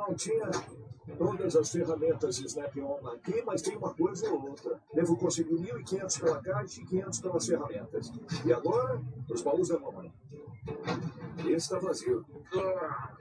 não 0.00 0.14
tinha 0.14 0.50
todas 1.18 1.56
as 1.56 1.70
ferramentas 1.70 2.38
Snap-on 2.38 3.08
aqui, 3.08 3.42
mas 3.44 3.62
tem 3.62 3.76
uma 3.76 3.92
coisa 3.94 4.30
ou 4.30 4.48
outra. 4.48 4.80
Devo 4.94 5.16
conseguir 5.16 5.54
1.500 5.54 6.20
pela 6.20 6.42
caixa 6.42 6.80
e 6.80 6.84
500 6.86 7.20
pelas 7.20 7.46
ferramentas. 7.46 8.12
E 8.44 8.52
agora, 8.52 9.00
os 9.28 9.42
baús 9.42 9.68
da 9.68 9.78
mamãe. 9.78 10.12
Esse 11.38 11.54
está 11.54 11.78
vazio. 11.78 12.24
Ah. 12.54 13.16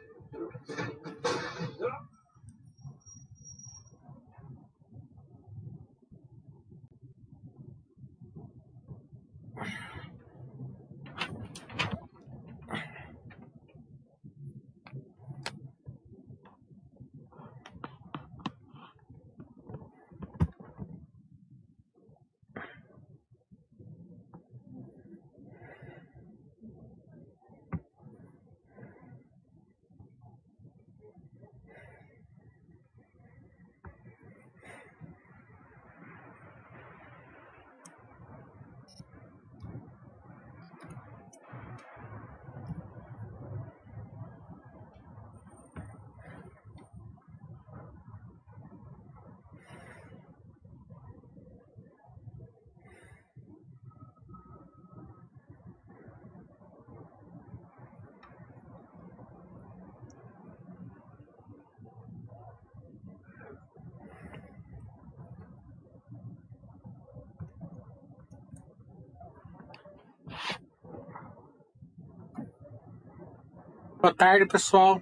Tarde, 74.20 74.46
pessoal. 74.46 75.02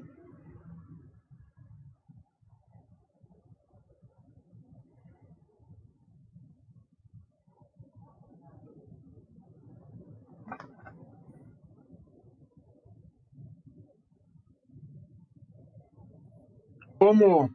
Como 16.99 17.45
o 17.45 17.49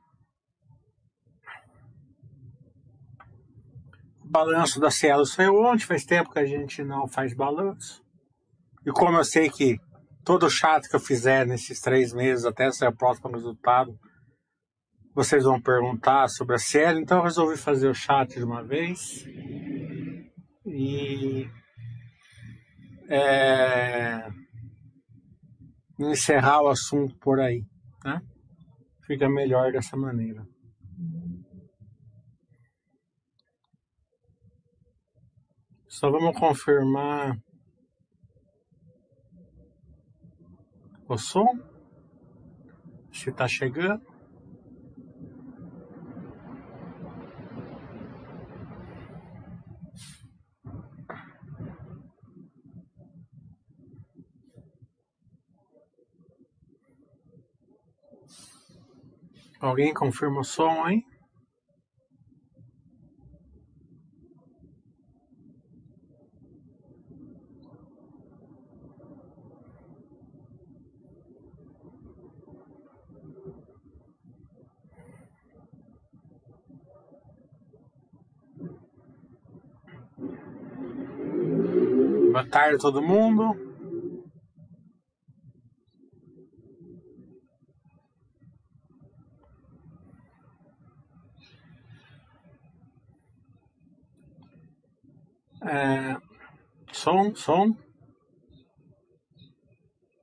balanço 4.24 4.80
da 4.80 4.90
Cielo 4.90 5.24
saiu 5.24 5.54
ontem, 5.54 5.84
faz 5.84 6.04
tempo 6.04 6.32
que 6.32 6.40
a 6.40 6.44
gente 6.44 6.82
não 6.82 7.06
faz 7.06 7.32
balanço. 7.34 8.02
E 8.84 8.90
como 8.90 9.16
eu 9.16 9.24
sei 9.24 9.48
que 9.48 9.78
todo 10.24 10.50
chat 10.50 10.88
que 10.88 10.96
eu 10.96 11.00
fizer 11.00 11.46
nesses 11.46 11.80
três 11.80 12.12
meses 12.12 12.44
até 12.44 12.70
sair 12.70 12.88
o 12.88 12.96
próximo 12.96 13.30
resultado, 13.30 13.98
vocês 15.14 15.44
vão 15.44 15.60
perguntar 15.60 16.28
sobre 16.28 16.54
a 16.54 16.58
série, 16.58 17.00
então 17.00 17.18
eu 17.18 17.24
resolvi 17.24 17.56
fazer 17.56 17.88
o 17.88 17.94
chat 17.94 18.34
de 18.34 18.44
uma 18.44 18.62
vez 18.64 19.26
e 20.64 21.50
é, 23.08 24.30
encerrar 25.98 26.62
o 26.62 26.68
assunto 26.68 27.14
por 27.18 27.40
aí, 27.40 27.62
né? 28.04 28.20
Fica 29.06 29.28
melhor 29.28 29.72
dessa 29.72 29.96
maneira. 29.96 30.46
Só 35.88 36.10
vamos 36.10 36.38
confirmar 36.38 37.36
o 41.12 41.18
som, 41.18 41.46
se 43.12 43.28
está 43.28 43.46
chegando. 43.46 44.02
Alguém 59.60 59.92
confirma 59.92 60.40
o 60.40 60.44
som 60.44 60.82
aí? 60.84 61.11
Boa 82.32 82.48
tarde 82.48 82.76
a 82.76 82.78
todo 82.78 83.02
mundo. 83.02 83.54
É, 95.60 96.16
som, 96.90 97.34
som. 97.34 97.76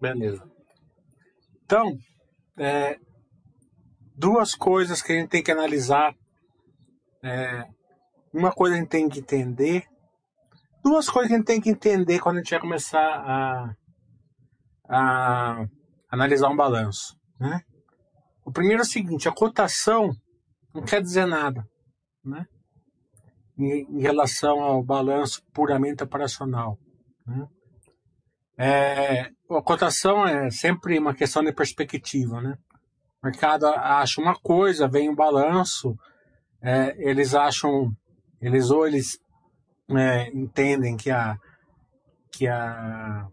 Beleza. 0.02 0.44
Então, 1.64 1.96
é, 2.58 3.00
duas 4.16 4.56
coisas 4.56 5.04
que 5.04 5.12
a 5.12 5.16
gente 5.20 5.30
tem 5.30 5.44
que 5.44 5.52
analisar. 5.52 6.16
É, 7.24 7.68
uma 8.34 8.52
coisa 8.52 8.76
a 8.76 8.80
gente 8.80 8.90
tem 8.90 9.08
que 9.08 9.20
entender 9.20 9.86
duas 10.84 11.10
coisas 11.10 11.30
que 11.30 11.34
a 11.34 11.38
gente 11.38 11.46
tem 11.46 11.62
que 11.62 11.70
entender 11.70 12.20
quando 12.20 12.38
a 12.38 12.40
gente 12.40 12.52
vai 12.52 12.60
começar 12.60 13.00
a, 13.00 13.76
a 14.90 15.66
analisar 16.10 16.50
um 16.50 16.56
balanço. 16.56 17.18
Né? 17.40 17.62
O 18.46 18.52
primeiro 18.52 18.82
é 18.82 18.86
o 18.86 18.88
seguinte: 18.88 19.28
a 19.28 19.32
cotação 19.32 20.12
não 20.74 20.84
quer 20.84 21.02
dizer 21.02 21.26
nada 21.26 21.66
né? 22.24 22.46
em, 23.58 23.98
em 23.98 24.02
relação 24.02 24.60
ao 24.62 24.84
balanço 24.84 25.42
puramente 25.54 26.04
operacional. 26.04 26.78
Né? 27.26 27.48
É, 28.58 29.22
a 29.50 29.62
cotação 29.64 30.26
é 30.28 30.50
sempre 30.52 31.00
uma 31.00 31.14
questão 31.14 31.44
de 31.44 31.54
perspectiva. 31.54 32.42
Né? 32.42 32.58
O 33.22 33.28
mercado 33.28 33.66
acha 33.68 34.22
uma 34.22 34.36
coisa, 34.36 34.88
vem 34.88 35.10
um 35.10 35.16
balanço, 35.16 35.96
é, 36.62 36.96
eles 37.00 37.34
acham, 37.34 37.92
eles 38.42 38.70
ou 38.70 38.86
eles 38.86 39.18
é, 39.98 40.30
entendem 40.30 40.98
que 40.98 41.10
a, 41.10 41.38
que 42.32 42.48
a 42.48 43.28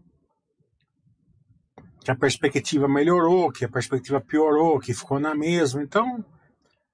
que 2.07 2.11
a 2.11 2.15
perspectiva 2.15 2.87
melhorou, 2.87 3.51
que 3.51 3.65
a 3.65 3.69
perspectiva 3.69 4.21
piorou, 4.21 4.79
que 4.79 4.93
ficou 4.93 5.19
na 5.19 5.35
mesma. 5.35 5.83
Então, 5.83 6.23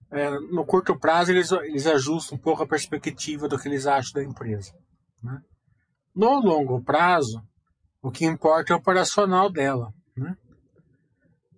é, 0.10 0.28
no 0.52 0.66
curto 0.66 0.98
prazo, 0.98 1.32
eles, 1.32 1.52
eles 1.52 1.86
ajustam 1.86 2.36
um 2.36 2.42
pouco 2.42 2.64
a 2.64 2.68
perspectiva 2.68 3.48
do 3.48 3.60
que 3.60 3.68
eles 3.68 3.86
acham 3.86 4.14
da 4.14 4.24
empresa. 4.24 4.74
Né? 5.22 5.40
No 6.16 6.40
longo 6.40 6.84
prazo, 6.84 7.44
o 8.02 8.10
que 8.10 8.26
importa 8.26 8.74
é 8.74 8.76
o 8.76 8.80
operacional 8.80 9.52
dela. 9.52 9.94
Né? 10.18 10.36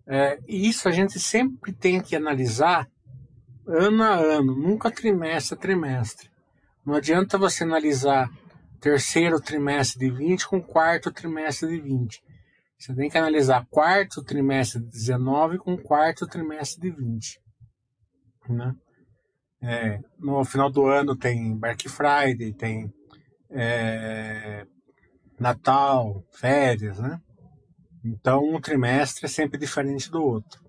É, 0.06 0.40
e 0.46 0.68
isso 0.68 0.90
a 0.90 0.92
gente 0.92 1.18
sempre 1.18 1.72
tem 1.72 2.01
que 2.01 2.13
analisar 2.13 2.86
ano 3.66 4.04
a 4.04 4.16
ano, 4.16 4.54
nunca 4.54 4.92
trimestre 4.92 5.58
a 5.58 5.62
trimestre. 5.62 6.30
Não 6.86 6.94
adianta 6.94 7.38
você 7.38 7.64
analisar 7.64 8.30
terceiro 8.80 9.40
trimestre 9.42 10.00
de 10.00 10.16
20 10.16 10.48
com 10.48 10.62
quarto 10.62 11.12
trimestre 11.12 11.70
de 11.70 11.82
20. 11.82 12.22
Você 12.78 12.94
tem 12.94 13.10
que 13.10 13.18
analisar 13.18 13.66
quarto 13.70 14.24
trimestre 14.24 14.80
de 14.82 14.92
19 14.92 15.58
com 15.58 15.76
quarto 15.76 16.28
trimestre 16.28 16.82
de 16.82 16.92
20. 16.92 17.42
Né? 18.50 18.76
É, 19.64 20.00
no 20.20 20.44
final 20.46 20.70
do 20.70 20.86
ano 20.86 21.16
tem 21.16 21.58
Black 21.58 21.90
Friday, 21.90 22.54
tem 22.54 22.94
é, 23.50 24.68
Natal, 25.40 26.24
férias, 26.32 27.00
né? 27.00 27.20
Então 28.04 28.44
um 28.44 28.62
trimestre 28.62 29.26
é 29.26 29.30
sempre 29.30 29.58
diferente 29.58 30.12
do 30.12 30.24
outro. 30.24 30.64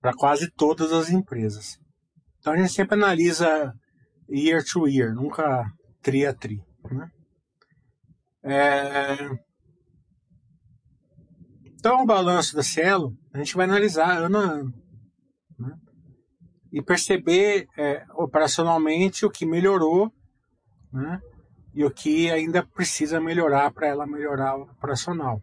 para 0.00 0.12
quase 0.12 0.50
todas 0.50 0.92
as 0.92 1.10
empresas. 1.10 1.78
Então 2.38 2.52
a 2.52 2.56
gente 2.56 2.72
sempre 2.72 2.94
analisa 2.94 3.72
year 4.28 4.62
to 4.64 4.86
year, 4.86 5.14
nunca 5.14 5.64
tri 6.02 6.26
a 6.26 6.34
tri. 6.34 6.60
Né? 6.90 7.10
É... 8.44 9.48
Então 11.78 12.02
o 12.02 12.06
balanço 12.06 12.56
da 12.56 12.62
Cielo 12.62 13.16
a 13.32 13.38
gente 13.38 13.54
vai 13.54 13.66
analisar 13.66 14.18
ano 14.18 14.38
a 14.38 14.42
ano 14.42 14.74
né? 15.58 15.76
e 16.72 16.82
perceber 16.82 17.66
é, 17.76 18.04
operacionalmente 18.14 19.24
o 19.24 19.30
que 19.30 19.46
melhorou 19.46 20.12
né? 20.92 21.20
e 21.74 21.84
o 21.84 21.90
que 21.90 22.30
ainda 22.30 22.66
precisa 22.66 23.20
melhorar 23.20 23.72
para 23.72 23.86
ela 23.86 24.06
melhorar 24.06 24.56
o 24.56 24.62
operacional. 24.62 25.40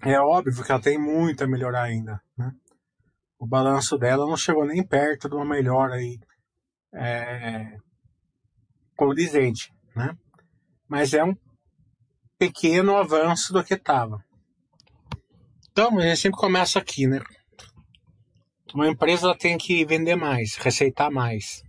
É 0.00 0.18
óbvio 0.18 0.64
que 0.64 0.72
ela 0.72 0.80
tem 0.80 0.98
muito 0.98 1.44
a 1.44 1.46
melhorar 1.46 1.82
ainda. 1.82 2.20
Né? 2.36 2.50
O 3.38 3.46
balanço 3.46 3.98
dela 3.98 4.26
não 4.26 4.36
chegou 4.36 4.64
nem 4.64 4.86
perto 4.86 5.28
de 5.28 5.34
uma 5.34 5.44
melhora 5.44 5.94
aí, 5.94 6.18
é, 6.92 7.76
condizente. 8.96 9.72
Né? 9.94 10.16
Mas 10.88 11.14
é 11.14 11.24
um 11.24 11.36
pequeno 12.38 12.96
avanço 12.96 13.52
do 13.52 13.62
que 13.64 13.74
estava. 13.74 14.24
Então, 15.70 15.98
a 15.98 16.02
gente 16.02 16.18
sempre 16.18 16.38
começa 16.38 16.78
aqui, 16.78 17.06
né? 17.06 17.20
Uma 18.74 18.88
empresa 18.88 19.34
tem 19.34 19.58
que 19.58 19.84
vender 19.84 20.16
mais, 20.16 20.56
receitar 20.56 21.10
mais. 21.10 21.62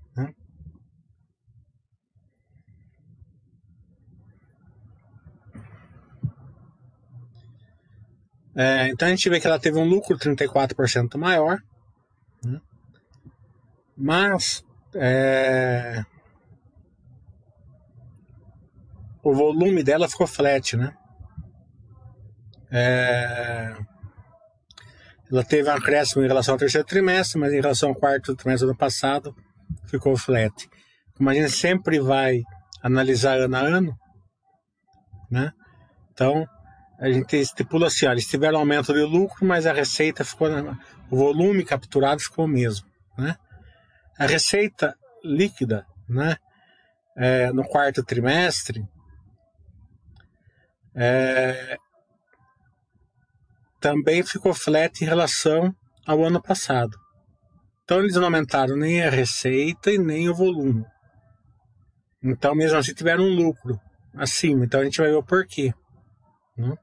É, 8.55 8.87
então 8.89 9.07
a 9.07 9.11
gente 9.11 9.27
vê 9.29 9.39
que 9.39 9.47
ela 9.47 9.59
teve 9.59 9.79
um 9.79 9.87
lucro 9.87 10.17
34% 10.17 11.17
maior, 11.17 11.59
né? 12.45 12.61
mas 13.97 14.63
é, 14.95 16.03
o 19.23 19.33
volume 19.33 19.83
dela 19.83 20.07
ficou 20.07 20.27
flat, 20.27 20.75
né? 20.75 20.93
É, 22.71 23.75
ela 25.31 25.43
teve 25.43 25.69
um 25.69 25.73
acréscimo 25.73 26.23
em 26.23 26.27
relação 26.27 26.55
ao 26.55 26.59
terceiro 26.59 26.85
trimestre, 26.85 27.39
mas 27.39 27.53
em 27.53 27.61
relação 27.61 27.89
ao 27.89 27.95
quarto 27.95 28.35
trimestre 28.35 28.65
do 28.65 28.71
ano 28.71 28.77
passado 28.77 29.35
ficou 29.85 30.17
flat. 30.17 30.69
Como 31.15 31.29
a 31.29 31.33
gente 31.33 31.51
sempre 31.51 31.99
vai 31.99 32.41
analisar 32.81 33.39
ano 33.39 33.55
a 33.55 33.59
ano, 33.59 33.97
né? 35.29 35.51
Então 36.11 36.47
a 36.99 37.11
gente 37.11 37.35
estipula 37.35 37.87
assim, 37.87 38.05
olha, 38.05 38.13
eles 38.15 38.27
tiveram 38.27 38.59
aumento 38.59 38.93
de 38.93 39.01
lucro, 39.01 39.45
mas 39.45 39.65
a 39.65 39.73
receita 39.73 40.23
ficou, 40.23 40.47
o 41.09 41.17
volume 41.17 41.63
capturado 41.63 42.21
ficou 42.21 42.45
o 42.45 42.47
mesmo, 42.47 42.87
né? 43.17 43.35
A 44.18 44.25
receita 44.25 44.95
líquida, 45.24 45.86
né, 46.07 46.38
é, 47.18 47.51
no 47.51 47.63
quarto 47.63 48.04
trimestre, 48.04 48.88
é, 50.95 51.77
também 53.80 54.24
ficou 54.24 54.54
flat 54.54 55.01
em 55.01 55.07
relação 55.07 55.75
ao 56.06 56.24
ano 56.24 56.42
passado. 56.42 56.98
Então 57.83 58.00
eles 58.00 58.15
não 58.15 58.25
aumentaram 58.25 58.77
nem 58.77 59.04
a 59.04 59.10
receita 59.10 59.92
e 59.92 59.98
nem 59.98 60.30
o 60.30 60.36
volume. 60.36 60.86
Então 62.24 62.56
mesmo 62.56 62.77
assim 62.77 62.94
tiveram 62.94 63.24
um 63.24 63.36
lucro 63.36 63.80
acima. 64.15 64.63
Então 64.63 64.80
a 64.80 64.83
gente 64.86 65.01
vai 65.01 65.10
ver 65.10 65.18
o 65.18 65.24
porquê. 65.24 65.74
Né? 66.56 66.77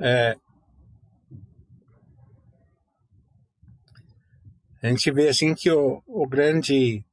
É, 0.00 0.36
a 4.82 4.88
gente 4.88 5.10
vê 5.10 5.28
assim 5.28 5.54
que 5.54 5.70
o, 5.70 6.02
o 6.06 6.26
grande 6.26 7.04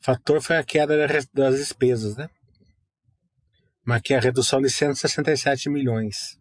fator 0.00 0.42
foi 0.42 0.56
a 0.56 0.64
queda 0.64 0.96
das 1.32 1.56
despesas, 1.56 2.16
né? 2.16 2.28
Mas 3.84 4.02
que 4.02 4.14
a 4.14 4.20
redução 4.20 4.60
de 4.60 4.68
167 4.68 5.70
milhões 5.70 6.38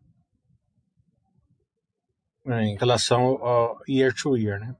né, 2.44 2.64
em 2.64 2.78
relação 2.78 3.22
ao 3.44 3.80
year 3.88 4.14
to 4.14 4.38
year, 4.38 4.60
né? 4.60 4.76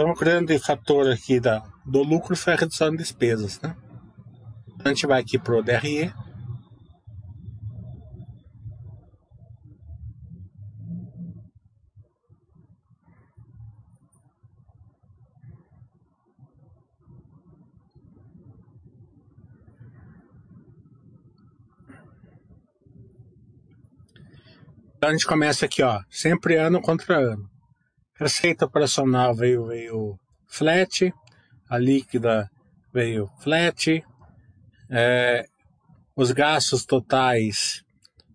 Então, 0.00 0.12
o 0.12 0.16
grande 0.16 0.58
fator 0.58 1.10
aqui 1.10 1.38
da, 1.38 1.62
do 1.84 2.02
lucro 2.02 2.34
foi 2.34 2.54
a 2.54 2.56
redução 2.56 2.90
de 2.90 2.96
despesas, 2.96 3.60
né? 3.60 3.76
A 4.82 4.88
gente 4.88 5.06
vai 5.06 5.20
aqui 5.20 5.38
para 5.38 5.54
o 5.54 5.62
DRE. 5.62 6.10
Então 24.96 25.10
a 25.10 25.12
gente 25.12 25.26
começa 25.26 25.66
aqui, 25.66 25.82
ó, 25.82 26.02
sempre 26.08 26.56
ano 26.56 26.80
contra 26.80 27.18
ano. 27.18 27.59
Receita 28.20 28.66
operacional 28.66 29.34
veio, 29.34 29.66
veio 29.66 30.20
flat, 30.46 31.10
a 31.70 31.78
líquida 31.78 32.50
veio 32.92 33.30
flat, 33.38 34.04
é, 34.90 35.46
os 36.14 36.30
gastos 36.30 36.84
totais 36.84 37.82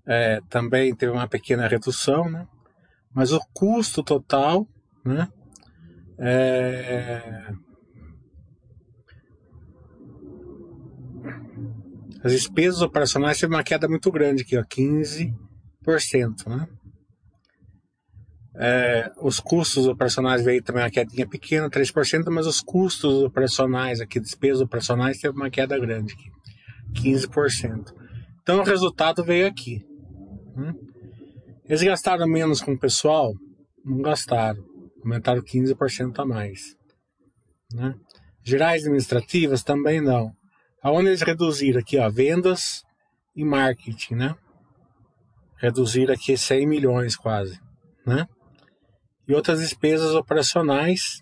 é, 0.08 0.42
também 0.50 0.96
teve 0.96 1.12
uma 1.12 1.28
pequena 1.28 1.68
redução, 1.68 2.28
né? 2.28 2.48
mas 3.14 3.32
o 3.32 3.40
custo 3.54 4.02
total, 4.02 4.68
né? 5.06 5.30
É, 6.18 7.54
as 12.24 12.32
despesas 12.32 12.82
operacionais 12.82 13.40
teve 13.40 13.54
uma 13.54 13.64
queda 13.64 13.88
muito 13.88 14.12
grande 14.12 14.42
aqui, 14.42 14.58
ó, 14.58 14.64
15%, 14.64 16.48
né? 16.48 16.68
É, 18.58 19.12
os 19.22 19.40
custos 19.40 19.86
operacionais 19.86 20.44
veio 20.44 20.64
também 20.64 20.84
uma 20.84 20.90
quedinha 20.90 21.28
pequena, 21.28 21.70
3%, 21.70 22.30
mas 22.30 22.48
os 22.48 22.62
custos 22.62 23.24
operacionais 23.24 24.00
aqui, 24.00 24.20
despesas 24.20 24.62
operacionais, 24.62 25.20
teve 25.20 25.36
uma 25.36 25.50
queda 25.50 25.78
grande 25.78 26.14
aqui, 26.14 26.32
15%. 27.02 27.94
Então 28.42 28.60
o 28.60 28.64
resultado 28.64 29.24
veio 29.24 29.48
aqui. 29.48 29.84
Né? 30.56 30.74
Eles 31.66 31.84
gastaram 31.84 32.28
menos 32.28 32.62
com 32.62 32.74
o 32.74 32.80
pessoal? 32.80 33.34
Não 33.84 34.02
gastaram. 34.02 34.64
Aumentaram 35.04 35.42
15% 35.42 36.20
a 36.20 36.26
mais. 36.26 36.76
Né? 37.74 37.94
Gerais 38.44 38.84
administrativas 38.84 39.64
também 39.64 40.00
não. 40.00 40.32
Aonde 40.82 41.10
eles 41.10 41.22
reduziram 41.22 41.80
aqui, 41.80 41.98
ó, 41.98 42.10
vendas 42.10 42.84
e 43.36 43.44
marketing, 43.44 44.14
né? 44.14 44.36
Reduziram 45.58 46.14
aqui 46.14 46.38
100 46.38 46.68
milhões 46.68 47.16
quase, 47.16 47.60
né? 48.06 48.28
E 49.28 49.34
outras 49.34 49.60
despesas 49.60 50.14
operacionais, 50.14 51.22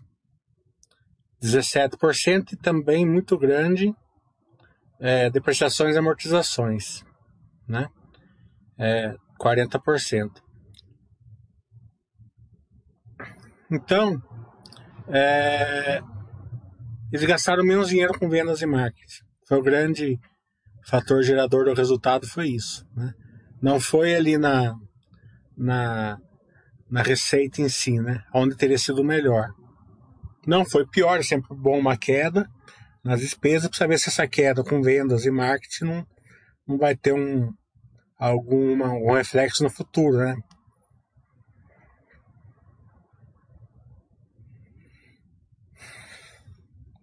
17%, 1.41 2.53
e 2.53 2.57
também 2.57 3.05
muito 3.05 3.37
grande, 3.37 3.93
é, 4.99 5.29
depreciações 5.29 5.95
e 5.95 5.99
amortizações, 5.99 7.03
né? 7.67 7.87
É, 8.77 9.15
40%. 9.39 10.41
Então, 13.71 14.21
é, 15.07 16.01
eles 17.11 17.25
gastaram 17.25 17.63
menos 17.63 17.89
dinheiro 17.89 18.17
com 18.17 18.29
vendas 18.29 18.61
e 18.61 18.65
marketing. 18.65 19.23
Foi 19.47 19.57
o 19.57 19.63
grande 19.63 20.17
fator 20.85 21.21
gerador 21.23 21.65
do 21.65 21.73
resultado, 21.73 22.27
foi 22.27 22.49
isso. 22.49 22.85
Né? 22.95 23.13
Não 23.61 23.79
foi 23.79 24.15
ali 24.15 24.37
na, 24.37 24.75
na 25.57 26.17
na 26.93 27.01
receita 27.01 27.59
em 27.59 27.67
si, 27.67 27.99
né? 27.99 28.23
Onde 28.31 28.55
teria 28.55 28.77
sido 28.77 29.03
melhor. 29.03 29.51
Não 30.45 30.63
foi 30.63 30.85
pior, 30.85 31.23
sempre 31.23 31.55
bom 31.55 31.79
uma 31.79 31.97
queda 31.97 32.47
nas 33.03 33.19
despesas 33.19 33.67
para 33.67 33.79
saber 33.79 33.97
se 33.97 34.09
essa 34.09 34.27
queda 34.27 34.63
com 34.63 34.79
vendas 34.79 35.25
e 35.25 35.31
marketing 35.31 35.85
não, 35.85 36.07
não 36.67 36.77
vai 36.77 36.95
ter 36.95 37.11
um 37.11 37.51
alguma 38.15 38.93
um 38.93 39.11
reflexo 39.11 39.63
no 39.63 39.71
futuro, 39.71 40.17
né? 40.17 40.37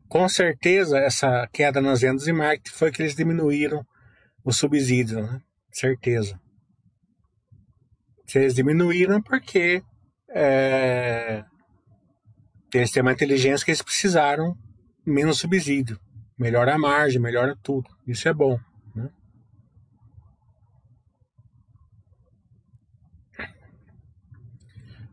Com 0.08 0.28
certeza 0.28 0.98
essa 0.98 1.48
queda 1.52 1.80
nas 1.80 2.02
vendas 2.02 2.28
e 2.28 2.32
marketing 2.32 2.76
foi 2.76 2.92
que 2.92 3.02
eles 3.02 3.16
diminuíram 3.16 3.84
o 4.44 4.52
subsídio, 4.52 5.20
né? 5.20 5.42
Certeza. 5.72 6.40
Eles 8.38 8.54
diminuíram 8.54 9.20
porque 9.20 9.82
é, 10.30 11.44
eles 12.72 12.90
têm 12.90 13.02
uma 13.02 13.12
inteligência 13.12 13.64
que 13.64 13.70
eles 13.70 13.82
precisaram 13.82 14.56
menos 15.04 15.38
subsídio. 15.38 15.98
Melhora 16.38 16.74
a 16.74 16.78
margem, 16.78 17.20
melhora 17.20 17.56
tudo. 17.62 17.88
Isso 18.06 18.28
é 18.28 18.32
bom. 18.32 18.58
Né? 18.94 19.10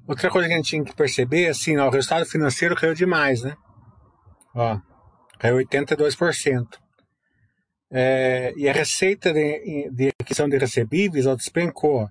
Outra 0.07 0.29
coisa 0.29 0.47
que 0.47 0.53
a 0.53 0.57
gente 0.57 0.69
tinha 0.69 0.85
que 0.85 0.95
perceber 0.95 1.45
é 1.45 1.49
assim, 1.49 1.77
ó, 1.77 1.87
o 1.87 1.91
resultado 1.91 2.25
financeiro 2.25 2.75
caiu 2.75 2.93
demais, 2.93 3.41
né? 3.41 3.57
Ó, 4.55 4.79
caiu 5.39 5.57
82%. 5.57 6.65
É, 7.91 8.53
e 8.55 8.69
a 8.69 8.73
receita 8.73 9.33
de, 9.33 9.89
de 9.91 10.09
aquisição 10.19 10.47
de 10.47 10.57
recebíveis 10.57 11.25
ó, 11.25 11.35
despencou 11.35 12.09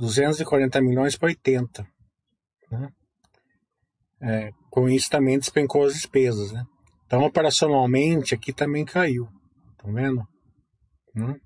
240 0.00 0.80
milhões 0.80 1.16
para 1.16 1.28
80. 1.28 1.86
Né? 2.70 2.88
É, 4.20 4.50
com 4.70 4.88
isso 4.88 5.08
também 5.08 5.38
despencou 5.38 5.84
as 5.84 5.94
despesas. 5.94 6.52
Né? 6.52 6.64
Então, 7.06 7.22
operacionalmente, 7.22 8.34
aqui 8.34 8.52
também 8.52 8.84
caiu. 8.84 9.28
Estão 9.72 9.92
vendo? 9.92 10.26
Né? 11.14 11.36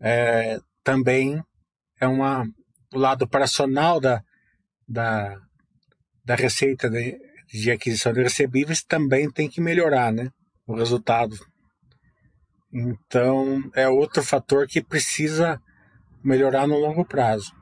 É, 0.00 0.60
também 0.82 1.42
é 2.00 2.06
uma, 2.06 2.44
o 2.94 2.98
lado 2.98 3.22
operacional 3.22 4.00
da, 4.00 4.22
da, 4.88 5.36
da 6.24 6.34
receita 6.34 6.88
de, 6.88 7.18
de 7.52 7.70
aquisição 7.70 8.12
de 8.12 8.22
recebíveis 8.22 8.82
também 8.82 9.30
tem 9.30 9.48
que 9.48 9.60
melhorar 9.60 10.12
né? 10.12 10.30
o 10.66 10.74
resultado 10.74 11.36
então, 12.72 13.70
é 13.74 13.86
outro 13.86 14.22
fator 14.22 14.66
que 14.66 14.82
precisa 14.82 15.60
melhorar 16.24 16.66
no 16.66 16.78
longo 16.78 17.04
prazo. 17.04 17.52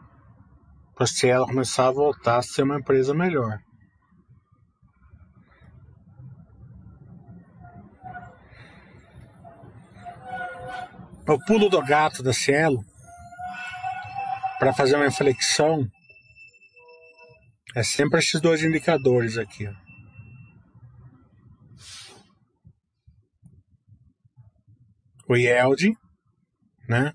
Para 0.94 1.06
se 1.06 1.28
ela 1.28 1.46
começar 1.46 1.88
a 1.88 1.92
voltar 1.92 2.38
a 2.38 2.42
ser 2.42 2.62
uma 2.62 2.78
empresa 2.78 3.14
melhor. 3.14 3.58
O 11.26 11.38
pulo 11.46 11.68
do 11.68 11.80
gato 11.80 12.22
da 12.22 12.32
Cielo 12.32 12.84
para 14.58 14.74
fazer 14.74 14.96
uma 14.96 15.06
inflexão 15.06 15.86
é 17.74 17.84
sempre 17.84 18.18
esses 18.18 18.40
dois 18.40 18.64
indicadores 18.64 19.38
aqui. 19.38 19.68
O 25.28 25.36
yield, 25.36 25.96
né? 26.88 27.12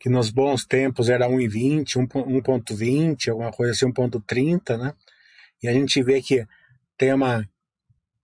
Que 0.00 0.08
nos 0.08 0.30
bons 0.30 0.64
tempos 0.64 1.10
era 1.10 1.28
1,20, 1.28 2.08
1,20, 2.08 3.28
alguma 3.28 3.52
coisa 3.52 3.72
assim, 3.72 3.92
1,30, 3.92 4.78
né? 4.78 4.94
E 5.62 5.68
a 5.68 5.72
gente 5.74 6.02
vê 6.02 6.22
que 6.22 6.46
tem 6.96 7.12
uma, 7.12 7.46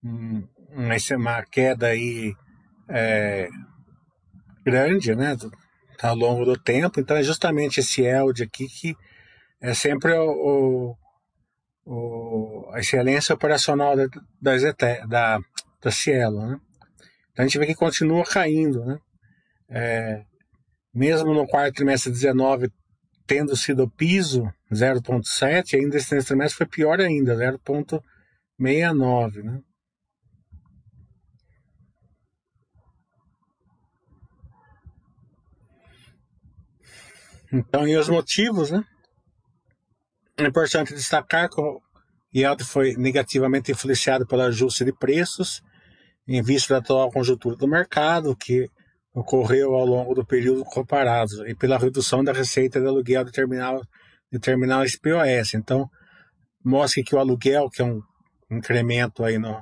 uma, 0.02 0.96
uma 1.16 1.42
queda 1.44 1.88
aí 1.88 2.34
é, 2.88 3.50
grande, 4.64 5.14
né? 5.14 5.36
Ao 6.02 6.16
longo 6.16 6.46
do 6.46 6.58
tempo. 6.58 6.98
Então 6.98 7.14
é 7.14 7.22
justamente 7.22 7.80
esse 7.80 8.00
yield 8.00 8.42
aqui 8.42 8.66
que 8.68 8.96
é 9.60 9.74
sempre 9.74 10.14
o, 10.14 10.96
o 11.84 12.70
a 12.72 12.80
excelência 12.80 13.34
operacional 13.34 13.94
da, 13.94 14.06
da, 14.40 15.06
da, 15.06 15.40
da 15.82 15.90
Cielo, 15.90 16.46
né? 16.46 16.60
Então 17.32 17.44
a 17.44 17.48
gente 17.48 17.58
vê 17.58 17.66
que 17.66 17.74
continua 17.74 18.24
caindo, 18.24 18.82
né? 18.82 18.98
É, 19.68 20.24
mesmo 20.96 21.34
no 21.34 21.46
quarto 21.46 21.74
trimestre 21.74 22.10
19 22.10 22.72
tendo 23.26 23.54
sido 23.54 23.82
o 23.82 23.90
piso 23.90 24.50
0,7, 24.72 25.74
ainda 25.74 25.98
esse 25.98 26.24
trimestre 26.24 26.56
foi 26.56 26.66
pior 26.66 26.98
ainda, 27.00 27.36
0,69, 27.36 29.42
né? 29.42 29.60
Então, 37.52 37.86
e 37.86 37.94
os 37.96 38.08
motivos, 38.08 38.70
né? 38.70 38.82
É 40.38 40.46
importante 40.46 40.94
destacar 40.94 41.50
que 41.50 41.60
o 41.60 41.82
IELD 42.32 42.64
foi 42.64 42.96
negativamente 42.96 43.72
influenciado 43.72 44.26
pelo 44.26 44.42
ajuste 44.42 44.84
de 44.84 44.92
preços, 44.92 45.62
em 46.26 46.42
vista 46.42 46.74
da 46.74 46.80
atual 46.80 47.10
conjuntura 47.10 47.56
do 47.56 47.68
mercado, 47.68 48.36
que 48.36 48.70
ocorreu 49.16 49.74
ao 49.74 49.86
longo 49.86 50.14
do 50.14 50.26
período 50.26 50.62
comparado 50.62 51.48
e 51.48 51.54
pela 51.54 51.78
redução 51.78 52.22
da 52.22 52.34
receita 52.34 52.78
de 52.78 52.86
aluguel 52.86 53.24
de, 53.24 53.32
terminal, 53.32 53.80
de 54.30 54.38
terminais 54.38 54.94
POS. 54.98 55.54
Então, 55.54 55.88
mostra 56.62 57.02
que 57.02 57.14
o 57.14 57.18
aluguel, 57.18 57.70
que 57.70 57.80
é 57.80 57.84
um 57.86 58.02
incremento 58.50 59.24
aí 59.24 59.38
no, 59.38 59.58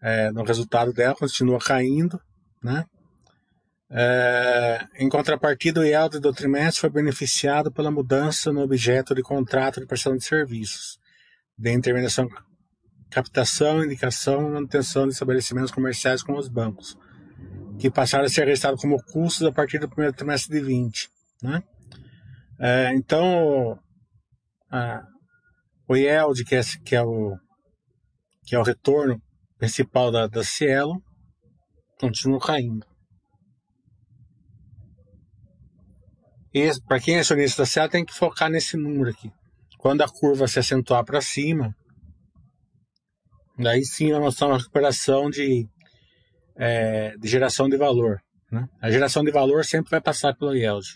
é, 0.00 0.30
no 0.30 0.44
resultado 0.44 0.92
dela, 0.92 1.16
continua 1.16 1.58
caindo, 1.58 2.20
né? 2.62 2.84
É, 3.90 4.86
em 4.98 5.08
contrapartida, 5.08 5.80
o 5.80 5.84
IELD 5.84 6.20
do 6.20 6.32
trimestre 6.32 6.82
foi 6.82 6.90
beneficiado 6.90 7.72
pela 7.72 7.90
mudança 7.90 8.52
no 8.52 8.60
objeto 8.60 9.12
de 9.12 9.22
contrato 9.22 9.80
de 9.80 9.86
prestação 9.86 10.16
de 10.16 10.22
serviços, 10.22 11.00
de 11.56 11.72
intermediação, 11.72 12.28
captação, 13.10 13.82
indicação 13.82 14.46
e 14.46 14.52
manutenção 14.52 15.08
de 15.08 15.14
estabelecimentos 15.14 15.72
comerciais 15.72 16.22
com 16.22 16.34
os 16.34 16.48
bancos 16.48 16.96
que 17.78 17.90
passaram 17.90 18.24
a 18.24 18.28
ser 18.28 18.46
registrados 18.46 18.80
como 18.80 19.02
custos 19.04 19.46
a 19.46 19.52
partir 19.52 19.78
do 19.78 19.88
primeiro 19.88 20.14
trimestre 20.14 20.58
de 20.58 20.66
20. 20.66 21.08
Né? 21.42 21.62
É, 22.58 22.92
então, 22.94 23.78
a, 24.70 25.06
o 25.88 25.96
yield, 25.96 26.44
que 26.44 26.56
é, 26.56 26.60
que, 26.84 26.96
é 26.96 27.02
o, 27.02 27.36
que 28.44 28.54
é 28.54 28.58
o 28.58 28.64
retorno 28.64 29.20
principal 29.56 30.10
da, 30.10 30.26
da 30.26 30.42
Cielo, 30.42 31.00
continua 31.98 32.40
caindo. 32.40 32.86
Para 36.88 36.98
quem 36.98 37.16
é 37.16 37.20
acionista 37.20 37.62
da 37.62 37.66
Cielo, 37.66 37.88
tem 37.88 38.04
que 38.04 38.12
focar 38.12 38.50
nesse 38.50 38.76
número 38.76 39.10
aqui. 39.10 39.30
Quando 39.78 40.02
a 40.02 40.08
curva 40.08 40.48
se 40.48 40.58
acentuar 40.58 41.04
para 41.04 41.20
cima, 41.20 41.72
daí 43.56 43.84
sim 43.84 44.10
nós 44.10 44.34
temos 44.34 44.52
uma 44.52 44.58
recuperação 44.58 45.30
de 45.30 45.68
é, 46.58 47.16
de 47.16 47.28
geração 47.28 47.68
de 47.68 47.76
valor. 47.76 48.20
Né? 48.50 48.66
A 48.80 48.90
geração 48.90 49.22
de 49.22 49.30
valor 49.30 49.64
sempre 49.64 49.90
vai 49.90 50.00
passar 50.00 50.34
pelo 50.34 50.54
yield. 50.54 50.86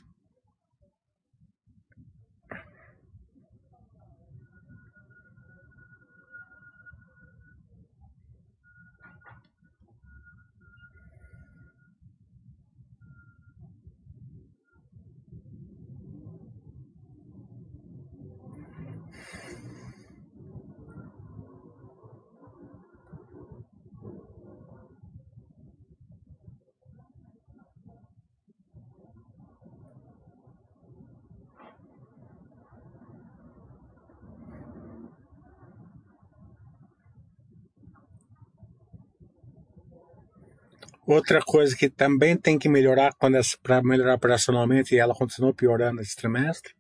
Outra 41.13 41.43
coisa 41.43 41.77
que 41.77 41.91
também 41.91 42.39
tem 42.39 42.59
que 42.59 42.71
melhorar 42.71 43.15
para 43.63 43.83
melhorar 43.83 44.15
operacionalmente 44.15 44.95
e 44.95 44.99
ela 44.99 45.15
continuou 45.15 45.53
piorando 45.53 46.01
esse 46.01 46.17
trimestre 46.17 46.73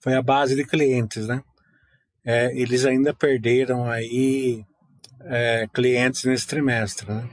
foi 0.00 0.14
a 0.14 0.22
base 0.22 0.56
de 0.56 0.64
clientes, 0.64 1.28
né? 1.28 1.40
É, 2.24 2.52
eles 2.60 2.84
ainda 2.84 3.14
perderam 3.14 3.88
aí 3.88 4.64
é, 5.20 5.68
clientes 5.72 6.24
nesse 6.24 6.48
trimestre, 6.48 7.06
né? 7.08 7.30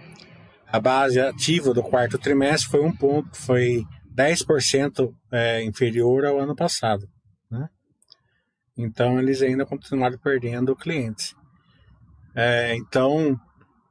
A 0.67 0.79
base 0.79 1.19
ativa 1.19 1.73
do 1.73 1.81
quarto 1.81 2.19
trimestre 2.19 2.69
foi 2.69 2.81
um 2.81 2.95
ponto, 2.95 3.35
foi 3.35 3.83
10% 4.15 5.11
é, 5.31 5.63
inferior 5.63 6.23
ao 6.23 6.39
ano 6.39 6.55
passado, 6.55 7.09
né? 7.49 7.67
Então 8.77 9.17
eles 9.17 9.41
ainda 9.41 9.65
continuaram 9.65 10.19
perdendo 10.19 10.75
clientes. 10.75 11.33
É, 12.35 12.75
então 12.75 13.39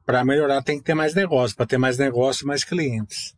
para 0.07 0.23
melhorar 0.23 0.63
tem 0.63 0.77
que 0.77 0.85
ter 0.85 0.93
mais 0.93 1.13
negócio, 1.13 1.53
para 1.53 1.65
ter 1.65 1.77
mais 1.77 1.97
negócio, 1.97 2.47
mais 2.47 2.63
clientes. 2.63 3.35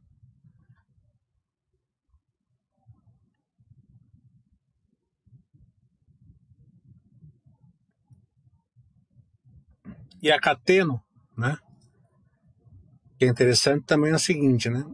E 10.22 10.32
a 10.32 10.40
Cateno, 10.40 11.02
né? 11.36 11.58
Que 13.18 13.26
é 13.26 13.28
interessante 13.28 13.86
também 13.88 14.12
é 14.12 14.16
o 14.16 14.20
seguinte, 14.20 14.70
né? 14.70 14.86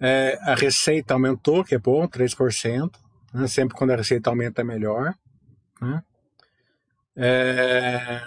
É, 0.00 0.38
a 0.40 0.54
receita 0.54 1.12
aumentou, 1.12 1.62
que 1.64 1.74
é 1.74 1.78
bom, 1.78 2.08
3%. 2.08 2.98
Né? 3.34 3.46
Sempre 3.46 3.76
quando 3.76 3.90
a 3.90 3.96
receita 3.96 4.30
aumenta 4.30 4.62
é 4.62 4.64
melhor. 4.64 5.14
Né? 5.82 6.02
É... 7.14 8.22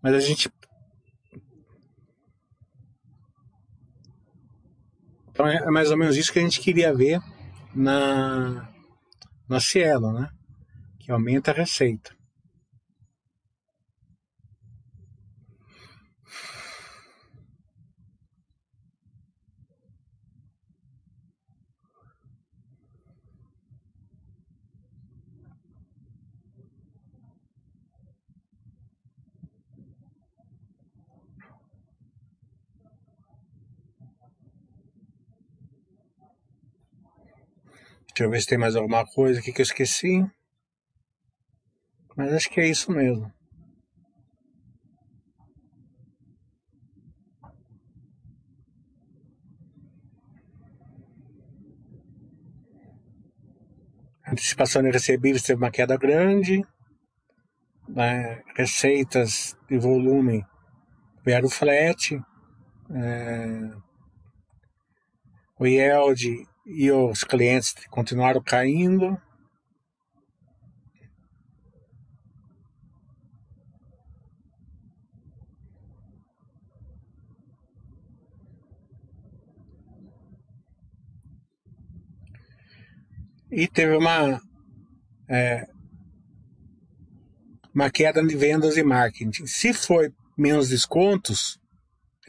Mas 0.00 0.14
a 0.14 0.20
gente. 0.20 0.50
Então 5.38 5.46
é 5.46 5.70
mais 5.70 5.92
ou 5.92 5.96
menos 5.96 6.16
isso 6.16 6.32
que 6.32 6.40
a 6.40 6.42
gente 6.42 6.58
queria 6.58 6.92
ver 6.92 7.20
na, 7.72 8.68
na 9.48 9.60
Cielo, 9.60 10.12
né? 10.12 10.28
Que 10.98 11.12
aumenta 11.12 11.52
a 11.52 11.54
receita. 11.54 12.10
Deixa 38.18 38.26
eu 38.26 38.32
ver 38.32 38.40
se 38.40 38.48
tem 38.48 38.58
mais 38.58 38.74
alguma 38.74 39.06
coisa 39.06 39.38
aqui 39.38 39.52
que 39.52 39.60
eu 39.60 39.62
esqueci. 39.62 40.28
Mas 42.16 42.32
acho 42.32 42.50
que 42.50 42.60
é 42.60 42.66
isso 42.66 42.90
mesmo. 42.90 43.32
antecipação 54.26 54.82
de 54.82 54.90
recebíveis 54.90 55.44
teve 55.44 55.62
uma 55.62 55.70
queda 55.70 55.96
grande, 55.96 56.60
né? 57.88 58.42
receitas 58.56 59.56
de 59.68 59.78
volume 59.78 60.44
vieram 61.24 61.48
flat, 61.48 62.20
é, 62.90 63.70
o 65.58 65.66
yield 65.66 66.46
e 66.68 66.92
os 66.92 67.24
clientes 67.24 67.74
continuaram 67.88 68.42
caindo. 68.42 69.18
E 83.50 83.66
teve 83.66 83.96
uma, 83.96 84.38
é, 85.26 85.66
uma 87.74 87.90
queda 87.90 88.22
de 88.22 88.36
vendas 88.36 88.76
e 88.76 88.82
marketing. 88.82 89.46
Se 89.46 89.72
foi 89.72 90.12
menos 90.36 90.68
descontos, 90.68 91.58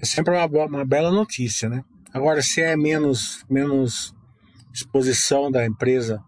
é 0.01 0.05
sempre 0.05 0.33
uma, 0.33 0.45
uma 0.65 0.85
bela 0.85 1.11
notícia, 1.11 1.67
né? 1.67 1.83
Agora, 2.13 2.41
se 2.41 2.61
é 2.61 2.75
menos, 2.77 3.43
menos 3.49 4.15
exposição 4.73 5.51
da 5.51 5.65
empresa 5.65 6.21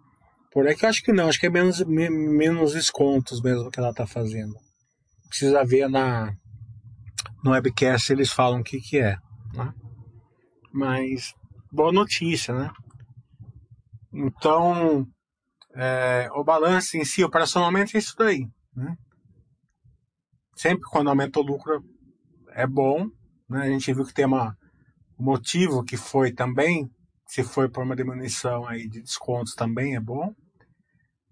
por 0.51 0.67
aí, 0.67 0.75
que 0.75 0.83
eu 0.83 0.89
acho 0.89 1.01
que 1.01 1.13
não, 1.13 1.29
acho 1.29 1.39
que 1.39 1.47
é 1.47 1.49
menos, 1.49 1.79
menos 1.85 2.73
descontos 2.73 3.41
mesmo 3.41 3.71
que 3.71 3.79
ela 3.79 3.91
está 3.91 4.05
fazendo. 4.05 4.53
Precisa 5.29 5.63
ver 5.63 5.87
na, 5.89 6.35
no 7.41 7.51
webcast 7.51 8.11
eles 8.11 8.31
falam 8.31 8.59
o 8.59 8.63
que, 8.63 8.81
que 8.81 8.99
é. 8.99 9.15
Né? 9.53 9.73
Mas, 10.73 11.33
boa 11.71 11.93
notícia, 11.93 12.53
né? 12.53 12.69
Então, 14.13 15.07
é, 15.73 16.27
o 16.33 16.43
balanço 16.43 16.97
em 16.97 17.05
si, 17.05 17.23
operacionalmente, 17.23 17.95
é 17.95 17.99
isso 17.99 18.13
daí. 18.17 18.45
Né? 18.75 18.93
Sempre 20.55 20.83
quando 20.89 21.09
aumenta 21.09 21.39
o 21.39 21.43
lucro 21.43 21.81
é 22.49 22.67
bom. 22.67 23.07
Né? 23.49 23.61
A 23.61 23.67
gente 23.67 23.93
viu 23.93 24.05
que 24.05 24.13
tem 24.13 24.25
uma, 24.25 24.53
um 25.17 25.23
motivo 25.23 25.81
que 25.81 25.95
foi 25.95 26.33
também 26.33 26.89
se 27.31 27.45
for 27.45 27.69
por 27.69 27.85
uma 27.85 27.95
diminuição 27.95 28.67
aí 28.67 28.89
de 28.89 29.01
descontos 29.01 29.55
também 29.55 29.95
é 29.95 30.01
bom. 30.01 30.35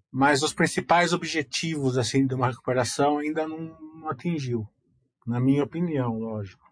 Mas 0.10 0.42
os 0.42 0.54
principais 0.54 1.12
objetivos 1.12 1.98
assim 1.98 2.26
de 2.26 2.34
uma 2.34 2.48
recuperação 2.48 3.18
ainda 3.18 3.46
não, 3.46 3.78
não 3.96 4.08
atingiu, 4.08 4.66
na 5.28 5.42
minha 5.42 5.62
opinião, 5.62 6.18
lógico. 6.18 6.66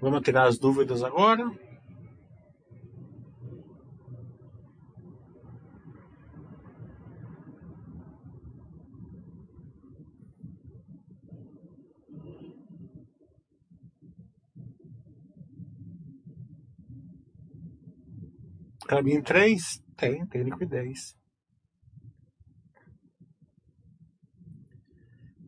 Vamos 0.00 0.22
tirar 0.22 0.48
as 0.48 0.58
dúvidas 0.58 1.02
agora. 1.02 1.69
Caminho 18.90 19.22
3? 19.22 19.80
Tem, 19.96 20.26
tem 20.26 20.42
liquidez. 20.42 21.16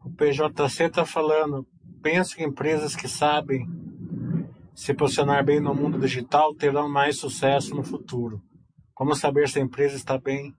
O 0.04 0.10
PJC 0.12 0.84
está 0.84 1.04
falando, 1.04 1.66
penso 2.00 2.36
que 2.36 2.44
empresas 2.44 2.94
que 2.94 3.08
sabem 3.08 3.66
se 4.76 4.94
posicionar 4.94 5.44
bem 5.44 5.58
no 5.58 5.74
mundo 5.74 5.98
digital 5.98 6.54
terão 6.54 6.88
mais 6.88 7.18
sucesso 7.18 7.74
no 7.74 7.82
futuro. 7.82 8.40
Como 8.94 9.12
saber 9.16 9.48
se 9.48 9.58
a 9.58 9.62
empresa 9.62 9.96
está 9.96 10.16
bem 10.16 10.54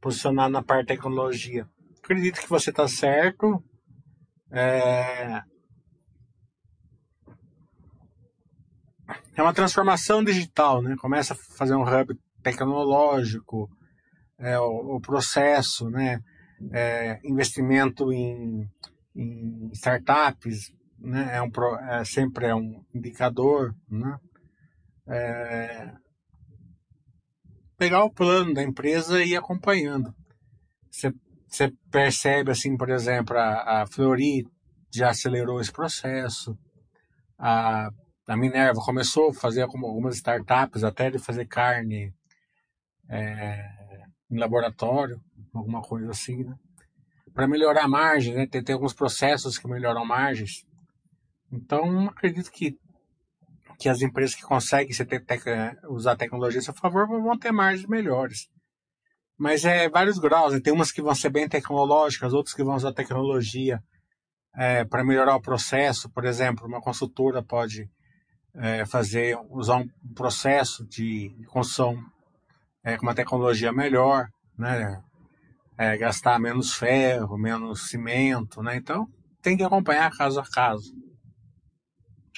posicionada 0.00 0.50
na 0.50 0.62
parte 0.62 0.82
de 0.82 0.94
tecnologia? 0.94 1.68
Acredito 1.98 2.40
que 2.40 2.48
você 2.48 2.70
está 2.70 2.86
certo. 2.86 3.60
É... 4.52 5.42
é 9.36 9.42
uma 9.42 9.54
transformação 9.54 10.22
digital, 10.22 10.82
né? 10.82 10.96
Começa 10.98 11.34
a 11.34 11.56
fazer 11.56 11.74
um 11.74 11.82
hub 11.82 12.18
tecnológico, 12.42 13.68
é, 14.38 14.58
o, 14.58 14.96
o, 14.96 15.00
processo, 15.00 15.88
né? 15.90 16.20
É, 16.72 17.18
investimento 17.24 18.12
em, 18.12 18.68
em, 19.14 19.70
startups, 19.72 20.72
né? 20.98 21.36
É, 21.36 21.42
um, 21.42 21.50
é, 21.90 22.04
sempre 22.04 22.46
é 22.46 22.54
um 22.54 22.84
indicador, 22.94 23.74
né? 23.88 24.18
É, 25.08 25.92
pegar 27.76 28.04
o 28.04 28.12
plano 28.12 28.52
da 28.52 28.62
empresa 28.62 29.22
e 29.22 29.30
ir 29.30 29.36
acompanhando. 29.36 30.14
Você, 30.90 31.72
percebe, 31.90 32.50
assim, 32.50 32.76
por 32.76 32.90
exemplo, 32.90 33.36
a, 33.36 33.82
a 33.82 33.86
Flori 33.86 34.44
já 34.92 35.10
acelerou 35.10 35.60
esse 35.60 35.72
processo, 35.72 36.56
a 37.38 37.90
a 38.30 38.36
Minerva 38.36 38.80
começou 38.80 39.30
a 39.30 39.34
fazer 39.34 39.62
algumas 39.62 40.14
startups 40.14 40.84
até 40.84 41.10
de 41.10 41.18
fazer 41.18 41.46
carne 41.46 42.14
é, 43.08 43.68
em 44.30 44.38
laboratório, 44.38 45.20
alguma 45.52 45.82
coisa 45.82 46.12
assim, 46.12 46.44
né? 46.44 46.54
Para 47.34 47.48
melhorar 47.48 47.84
a 47.84 47.88
margem, 47.88 48.34
né? 48.34 48.46
Tem, 48.46 48.62
tem 48.62 48.72
alguns 48.72 48.94
processos 48.94 49.58
que 49.58 49.66
melhoram 49.66 50.04
margens. 50.04 50.64
Então, 51.50 52.06
acredito 52.06 52.52
que, 52.52 52.78
que 53.80 53.88
as 53.88 54.00
empresas 54.00 54.36
que 54.36 54.42
conseguem 54.42 54.94
tec 54.94 55.44
usar 55.88 56.14
tecnologia 56.14 56.60
a 56.60 56.62
seu 56.62 56.74
favor 56.74 57.08
vão 57.08 57.36
ter 57.36 57.50
margens 57.50 57.88
melhores. 57.88 58.48
Mas 59.36 59.64
é 59.64 59.88
vários 59.88 60.20
graus, 60.20 60.52
né? 60.52 60.60
tem 60.60 60.72
umas 60.72 60.92
que 60.92 61.02
vão 61.02 61.16
ser 61.16 61.30
bem 61.30 61.48
tecnológicas, 61.48 62.32
outras 62.32 62.54
que 62.54 62.62
vão 62.62 62.76
usar 62.76 62.92
tecnologia 62.92 63.82
é, 64.54 64.84
para 64.84 65.02
melhorar 65.02 65.34
o 65.34 65.42
processo. 65.42 66.08
Por 66.10 66.24
exemplo, 66.24 66.64
uma 66.68 66.80
consultora 66.80 67.42
pode 67.42 67.90
é, 68.54 68.84
fazer, 68.84 69.38
usar 69.48 69.76
um 69.76 69.88
processo 70.14 70.86
de 70.86 71.30
construção 71.48 71.98
é, 72.84 72.96
com 72.96 73.02
uma 73.02 73.14
tecnologia 73.14 73.72
melhor, 73.72 74.28
né? 74.58 75.02
É, 75.78 75.96
gastar 75.96 76.38
menos 76.38 76.74
ferro, 76.74 77.38
menos 77.38 77.88
cimento, 77.88 78.62
né? 78.62 78.76
Então 78.76 79.08
tem 79.40 79.56
que 79.56 79.62
acompanhar 79.62 80.10
caso 80.10 80.40
a 80.40 80.44
caso. 80.44 80.92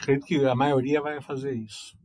Acredito 0.01 0.27
que 0.27 0.46
a 0.46 0.55
maioria 0.55 1.01
vai 1.01 1.20
fazer 1.20 1.53
isso. 1.55 1.96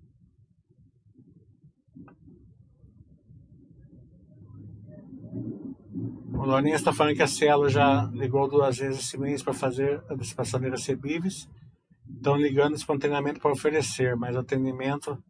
O 6.33 6.45
Lourinho 6.45 6.75
está 6.75 6.93
falando 6.93 7.15
que 7.15 7.23
a 7.23 7.27
Cielo 7.27 7.67
já 7.67 8.03
ligou 8.13 8.47
duas 8.47 8.77
vezes 8.77 8.99
esse 8.99 9.17
mês 9.17 9.41
para 9.41 9.53
fazer 9.53 10.03
a 10.07 10.13
antecipação 10.13 10.59
de 10.59 10.69
recebíveis 10.69 11.47
estão 12.15 12.35
ligando 12.35 12.75
espontaneamente 12.75 13.39
para 13.39 13.51
oferecer, 13.51 14.15
mas 14.15 14.35
o 14.35 14.39
atendimento 14.39 15.21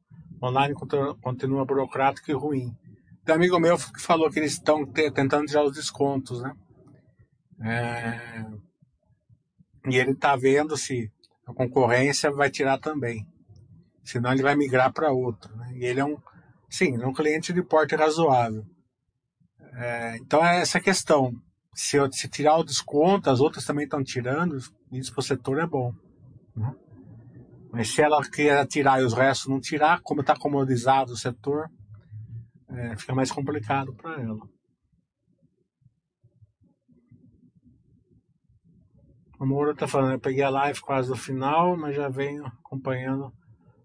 online 0.42 0.76
continua 1.22 1.66
burocrático 1.66 2.32
e 2.32 2.34
ruim. 2.34 2.76
Tem 3.26 3.34
um 3.34 3.38
amigo 3.38 3.60
meu 3.60 3.78
que 3.78 4.02
falou 4.02 4.30
que 4.30 4.40
eles 4.40 4.54
estão 4.54 4.86
tentando 4.86 5.48
tirar 5.48 5.63
os 5.63 5.74
descontos, 5.74 6.42
né? 6.42 6.54
É, 7.62 8.46
e 9.90 9.98
ele 9.98 10.12
está 10.12 10.36
vendo 10.36 10.78
se 10.78 11.12
a 11.46 11.54
concorrência 11.54 12.32
vai 12.32 12.50
tirar 12.50 12.78
também. 12.78 13.26
Senão 14.04 14.32
ele 14.32 14.44
vai 14.44 14.56
migrar 14.56 14.94
para 14.94 15.12
outro. 15.12 15.56
Né? 15.56 15.74
E 15.76 15.86
ele 15.86 16.00
é 16.00 16.06
um, 16.06 16.18
sim, 16.70 17.02
é 17.02 17.06
um 17.06 17.13
cliente 17.13 17.52
de 17.52 17.62
porte 17.63 17.96
razoável. 17.96 18.66
É, 19.74 20.18
então 20.18 20.46
é 20.46 20.62
essa 20.62 20.80
questão. 20.80 21.34
Se, 21.74 21.98
eu, 21.98 22.12
se 22.12 22.28
tirar 22.28 22.58
o 22.58 22.63
desconto, 22.63 23.30
as 23.30 23.40
outras 23.40 23.66
também 23.66 23.86
estão 23.86 24.04
tirando, 24.04 24.58
isso 24.92 25.12
para 25.12 25.20
o 25.20 25.24
setor 25.24 25.60
é 25.60 25.66
bom. 25.66 25.94
Né? 26.58 26.76
Mas 27.72 27.89
se 27.93 28.02
ela 28.02 28.22
quer 28.28 28.65
tirar 28.65 29.02
e 29.02 29.06
os 29.06 29.13
restos 29.13 29.48
não 29.48 29.60
tirar, 29.60 30.02
como 30.02 30.22
está 30.22 30.36
comodizado 30.36 31.12
o 31.12 31.17
setor, 31.17 31.70
é, 32.70 32.98
fica 32.98 33.13
mais 33.13 33.32
complicado 33.32 33.93
para 33.93 34.22
ela. 34.22 34.41
O 39.39 39.46
Moura 39.46 39.72
está 39.72 39.88
falando, 39.88 40.13
eu 40.13 40.20
peguei 40.20 40.43
a 40.43 40.50
live 40.50 40.82
quase 40.82 41.10
no 41.10 41.15
final, 41.15 41.78
mas 41.78 41.96
já 41.96 42.10
venho 42.10 42.46
acompanhando 42.48 43.32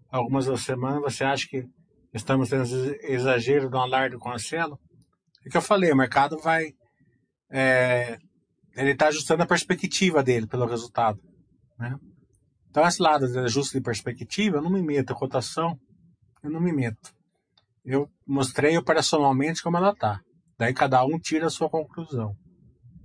algumas 0.09 0.47
da 0.47 0.57
semana. 0.57 0.99
Você 1.01 1.23
acha 1.23 1.47
que 1.47 1.63
estamos 2.11 2.49
tendo 2.49 2.63
exagero 3.03 3.69
do 3.69 3.77
alarde 3.77 4.17
com 4.17 4.31
a 4.31 4.39
Cielo? 4.39 4.79
É 5.45 5.49
que 5.49 5.57
eu 5.57 5.61
falei, 5.61 5.91
o 5.91 5.95
mercado 5.95 6.39
vai. 6.39 6.73
É, 7.51 8.17
ele 8.75 8.91
está 8.91 9.09
ajustando 9.09 9.43
a 9.43 9.47
perspectiva 9.47 10.23
dele 10.23 10.47
pelo 10.47 10.65
resultado. 10.65 11.19
Né? 11.77 11.95
Então, 12.73 12.87
esse 12.87 12.99
lado 12.99 13.27
de 13.27 13.37
ajuste 13.37 13.77
de 13.77 13.83
perspectiva, 13.83 14.57
eu 14.57 14.61
não 14.63 14.71
me 14.71 14.81
meto. 14.81 15.13
A 15.13 15.15
cotação, 15.15 15.77
eu 16.41 16.49
não 16.49 16.59
me 16.59 16.73
meto. 16.73 17.13
Eu 17.85 18.09
mostrei 18.25 18.75
operacionalmente 18.75 19.61
como 19.61 19.77
ela 19.77 19.91
está. 19.91 20.19
Daí 20.57 20.73
cada 20.73 21.05
um 21.05 21.19
tira 21.19 21.45
a 21.45 21.51
sua 21.51 21.69
conclusão. 21.69 22.35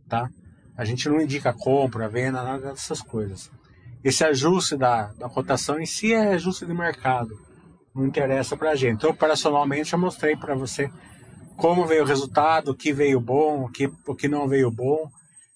Tá? 0.08 0.30
A 0.74 0.86
gente 0.86 1.06
não 1.06 1.20
indica 1.20 1.52
compra, 1.52 2.08
venda, 2.08 2.42
nada 2.42 2.70
dessas 2.70 3.02
coisas. 3.02 3.50
Esse 4.02 4.24
ajuste 4.24 4.74
da, 4.74 5.12
da 5.12 5.28
cotação 5.28 5.78
em 5.78 5.84
si 5.84 6.14
é 6.14 6.28
ajuste 6.28 6.64
de 6.64 6.72
mercado. 6.72 7.38
Não 7.94 8.06
interessa 8.06 8.56
para 8.56 8.70
a 8.70 8.74
gente. 8.74 8.96
Então, 8.96 9.10
operacionalmente, 9.10 9.92
eu 9.92 9.98
mostrei 9.98 10.34
para 10.34 10.54
você 10.54 10.90
como 11.58 11.84
veio 11.84 12.04
o 12.04 12.06
resultado, 12.06 12.70
o 12.70 12.74
que 12.74 12.90
veio 12.90 13.20
bom, 13.20 13.64
o 13.64 13.68
que, 13.68 13.92
o 14.06 14.14
que 14.14 14.28
não 14.28 14.48
veio 14.48 14.70
bom. 14.70 15.10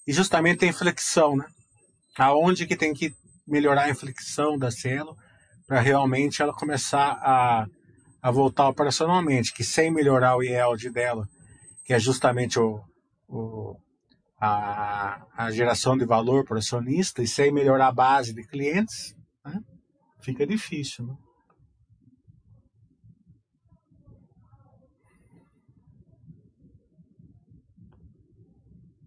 E 0.06 0.12
justamente 0.12 0.58
tem 0.58 0.68
inflexão, 0.68 1.34
né? 1.34 1.46
Aonde 2.18 2.66
que 2.66 2.76
tem 2.76 2.92
que 2.92 3.14
melhorar 3.46 3.84
a 3.84 3.90
inflexão 3.90 4.58
da 4.58 4.70
Cielo 4.70 5.16
para 5.66 5.80
realmente 5.80 6.42
ela 6.42 6.52
começar 6.52 7.18
a, 7.22 7.66
a 8.20 8.30
voltar 8.30 8.68
operacionalmente. 8.68 9.52
Que 9.52 9.64
sem 9.64 9.90
melhorar 9.90 10.36
o 10.36 10.42
yield 10.42 10.90
dela, 10.90 11.26
que 11.84 11.92
é 11.92 11.98
justamente 11.98 12.58
o, 12.58 12.80
o 13.28 13.76
a, 14.44 15.24
a 15.36 15.50
geração 15.52 15.96
de 15.96 16.04
valor 16.04 16.44
para 16.44 16.56
o 16.56 16.58
acionista 16.58 17.22
e 17.22 17.28
sem 17.28 17.52
melhorar 17.52 17.88
a 17.88 17.92
base 17.92 18.34
de 18.34 18.44
clientes, 18.44 19.14
né, 19.44 19.60
fica 20.20 20.44
difícil. 20.44 21.06
Né? 21.06 21.16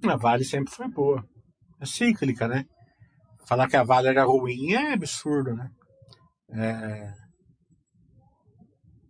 A 0.07 0.15
Vale 0.15 0.45
sempre 0.45 0.73
foi 0.73 0.87
boa. 0.87 1.27
É 1.81 1.85
cíclica, 1.85 2.47
né? 2.47 2.65
Falar 3.47 3.67
que 3.67 3.77
a 3.77 3.83
Vale 3.83 4.09
era 4.09 4.25
ruim 4.25 4.73
é 4.73 4.93
absurdo, 4.93 5.53
né? 5.55 5.69
É... 6.49 7.13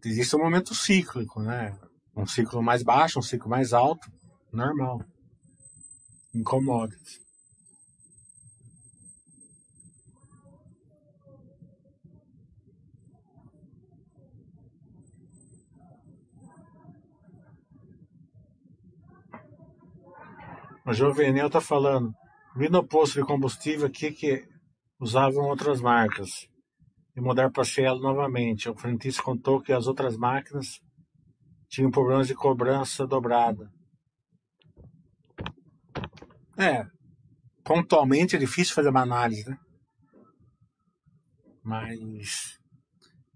Existe 0.03 0.35
um 0.35 0.39
momento 0.39 0.75
cíclico, 0.75 1.41
né? 1.41 1.77
Um 2.15 2.27
ciclo 2.27 2.61
mais 2.61 2.83
baixo, 2.83 3.19
um 3.19 3.23
ciclo 3.23 3.49
mais 3.49 3.73
alto, 3.73 4.07
normal 4.51 5.01
commodities. 6.43 7.19
O 20.87 20.93
Jovenel 20.93 21.47
está 21.47 21.59
falando, 21.59 22.13
vi 22.55 22.69
no 22.69 22.85
posto 22.87 23.19
de 23.19 23.25
combustível 23.25 23.87
aqui 23.87 24.11
que 24.11 24.47
usavam 24.99 25.45
outras 25.45 25.81
marcas 25.81 26.47
e 27.15 27.21
mudar 27.21 27.51
para 27.51 27.65
Cielo 27.65 27.99
novamente. 28.01 28.69
O 28.69 28.75
frentista 28.75 29.21
contou 29.21 29.61
que 29.61 29.73
as 29.73 29.87
outras 29.87 30.15
máquinas 30.15 30.79
tinham 31.67 31.91
problemas 31.91 32.27
de 32.27 32.35
cobrança 32.35 33.05
dobrada. 33.05 33.69
É, 36.57 36.85
pontualmente 37.63 38.35
é 38.35 38.39
difícil 38.39 38.73
fazer 38.73 38.89
uma 38.89 39.01
análise, 39.01 39.49
né? 39.49 39.57
Mas, 41.61 42.57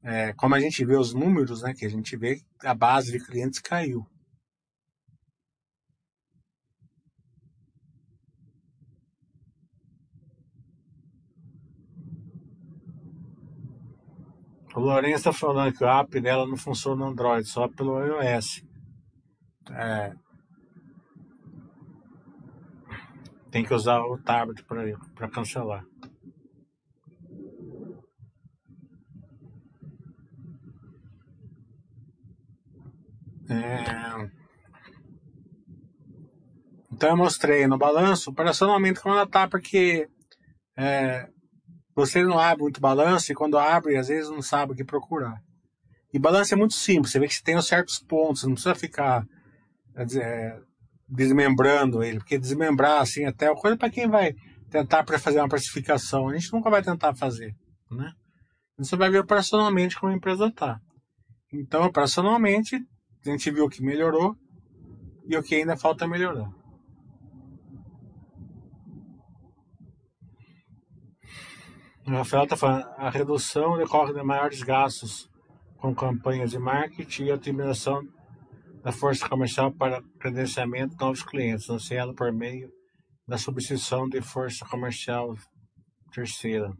é, 0.04 0.32
como 0.34 0.56
a 0.56 0.60
gente 0.60 0.86
vê 0.86 0.96
os 0.96 1.14
números, 1.14 1.64
né, 1.64 1.74
que 1.74 1.86
a 1.86 1.90
gente 1.90 2.16
vê, 2.16 2.40
a 2.64 2.74
base 2.74 3.12
de 3.12 3.26
clientes 3.26 3.60
caiu. 3.60 4.06
O 14.76 14.80
Lourenço 14.80 15.18
está 15.18 15.34
falando 15.34 15.76
que 15.76 15.84
o 15.84 15.90
app 15.90 16.22
dela 16.22 16.48
não 16.48 16.56
funciona 16.56 17.04
no 17.04 17.12
Android, 17.12 17.48
só 17.48 17.68
pelo 17.68 18.00
iOS. 18.04 18.64
É, 19.72 20.14
Tem 23.52 23.64
que 23.66 23.74
usar 23.74 24.00
o 24.02 24.18
tablet 24.20 24.64
para 24.64 25.30
cancelar. 25.30 25.84
É... 33.50 34.30
Então 36.92 37.10
eu 37.10 37.18
mostrei 37.18 37.66
no 37.66 37.78
balanço 37.78 38.30
operacionalmente 38.30 39.00
como 39.00 39.16
ela 39.16 39.24
está, 39.24 39.48
porque 39.48 40.08
é, 40.78 41.28
você 42.00 42.24
não 42.24 42.40
abre 42.40 42.64
muito 42.64 42.80
balanço 42.80 43.32
e 43.32 43.36
quando 43.36 43.58
abre, 43.58 43.98
às 43.98 44.08
vezes 44.08 44.30
não 44.30 44.42
sabe 44.42 44.72
o 44.72 44.76
que 44.76 44.84
procurar. 44.84 45.42
E 46.14 46.18
balanço 46.18 46.54
é 46.54 46.58
muito 46.58 46.74
simples, 46.74 47.12
você 47.12 47.20
vê 47.20 47.28
que 47.28 47.34
você 47.36 47.44
tem 47.44 47.56
os 47.56 47.68
certos 47.68 48.00
pontos, 48.00 48.44
não 48.44 48.54
precisa 48.54 48.74
ficar 48.74 49.26
dizer, 50.06 50.62
desmembrando 51.08 52.04
ele, 52.04 52.20
porque 52.20 52.38
desmembrar 52.38 53.02
assim 53.02 53.26
até 53.26 53.48
é 53.48 53.56
coisa 53.56 53.78
para 53.78 53.90
quem 53.90 54.08
vai 54.08 54.34
tentar 54.70 55.04
para 55.04 55.20
fazer 55.20 55.40
uma 55.40 55.50
precificação, 55.50 56.30
a 56.30 56.34
gente 56.36 56.52
nunca 56.54 56.70
vai 56.70 56.82
tentar 56.82 57.14
fazer, 57.16 57.54
né? 57.92 58.14
Você 58.78 58.96
vai 58.96 59.10
ver 59.10 59.20
operacionalmente 59.20 60.00
como 60.00 60.12
a 60.12 60.16
empresa 60.16 60.48
está. 60.48 60.80
Então, 61.52 61.84
operacionalmente, 61.84 62.78
a 63.26 63.30
gente 63.30 63.52
viu 63.52 63.66
o 63.66 63.70
que 63.70 63.84
melhorou 63.84 64.36
e 65.28 65.36
o 65.36 65.44
que 65.44 65.56
ainda 65.56 65.76
falta 65.76 66.08
melhorar. 66.08 66.50
Rafael 72.18 72.44
está 72.44 72.58
falando, 72.58 72.86
a 72.98 73.10
redução 73.10 73.78
decorre 73.78 74.14
de 74.14 74.24
maiores 74.24 74.64
gastos 74.64 75.30
com 75.78 75.94
campanhas 75.94 76.52
de 76.52 76.60
marketing 76.60 77.26
e 77.26 77.32
otimização 77.32 78.02
da 78.84 78.92
força 78.92 79.28
comercial 79.28 79.72
para 79.72 80.02
credenciamento 80.20 80.96
de 80.96 81.02
novos 81.02 81.24
clientes, 81.24 81.70
anunciado 81.70 82.14
por 82.14 82.32
meio 82.32 82.72
da 83.28 83.38
substituição 83.38 84.08
de 84.08 84.22
força 84.22 84.66
comercial 84.66 85.36
terceira 86.12 86.74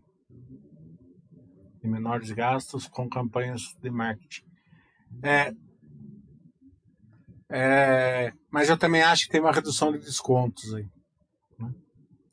e 1.84 1.88
menores 1.88 2.32
gastos 2.32 2.88
com 2.88 3.08
campanhas 3.08 3.62
de 3.82 3.90
marketing. 3.90 4.44
É, 5.24 5.54
é, 7.52 8.34
mas 8.52 8.70
eu 8.70 8.78
também 8.78 9.02
acho 9.02 9.26
que 9.26 9.32
tem 9.32 9.42
uma 9.42 9.52
redução 9.52 9.92
de 9.92 10.00
descontos 10.00 10.74
aí, 10.74 10.88
né? 11.60 11.74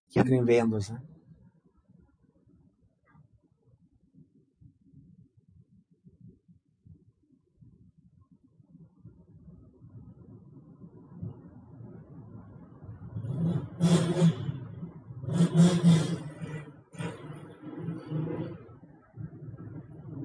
que 0.09 0.18
entra 0.18 0.35
em 0.35 0.44
vendas, 0.44 0.90
né? 0.90 1.00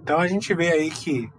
Então 0.02 0.20
a 0.20 0.28
gente 0.28 0.54
vê 0.54 0.72
aí 0.72 0.90
que 0.90 1.30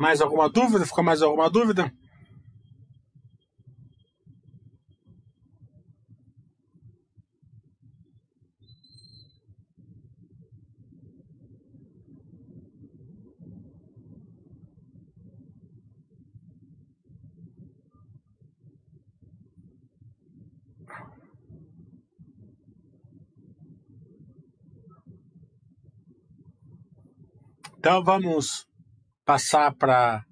Mais 0.00 0.22
alguma 0.22 0.48
dúvida? 0.48 0.86
Ficou 0.86 1.04
mais 1.04 1.20
alguma 1.20 1.50
dúvida? 1.50 1.92
Então 27.80 28.04
vamos 28.04 28.68
passar 29.24 29.74
para 29.74 30.22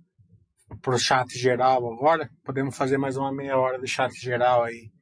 o 0.87 0.99
chat 0.99 1.31
geral 1.31 1.91
agora. 1.91 2.29
Podemos 2.45 2.77
fazer 2.77 2.99
mais 2.99 3.17
uma 3.17 3.33
meia 3.33 3.57
hora 3.57 3.79
de 3.79 3.87
chat 3.87 4.13
geral 4.21 4.65
aí 4.65 4.93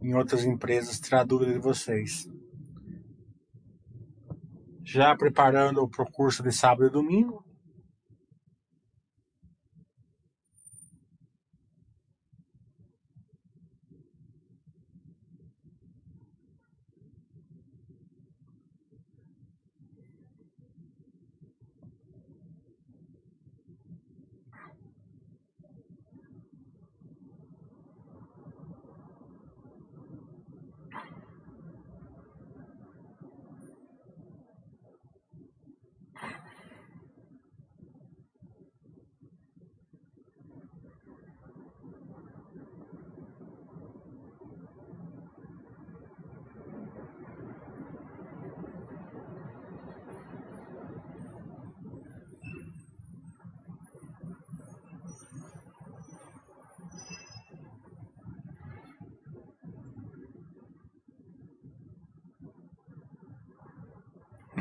em 0.00 0.14
outras 0.14 0.44
empresas, 0.44 1.00
tirar 1.00 1.24
dúvida 1.24 1.52
de 1.52 1.58
vocês. 1.58 2.28
Já 4.84 5.16
preparando 5.16 5.88
para 5.88 6.04
o 6.04 6.12
curso 6.12 6.40
de 6.40 6.52
sábado 6.52 6.86
e 6.86 6.92
domingo. 6.92 7.44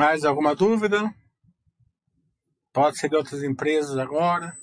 Mais 0.09 0.23
alguma 0.23 0.55
dúvida? 0.55 1.13
Pode 2.71 2.97
ser 2.97 3.09
de 3.09 3.17
outras 3.17 3.43
empresas 3.43 3.97
agora. 3.97 4.53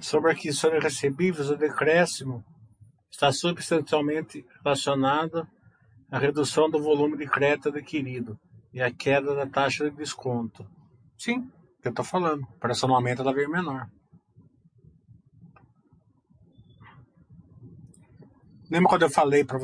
Sobre 0.00 0.32
aqui, 0.32 0.54
sobre 0.54 0.80
recebíveis, 0.80 1.50
o 1.50 1.56
decréscimo 1.56 2.42
está 3.24 3.32
substancialmente 3.32 4.44
relacionada 4.62 5.48
à 6.10 6.18
redução 6.18 6.68
do 6.68 6.82
volume 6.82 7.16
de 7.16 7.26
crédito 7.26 7.70
adquirido 7.70 8.38
e 8.72 8.82
à 8.82 8.92
queda 8.92 9.34
da 9.34 9.46
taxa 9.46 9.88
de 9.88 9.96
desconto. 9.96 10.68
Sim, 11.16 11.50
que 11.80 11.88
eu 11.88 11.90
estou 11.90 12.04
falando. 12.04 12.42
Operacionalmente 12.56 13.20
ela 13.20 13.32
veio 13.32 13.50
menor. 13.50 13.88
Lembra 18.70 18.88
quando 18.90 19.02
eu 19.02 19.10
falei 19.10 19.44
para 19.44 19.58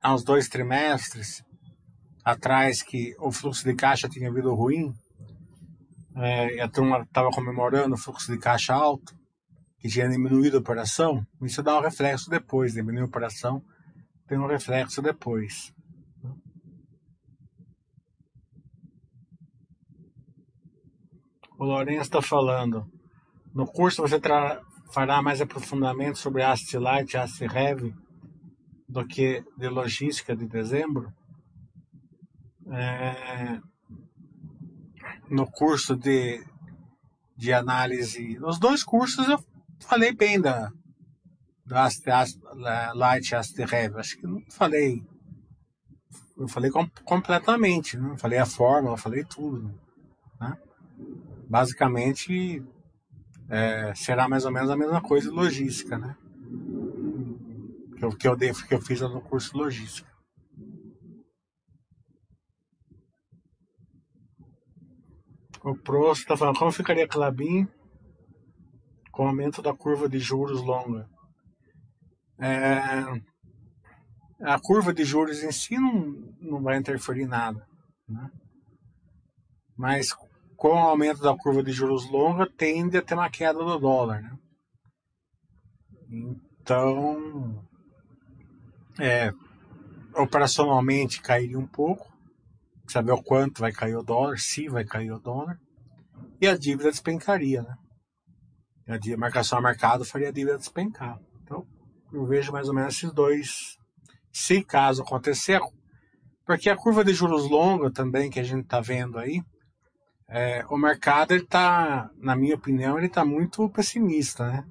há 0.00 0.14
uns 0.14 0.22
dois 0.22 0.48
trimestres 0.48 1.42
atrás 2.24 2.82
que 2.82 3.16
o 3.18 3.32
fluxo 3.32 3.64
de 3.64 3.74
caixa 3.74 4.08
tinha 4.08 4.32
vindo 4.32 4.54
ruim? 4.54 4.94
É, 6.16 6.62
a 6.62 6.68
turma 6.68 7.00
estava 7.00 7.30
comemorando 7.30 7.94
o 7.94 7.98
fluxo 7.98 8.30
de 8.30 8.38
caixa 8.38 8.72
alto 8.72 9.16
que 9.84 9.90
tinha 9.90 10.08
diminuído 10.08 10.56
a 10.56 10.60
operação, 10.60 11.26
isso 11.42 11.62
dá 11.62 11.78
um 11.78 11.82
reflexo 11.82 12.30
depois, 12.30 12.72
diminuir 12.72 13.02
a 13.02 13.04
operação 13.04 13.62
tem 14.26 14.38
um 14.38 14.46
reflexo 14.46 15.02
depois. 15.02 15.74
O 21.58 21.66
Lourenço 21.66 22.00
está 22.00 22.22
falando, 22.22 22.90
no 23.52 23.66
curso 23.66 24.00
você 24.00 24.18
fará 24.90 25.20
mais 25.20 25.42
aprofundamento 25.42 26.16
sobre 26.16 26.42
Asset 26.42 26.78
Light 26.78 27.14
e 27.14 27.44
Heavy 27.44 27.94
do 28.88 29.06
que 29.06 29.44
de 29.58 29.68
logística 29.68 30.34
de 30.34 30.46
dezembro? 30.46 31.12
É, 32.72 33.60
no 35.28 35.46
curso 35.46 35.94
de, 35.94 36.42
de 37.36 37.52
análise, 37.52 38.38
nos 38.38 38.58
dois 38.58 38.82
cursos 38.82 39.28
eu 39.28 39.38
falei 39.84 40.12
bem 40.12 40.40
da, 40.40 40.70
da 41.64 41.88
Light 42.94 43.34
Aster 43.34 43.72
Heavy. 43.72 43.98
Acho 43.98 44.16
que 44.18 44.26
não 44.26 44.42
falei. 44.50 45.04
Eu 46.36 46.48
falei 46.48 46.70
com, 46.70 46.88
completamente, 47.04 47.96
né? 47.96 48.16
falei 48.18 48.38
a 48.38 48.46
fórmula, 48.46 48.96
falei 48.96 49.24
tudo. 49.24 49.72
Né? 50.40 50.58
Basicamente, 51.48 52.62
é, 53.48 53.94
será 53.94 54.28
mais 54.28 54.44
ou 54.44 54.50
menos 54.50 54.70
a 54.70 54.76
mesma 54.76 55.00
coisa 55.00 55.30
logística, 55.30 55.96
né? 55.96 56.16
Que 57.96 58.04
eu, 58.04 58.10
que 58.10 58.28
eu, 58.28 58.36
dei, 58.36 58.52
que 58.52 58.74
eu 58.74 58.80
fiz 58.80 59.00
no 59.00 59.20
curso 59.20 59.56
logística. 59.56 60.12
O 65.62 65.74
Prost 65.76 66.22
está 66.22 66.36
falando, 66.36 66.58
como 66.58 66.72
ficaria 66.72 67.08
Clabin 67.08 67.66
com 69.14 69.24
o 69.24 69.28
aumento 69.28 69.62
da 69.62 69.72
curva 69.72 70.08
de 70.08 70.18
juros 70.18 70.60
longa. 70.60 71.08
É, 72.36 73.22
a 74.42 74.58
curva 74.60 74.92
de 74.92 75.04
juros 75.04 75.42
em 75.44 75.52
si 75.52 75.78
não, 75.78 76.34
não 76.40 76.60
vai 76.60 76.76
interferir 76.76 77.22
em 77.22 77.28
nada. 77.28 77.64
Né? 78.08 78.28
Mas 79.76 80.12
com 80.56 80.68
o 80.68 80.78
aumento 80.78 81.20
da 81.20 81.36
curva 81.36 81.62
de 81.62 81.70
juros 81.70 82.10
longa, 82.10 82.50
tende 82.50 82.98
a 82.98 83.02
ter 83.02 83.14
uma 83.14 83.30
queda 83.30 83.60
do 83.60 83.78
dólar. 83.78 84.20
Né? 84.20 84.36
Então, 86.60 87.64
é, 88.98 89.32
operacionalmente 90.16 91.22
cairia 91.22 91.58
um 91.58 91.68
pouco, 91.68 92.12
saber 92.88 93.12
o 93.12 93.22
quanto 93.22 93.60
vai 93.60 93.70
cair 93.70 93.94
o 93.94 94.02
dólar, 94.02 94.38
se 94.38 94.68
vai 94.68 94.84
cair 94.84 95.12
o 95.12 95.20
dólar, 95.20 95.56
e 96.40 96.48
a 96.48 96.56
dívida 96.56 96.90
despencaria. 96.90 97.62
Né? 97.62 97.76
A 98.86 99.16
marcação 99.16 99.60
mercado 99.60 100.04
faria 100.04 100.28
a 100.28 100.32
dívida 100.32 100.58
despencar. 100.58 101.18
Então, 101.42 101.66
eu 102.12 102.26
vejo 102.26 102.52
mais 102.52 102.68
ou 102.68 102.74
menos 102.74 102.94
esses 102.94 103.12
dois, 103.12 103.78
se 104.32 104.62
caso 104.62 105.02
acontecer, 105.02 105.60
porque 106.44 106.68
a 106.68 106.76
curva 106.76 107.04
de 107.04 107.14
juros 107.14 107.48
longa 107.48 107.90
também 107.90 108.30
que 108.30 108.40
a 108.40 108.44
gente 108.44 108.64
está 108.64 108.80
vendo 108.80 109.18
aí, 109.18 109.42
é, 110.28 110.64
o 110.68 110.76
mercado 110.76 111.34
está, 111.34 112.10
na 112.16 112.34
minha 112.34 112.54
opinião, 112.54 112.98
ele 112.98 113.06
está 113.06 113.24
muito 113.24 113.68
pessimista, 113.70 114.46
né? 114.46 114.64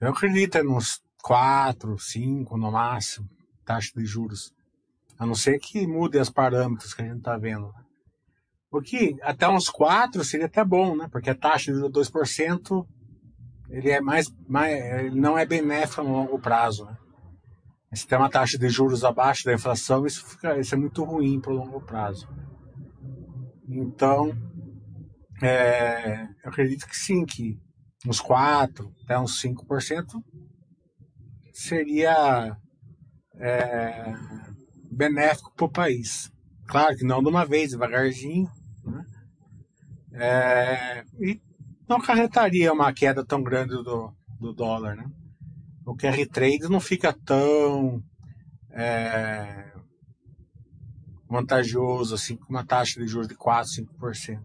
Eu 0.00 0.10
acredito 0.10 0.62
nos 0.64 1.02
4, 1.22 1.98
5 1.98 2.56
no 2.56 2.72
máximo, 2.72 3.28
taxa 3.64 3.92
de 3.94 4.04
juros. 4.06 4.52
A 5.18 5.26
não 5.26 5.34
ser 5.34 5.58
que 5.58 5.86
mude 5.86 6.18
os 6.18 6.30
parâmetros 6.30 6.94
que 6.94 7.02
a 7.02 7.04
gente 7.04 7.18
está 7.18 7.36
vendo. 7.36 7.66
Né? 7.66 7.84
O 8.70 8.80
que 8.80 9.16
até 9.20 9.46
uns 9.48 9.68
4 9.68 10.24
seria 10.24 10.46
até 10.46 10.64
bom, 10.64 10.96
né? 10.96 11.08
Porque 11.12 11.28
a 11.28 11.34
taxa 11.34 11.72
de 11.72 11.78
2% 11.78 12.86
ele 13.70 13.90
é 13.90 14.00
mais, 14.00 14.26
mais 14.48 14.74
ele 15.00 15.20
não 15.20 15.38
é 15.38 15.46
benéfico 15.46 16.00
a 16.00 16.04
longo 16.04 16.38
prazo. 16.38 16.84
Né? 16.84 16.96
Se 17.94 18.06
tem 18.06 18.18
uma 18.18 18.30
taxa 18.30 18.58
de 18.58 18.68
juros 18.68 19.04
abaixo 19.04 19.44
da 19.44 19.54
inflação, 19.54 20.04
isso, 20.04 20.26
fica, 20.26 20.58
isso 20.58 20.74
é 20.74 20.78
muito 20.78 21.02
ruim 21.04 21.40
para 21.40 21.52
o 21.52 21.56
longo 21.56 21.80
prazo. 21.80 22.28
Então, 23.68 24.32
é, 25.42 26.24
eu 26.44 26.50
acredito 26.50 26.86
que 26.86 26.96
sim, 26.96 27.24
que 27.24 27.58
uns 28.06 28.20
4, 28.20 28.92
até 29.04 29.18
uns 29.18 29.40
5% 29.40 30.04
seria 31.52 32.56
é, 33.36 34.14
benéfico 34.90 35.52
para 35.54 35.66
o 35.66 35.70
país. 35.70 36.30
Claro 36.66 36.96
que 36.96 37.04
não 37.04 37.22
de 37.22 37.28
uma 37.28 37.44
vez, 37.44 37.70
devagarzinho. 37.70 38.48
Né? 38.84 39.04
É, 40.12 41.04
e 41.20 41.40
não 41.90 41.96
acarretaria 41.96 42.72
uma 42.72 42.92
queda 42.92 43.26
tão 43.26 43.42
grande 43.42 43.74
do, 43.82 44.14
do 44.38 44.52
dólar, 44.52 44.94
né? 44.94 45.10
O 45.84 45.96
QR 45.96 46.24
Trade 46.30 46.68
não 46.68 46.78
fica 46.78 47.12
tão 47.12 48.00
é, 48.70 49.72
vantajoso 51.28 52.14
assim 52.14 52.36
com 52.36 52.48
uma 52.48 52.64
taxa 52.64 53.00
de 53.00 53.08
juros 53.08 53.26
de 53.26 53.34
4, 53.34 53.72
5%. 54.00 54.40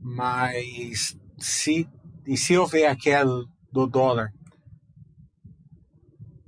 Mas 0.00 1.14
se 1.36 1.86
e 2.26 2.38
se 2.38 2.56
houver 2.56 2.86
a 2.86 2.96
queda 2.96 3.30
do 3.70 3.86
dólar 3.86 4.32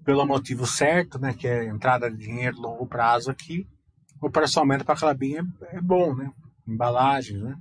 pelo 0.05 0.25
motivo 0.25 0.67
certo, 0.67 1.19
né, 1.19 1.35
que 1.35 1.47
é 1.47 1.67
entrada 1.67 2.11
de 2.11 2.17
dinheiro 2.17 2.59
longo 2.59 2.87
prazo 2.87 3.31
aqui, 3.31 3.67
o 4.23 4.27
operacionamento 4.27 4.87
para 4.87 4.95
a 4.95 4.99
Clabin 4.99 5.35
é, 5.35 5.43
é, 5.77 5.81
bom, 5.83 6.15
né? 6.15 6.33
Embalagens, 6.67 7.43
né? 7.43 7.57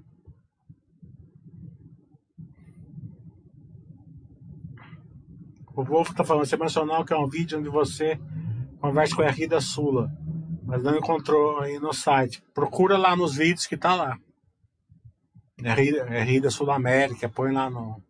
O 5.75 5.83
Wolf 5.83 6.09
está 6.09 6.23
falando, 6.23 6.45
você 6.45 6.57
mencionou 6.57 7.05
que 7.05 7.13
é 7.13 7.17
um 7.17 7.27
vídeo 7.27 7.59
onde 7.59 7.69
você 7.69 8.19
conversa 8.79 9.15
com 9.15 9.21
a 9.21 9.31
Rida 9.31 9.61
Sula, 9.61 10.11
mas 10.63 10.83
não 10.83 10.97
encontrou 10.97 11.59
aí 11.59 11.79
no 11.79 11.93
site. 11.93 12.43
Procura 12.53 12.97
lá 12.97 13.15
nos 13.15 13.35
vídeos 13.35 13.65
que 13.65 13.77
tá 13.77 13.95
lá. 13.95 14.17
É 15.63 15.73
Rida, 16.23 16.47
é 16.47 16.49
Sul 16.49 16.71
América, 16.71 17.29
põe 17.29 17.51
lá 17.51 17.69
no, 17.69 18.01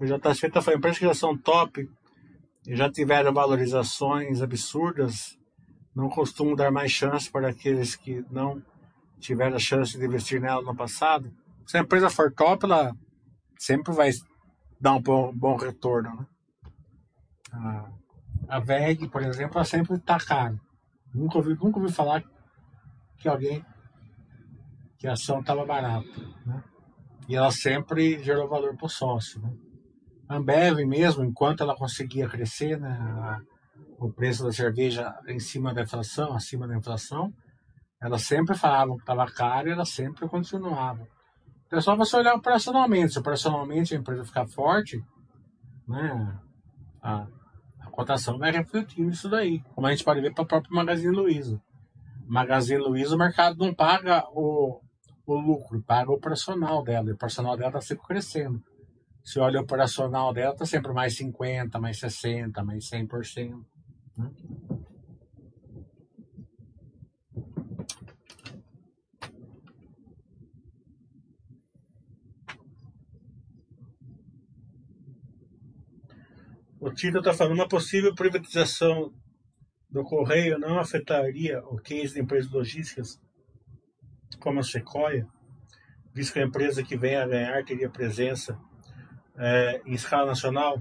O 0.00 0.06
JC 0.06 0.46
está 0.46 0.62
falando, 0.62 0.78
empresas 0.78 0.98
que 0.98 1.06
já 1.06 1.14
são 1.14 1.36
top 1.36 1.90
e 2.64 2.76
já 2.76 2.88
tiveram 2.88 3.32
valorizações 3.32 4.40
absurdas, 4.40 5.36
não 5.94 6.08
costumam 6.08 6.54
dar 6.54 6.70
mais 6.70 6.92
chance 6.92 7.28
para 7.28 7.48
aqueles 7.48 7.96
que 7.96 8.24
não 8.30 8.62
tiveram 9.18 9.56
a 9.56 9.58
chance 9.58 9.98
de 9.98 10.04
investir 10.04 10.40
nela 10.40 10.62
no 10.62 10.76
passado. 10.76 11.32
Se 11.66 11.76
a 11.76 11.80
empresa 11.80 12.08
for 12.08 12.32
top, 12.32 12.64
ela 12.64 12.94
sempre 13.58 13.92
vai 13.92 14.10
dar 14.80 14.94
um 14.94 15.02
bom, 15.02 15.32
bom 15.34 15.56
retorno. 15.56 16.16
Né? 16.16 16.26
A, 17.52 17.90
a 18.48 18.60
VEG, 18.60 19.08
por 19.08 19.22
exemplo, 19.22 19.56
ela 19.56 19.64
sempre 19.64 19.96
está 19.96 20.18
cara. 20.18 20.58
Nunca 21.14 21.38
ouvi, 21.38 21.54
nunca 21.54 21.78
ouvi 21.78 21.92
falar 21.92 22.22
que 23.16 23.28
alguém 23.28 23.64
que 24.98 25.06
a 25.06 25.12
ação 25.12 25.40
estava 25.40 25.64
barata. 25.64 26.08
Né? 26.46 26.62
E 27.28 27.36
ela 27.36 27.50
sempre 27.50 28.22
gerou 28.22 28.48
valor 28.48 28.76
para 28.76 28.86
o 28.86 28.90
sócio. 28.90 29.40
Né? 29.40 29.52
A 30.28 30.36
Ambev 30.36 30.84
mesmo, 30.84 31.24
enquanto 31.24 31.62
ela 31.62 31.76
conseguia 31.76 32.28
crescer, 32.28 32.78
né, 32.78 32.90
a, 32.90 33.40
o 33.98 34.12
preço 34.12 34.44
da 34.44 34.52
cerveja 34.52 35.14
em 35.26 35.38
cima 35.38 35.72
da 35.72 35.82
inflação, 35.82 36.34
acima 36.34 36.68
da 36.68 36.76
inflação, 36.76 37.32
ela 38.00 38.18
sempre 38.18 38.56
falava 38.56 38.94
que 38.94 39.00
estava 39.00 39.26
caro 39.26 39.68
e 39.68 39.72
ela 39.72 39.84
sempre 39.84 40.28
continuava. 40.28 41.06
Então 41.68 41.94
é 41.94 41.96
você 41.96 42.16
olhar 42.16 42.34
operacionalmente. 42.34 43.12
Se 43.12 43.18
operacionalmente 43.18 43.94
a 43.94 43.98
empresa 43.98 44.24
ficar 44.24 44.46
forte, 44.46 45.04
né, 45.86 46.40
a, 47.02 47.26
a 47.80 47.90
cotação 47.90 48.38
vai 48.38 48.50
refletir 48.50 49.06
isso 49.06 49.28
daí. 49.28 49.60
Como 49.74 49.86
a 49.86 49.90
gente 49.90 50.04
pode 50.04 50.20
ver 50.20 50.32
para 50.32 50.44
o 50.44 50.46
próprio 50.46 50.74
Magazine 50.74 51.14
Luiza. 51.14 51.60
Magazine 52.26 52.80
Luiza, 52.80 53.14
o 53.14 53.18
mercado 53.18 53.58
não 53.58 53.74
paga 53.74 54.24
o, 54.32 54.80
o 55.26 55.34
lucro, 55.34 55.82
paga 55.82 56.10
o 56.10 56.14
operacional 56.14 56.82
dela. 56.82 57.08
E 57.08 57.10
o 57.12 57.14
operacional 57.14 57.56
dela 57.56 57.68
está 57.68 57.80
sempre 57.82 58.06
crescendo. 58.06 58.62
Se 59.22 59.38
olha 59.38 59.60
o 59.60 59.62
operacional 59.62 60.32
dela, 60.32 60.52
está 60.52 60.64
sempre 60.64 60.92
mais 60.92 61.14
50, 61.16 61.78
mais 61.78 61.98
60, 61.98 62.64
mais 62.64 62.88
100%. 62.88 63.62
Né? 64.16 64.30
O 76.80 76.92
Tito 76.92 77.18
está 77.18 77.34
falando 77.34 77.54
uma 77.54 77.68
possível 77.68 78.14
privatização 78.14 79.12
do 79.90 80.04
Correio 80.04 80.58
não 80.58 80.78
afetaria 80.78 81.60
o 81.64 81.76
case 81.76 82.14
de 82.14 82.20
empresas 82.20 82.50
logísticas 82.50 83.20
como 84.38 84.60
a 84.60 84.62
Sequoia, 84.62 85.26
visto 86.14 86.34
que 86.34 86.38
a 86.38 86.44
empresa 86.44 86.84
que 86.84 86.96
vem 86.96 87.16
a 87.16 87.26
ganhar 87.26 87.64
teria 87.64 87.90
presença 87.90 88.58
é, 89.36 89.82
em 89.86 89.94
escala 89.94 90.26
nacional, 90.26 90.80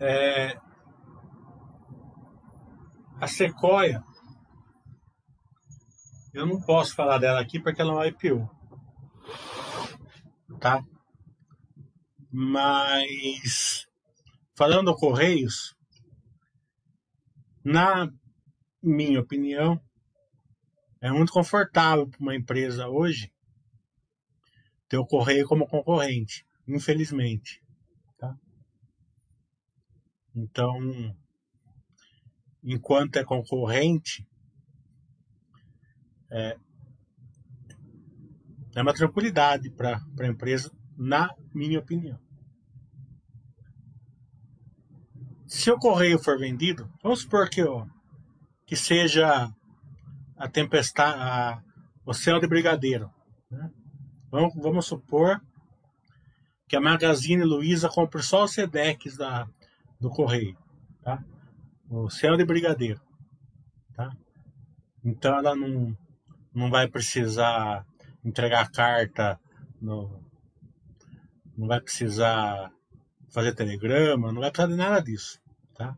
é, 0.00 0.56
a 3.20 3.26
Sequoia, 3.26 4.02
eu 6.32 6.46
não 6.46 6.62
posso 6.62 6.94
falar 6.94 7.18
dela 7.18 7.40
aqui 7.40 7.60
porque 7.60 7.82
ela 7.82 7.92
é 7.92 7.94
uma 7.94 8.06
IPO, 8.06 8.50
tá? 10.58 10.82
Mas 12.32 13.86
falando 14.54 14.86
do 14.86 14.96
Correios, 14.96 15.76
na 17.62 18.10
minha 18.82 19.20
opinião, 19.20 19.78
é 20.98 21.10
muito 21.10 21.30
confortável 21.30 22.08
para 22.08 22.20
uma 22.20 22.34
empresa 22.34 22.88
hoje 22.88 23.30
ter 24.88 24.96
o 24.96 25.04
Correio 25.04 25.46
como 25.46 25.66
concorrente, 25.66 26.46
infelizmente. 26.66 27.62
Tá? 28.16 28.34
Então, 30.34 30.78
enquanto 32.62 33.16
é 33.16 33.24
concorrente, 33.24 34.26
é, 36.30 36.56
é 38.74 38.82
uma 38.82 38.94
tranquilidade 38.94 39.70
para 39.70 40.00
a 40.20 40.26
empresa, 40.26 40.72
na 40.96 41.34
minha 41.52 41.78
opinião. 41.78 42.21
Se 45.54 45.70
o 45.70 45.78
correio 45.78 46.18
for 46.18 46.38
vendido, 46.38 46.90
vamos 47.02 47.20
supor 47.20 47.50
que, 47.50 47.62
ó, 47.62 47.84
que 48.66 48.74
seja 48.74 49.54
a 50.34 50.48
tempestade, 50.48 51.20
a, 51.20 51.62
o 52.06 52.14
céu 52.14 52.40
de 52.40 52.46
brigadeiro. 52.46 53.12
Né? 53.50 53.70
Vamos, 54.30 54.54
vamos 54.54 54.86
supor 54.86 55.42
que 56.66 56.74
a 56.74 56.80
Magazine 56.80 57.44
Luiza 57.44 57.90
compre 57.90 58.22
só 58.22 58.44
os 58.44 58.54
SEDEX 58.54 59.18
da, 59.18 59.46
do 60.00 60.08
correio, 60.08 60.56
tá? 61.02 61.22
O 61.90 62.08
céu 62.08 62.34
de 62.34 62.46
brigadeiro, 62.46 63.00
tá? 63.94 64.10
Então 65.04 65.36
ela 65.36 65.54
não, 65.54 65.94
não 66.54 66.70
vai 66.70 66.88
precisar 66.88 67.84
entregar 68.24 68.70
carta, 68.70 69.38
no, 69.78 70.18
não 71.54 71.68
vai 71.68 71.78
precisar 71.78 72.72
fazer 73.28 73.54
telegrama, 73.54 74.32
não 74.32 74.40
vai 74.40 74.50
precisar 74.50 74.72
de 74.72 74.76
nada 74.76 75.02
disso, 75.02 75.41
tá? 75.82 75.96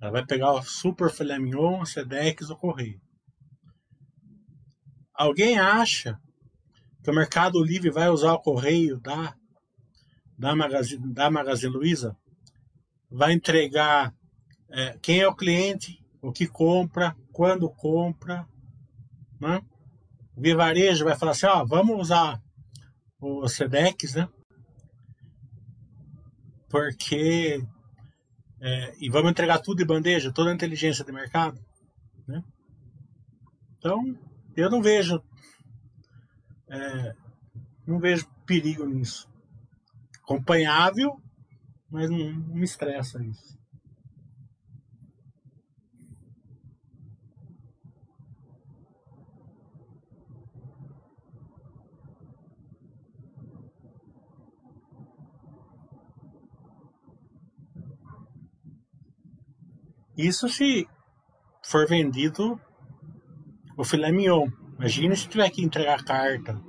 Ela 0.00 0.12
vai 0.12 0.26
pegar 0.26 0.52
o 0.52 0.62
super 0.62 1.10
filé 1.10 1.38
mignon, 1.38 1.84
SEDEX 1.84 2.48
do 2.48 2.56
correio. 2.56 3.00
Alguém 5.14 5.58
acha 5.58 6.20
que 7.02 7.10
o 7.10 7.14
Mercado 7.14 7.62
Livre 7.62 7.90
vai 7.90 8.08
usar 8.08 8.34
o 8.34 8.42
correio 8.42 9.00
da, 9.00 9.34
da, 10.38 10.54
Magazine, 10.54 11.12
da 11.12 11.30
Magazine 11.30 11.72
Luiza, 11.72 12.16
vai 13.10 13.32
entregar 13.32 14.14
é, 14.70 14.98
quem 14.98 15.20
é 15.20 15.28
o 15.28 15.34
cliente, 15.34 15.98
o 16.20 16.32
que 16.32 16.46
compra, 16.46 17.16
quando 17.32 17.70
compra. 17.70 18.46
Né? 19.40 19.60
O 20.36 20.40
Vivarejo 20.40 21.04
vai 21.04 21.16
falar 21.16 21.32
assim, 21.32 21.46
ó, 21.46 21.64
vamos 21.64 21.98
usar 21.98 22.40
o 23.18 23.48
SEDEX, 23.48 24.14
né? 24.14 24.28
Porque 26.68 27.64
é, 28.60 28.94
e 29.00 29.08
vamos 29.10 29.30
entregar 29.30 29.58
tudo 29.58 29.78
de 29.78 29.84
bandeja, 29.84 30.32
toda 30.32 30.50
a 30.50 30.54
inteligência 30.54 31.04
de 31.04 31.12
mercado, 31.12 31.60
né? 32.26 32.42
Então, 33.78 34.16
eu 34.56 34.70
não 34.70 34.82
vejo 34.82 35.22
é, 36.68 37.14
não 37.86 37.98
vejo 37.98 38.26
perigo 38.44 38.84
nisso. 38.84 39.28
Acompanhável, 40.22 41.20
mas 41.88 42.10
não, 42.10 42.18
não 42.18 42.56
me 42.56 42.64
estressa 42.64 43.22
isso. 43.22 43.55
Isso 60.16 60.48
se 60.48 60.88
for 61.62 61.86
vendido 61.86 62.58
o 63.76 63.84
filé 63.84 64.10
mignon. 64.10 64.48
Imagina 64.78 65.14
se 65.14 65.28
tiver 65.28 65.50
que 65.50 65.62
entregar 65.62 66.04
carta, 66.04 66.60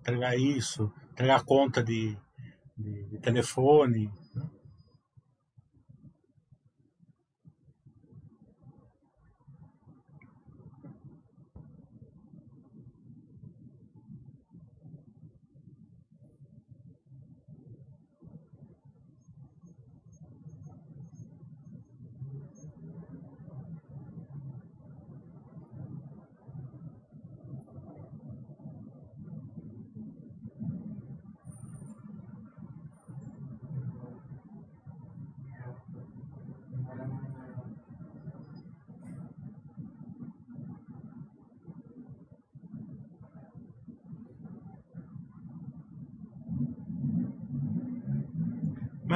entregar 0.00 0.38
isso, 0.38 0.92
entregar 1.10 1.44
conta 1.44 1.82
de, 1.82 2.16
de, 2.76 3.04
de 3.10 3.18
telefone. 3.18 4.10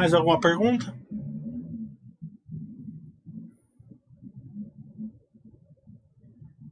Mais 0.03 0.12
alguma 0.12 0.40
pergunta? 0.40 0.92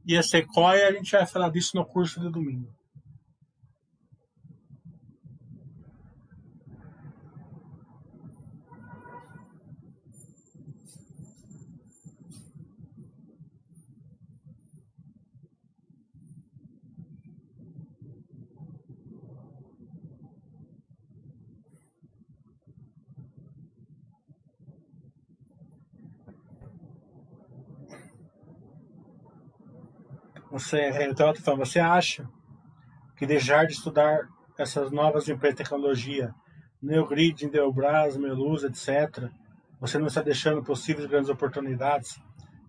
E 0.05 0.17
a 0.17 0.21
Sequoia, 0.21 0.89
a 0.89 0.91
gente 0.91 1.13
vai 1.13 1.25
falar 1.25 1.49
disso 1.49 1.77
no 1.77 1.85
curso 1.85 2.19
de 2.19 2.29
domingo. 2.29 2.67
Você, 30.61 30.89
então, 31.03 31.33
falando, 31.35 31.65
você 31.65 31.79
acha 31.79 32.29
que 33.17 33.25
deixar 33.25 33.65
de 33.65 33.73
estudar 33.73 34.27
essas 34.57 34.91
novas 34.91 35.27
empresas 35.27 35.57
de 35.57 35.63
tecnologia, 35.63 36.33
Neogrid, 36.81 37.45
Indelbras, 37.45 38.15
Meluz, 38.17 38.63
etc., 38.63 39.29
você 39.79 39.97
não 39.97 40.07
está 40.07 40.21
deixando 40.21 40.63
possíveis 40.63 41.07
grandes 41.07 41.29
oportunidades 41.29 42.21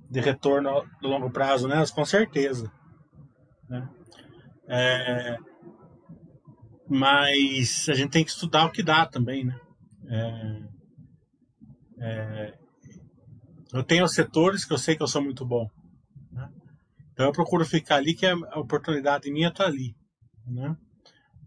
de 0.09 0.21
retorno 0.21 0.89
no 1.03 1.09
longo 1.09 1.31
prazo 1.31 1.69
nelas? 1.69 1.91
Com 1.91 2.05
certeza. 2.07 2.73
Né? 3.69 3.89
É, 4.67 5.37
mas 6.89 7.87
a 7.91 7.95
gente 7.95 8.11
tem 8.11 8.25
que 8.25 8.31
estudar 8.31 8.65
o 8.65 8.71
que 8.71 8.83
dá 8.83 9.05
também, 9.05 9.45
né? 9.45 9.61
É, 10.09 10.63
é, 11.99 12.55
eu 13.73 13.85
tenho 13.85 14.09
setores 14.09 14.65
que 14.65 14.73
eu 14.73 14.79
sei 14.79 14.97
que 14.97 15.03
eu 15.03 15.09
sou 15.09 15.23
muito 15.23 15.45
bom. 15.45 15.71
Então 17.13 17.27
eu 17.27 17.33
procuro 17.33 17.65
ficar 17.65 17.97
ali, 17.97 18.15
que 18.15 18.27
a 18.27 18.35
oportunidade 18.59 19.31
minha 19.31 19.49
está 19.49 19.67
ali. 19.67 19.95
Né? 20.47 20.77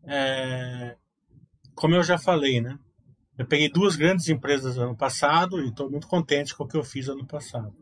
É, 0.08 0.96
como 1.74 1.96
eu 1.96 2.04
já 2.04 2.18
falei, 2.18 2.62
né? 2.62 2.78
Eu 3.38 3.46
peguei 3.46 3.70
duas 3.70 3.96
grandes 3.96 4.30
empresas 4.30 4.78
ano 4.78 4.96
passado 4.96 5.60
e 5.60 5.68
estou 5.68 5.92
muito 5.92 6.08
contente 6.08 6.56
com 6.56 6.64
o 6.64 6.68
que 6.68 6.78
eu 6.78 6.84
fiz 6.84 7.10
ano 7.10 7.26
passado. 7.28 7.76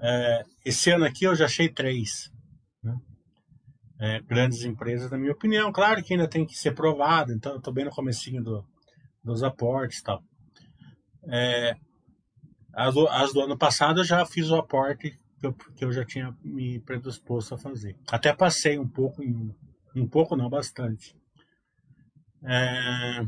É, 0.00 0.44
esse 0.64 0.90
ano 0.90 1.04
aqui 1.04 1.24
eu 1.24 1.34
já 1.34 1.44
achei 1.44 1.68
três 1.68 2.30
né? 2.82 2.96
é, 4.00 4.20
grandes 4.20 4.64
empresas, 4.64 5.10
na 5.10 5.18
minha 5.18 5.32
opinião. 5.32 5.70
Claro 5.70 6.02
que 6.02 6.14
ainda 6.14 6.28
tem 6.28 6.44
que 6.44 6.56
ser 6.56 6.74
provado, 6.74 7.32
então 7.32 7.52
eu 7.52 7.58
estou 7.58 7.72
bem 7.72 7.84
no 7.84 7.90
comecinho 7.90 8.42
do, 8.42 8.64
dos 9.22 9.42
aportes 9.42 9.98
e 9.98 10.02
tal. 10.02 10.22
É, 11.30 11.74
as, 12.74 12.96
as 12.96 13.32
do 13.32 13.42
ano 13.42 13.56
passado 13.56 14.00
eu 14.00 14.04
já 14.04 14.24
fiz 14.24 14.50
o 14.50 14.56
aporte 14.56 15.16
que 15.40 15.46
eu, 15.46 15.56
eu 15.80 15.92
já 15.92 16.04
tinha 16.04 16.36
me 16.42 16.80
predisposto 16.80 17.54
a 17.54 17.58
fazer. 17.58 17.96
Até 18.10 18.34
passei 18.34 18.78
um 18.78 18.88
pouco, 18.88 19.22
em, 19.22 19.54
um 19.94 20.08
pouco 20.08 20.36
não, 20.36 20.48
bastante. 20.50 21.14
É... 22.44 23.26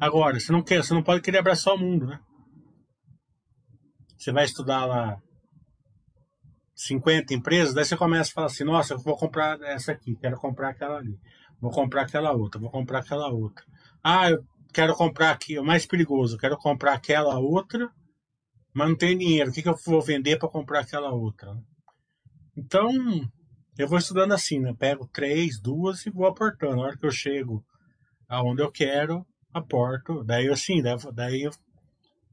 Agora, 0.00 0.38
você 0.38 0.52
não 0.52 0.62
quer, 0.62 0.82
você 0.82 0.94
não 0.94 1.02
pode 1.02 1.22
querer 1.22 1.38
abraçar 1.38 1.74
o 1.74 1.78
mundo, 1.78 2.06
né? 2.06 2.20
Você 4.16 4.32
vai 4.32 4.44
estudar 4.44 4.84
lá 4.84 5.20
50 6.74 7.34
empresas, 7.34 7.74
daí 7.74 7.84
você 7.84 7.96
começa 7.96 8.30
a 8.30 8.34
falar 8.34 8.46
assim, 8.46 8.64
nossa, 8.64 8.94
eu 8.94 8.98
vou 8.98 9.16
comprar 9.16 9.60
essa 9.62 9.92
aqui, 9.92 10.16
quero 10.16 10.36
comprar 10.36 10.70
aquela 10.70 10.98
ali, 10.98 11.18
vou 11.60 11.72
comprar 11.72 12.02
aquela 12.02 12.32
outra, 12.32 12.60
vou 12.60 12.70
comprar 12.70 13.00
aquela 13.00 13.28
outra. 13.28 13.64
Ah, 14.02 14.30
eu 14.30 14.44
quero 14.72 14.94
comprar 14.94 15.32
aqui, 15.32 15.58
o 15.58 15.64
mais 15.64 15.86
perigoso, 15.86 16.38
quero 16.38 16.56
comprar 16.56 16.94
aquela 16.94 17.38
outra 17.38 17.90
mas 18.74 18.88
não 18.88 18.96
tenho 18.96 19.18
dinheiro. 19.18 19.50
O 19.50 19.52
que, 19.52 19.62
que 19.62 19.68
eu 19.68 19.76
vou 19.86 20.00
vender 20.02 20.38
para 20.38 20.48
comprar 20.48 20.80
aquela 20.80 21.10
outra? 21.10 21.56
Então, 22.56 22.90
eu 23.76 23.88
vou 23.88 23.98
estudando 23.98 24.32
assim, 24.32 24.58
né? 24.58 24.74
Pego 24.78 25.08
três, 25.12 25.60
duas 25.60 26.04
e 26.06 26.10
vou 26.10 26.26
aportando. 26.26 26.76
Na 26.76 26.82
hora 26.82 26.96
que 26.96 27.06
eu 27.06 27.10
chego 27.10 27.64
aonde 28.28 28.62
eu 28.62 28.70
quero, 28.70 29.26
aporto. 29.52 30.24
Daí, 30.24 30.48
assim, 30.48 30.82
daí 31.14 31.42
eu, 31.42 31.50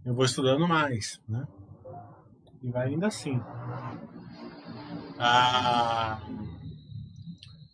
eu 0.06 0.14
vou 0.14 0.26
estudando 0.26 0.68
mais, 0.68 1.22
né? 1.28 1.46
E 2.64 2.70
vai 2.70 2.92
indo 2.92 3.06
assim. 3.06 3.40
Ah, 5.18 6.20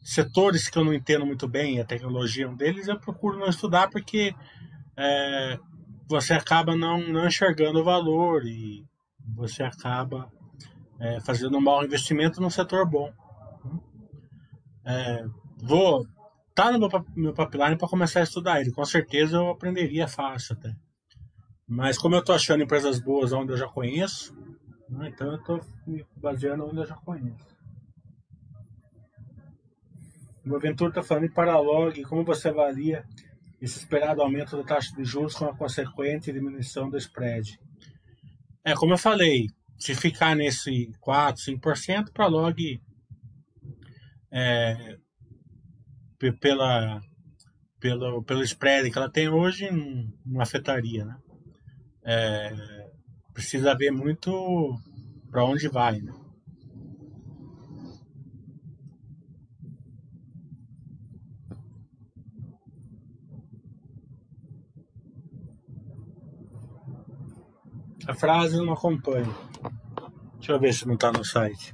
setores 0.04 0.70
que 0.70 0.78
eu 0.78 0.84
não 0.84 0.94
entendo 0.94 1.26
muito 1.26 1.48
bem, 1.48 1.80
a 1.80 1.86
tecnologia 1.86 2.46
é 2.46 2.48
um 2.48 2.56
deles, 2.56 2.88
eu 2.88 3.00
procuro 3.00 3.40
não 3.40 3.48
estudar 3.48 3.90
porque 3.90 4.36
é, 4.98 5.58
você 6.12 6.34
acaba 6.34 6.76
não, 6.76 7.00
não 7.08 7.26
enxergando 7.26 7.80
o 7.80 7.84
valor 7.84 8.46
e 8.46 8.86
você 9.34 9.64
acaba 9.64 10.30
é, 11.00 11.20
fazendo 11.22 11.58
um 11.58 11.62
mau 11.62 11.84
investimento 11.84 12.42
num 12.42 12.50
setor 12.50 12.88
bom. 12.88 13.12
É, 14.86 15.26
vou 15.64 16.06
tá 16.54 16.72
no 16.72 16.90
meu, 17.16 17.34
pipeline 17.34 17.78
para 17.78 17.88
começar 17.88 18.20
a 18.20 18.24
estudar 18.24 18.60
ele. 18.60 18.72
Com 18.72 18.84
certeza 18.84 19.38
eu 19.38 19.50
aprenderia 19.50 20.08
fácil 20.08 20.56
até. 20.58 20.76
Mas 21.66 21.98
como 21.98 22.16
eu 22.16 22.20
estou 22.20 22.36
achando 22.36 22.64
empresas 22.64 23.00
boas 23.00 23.32
onde 23.32 23.54
eu 23.54 23.58
já 23.58 23.68
conheço, 23.68 24.36
né, 24.90 25.10
então 25.10 25.28
eu 25.28 25.38
estou 25.38 25.62
me 25.88 26.06
baseando 26.18 26.66
onde 26.66 26.78
eu 26.78 26.86
já 26.86 26.96
conheço. 26.96 27.48
O 30.46 30.56
Aventura 30.56 30.90
está 30.90 31.02
falando 31.02 31.26
em 31.26 31.34
Paralog, 31.34 32.04
como 32.04 32.26
você 32.26 32.50
avalia 32.50 33.06
esse 33.62 33.78
esperado 33.78 34.22
aumento 34.22 34.58
da 34.58 34.64
taxa 34.64 34.96
de 34.96 35.06
juros 35.06 35.36
com 35.36 35.46
a 35.46 35.56
consequente 35.56 36.34
diminuição 36.34 36.90
do 36.90 36.98
spread. 36.98 37.60
É, 38.66 38.74
como 38.74 38.94
eu 38.94 38.98
falei, 38.98 39.48
se 39.78 39.94
ficar 39.94 40.36
nesse 40.36 40.92
4, 41.00 41.44
5%, 41.44 42.12
para 42.12 42.26
log 42.26 42.82
é, 44.32 44.98
pela, 46.40 47.02
pelo, 47.80 48.24
pelo 48.24 48.44
spread 48.44 48.90
que 48.90 48.98
ela 48.98 49.12
tem 49.12 49.30
hoje, 49.30 49.70
não, 49.70 50.12
não 50.26 50.42
afetaria. 50.42 51.06
Né? 51.06 51.18
É, 52.04 52.92
precisa 53.34 53.76
ver 53.76 53.92
muito 53.92 54.32
para 55.30 55.46
onde 55.46 55.68
vai. 55.68 56.02
Né? 56.02 56.14
A 68.12 68.14
frase 68.14 68.58
não 68.58 68.74
acompanha. 68.74 69.34
Deixa 70.34 70.52
eu 70.52 70.60
ver 70.60 70.74
se 70.74 70.86
não 70.86 70.96
está 70.96 71.14
no 71.14 71.24
site. 71.24 71.74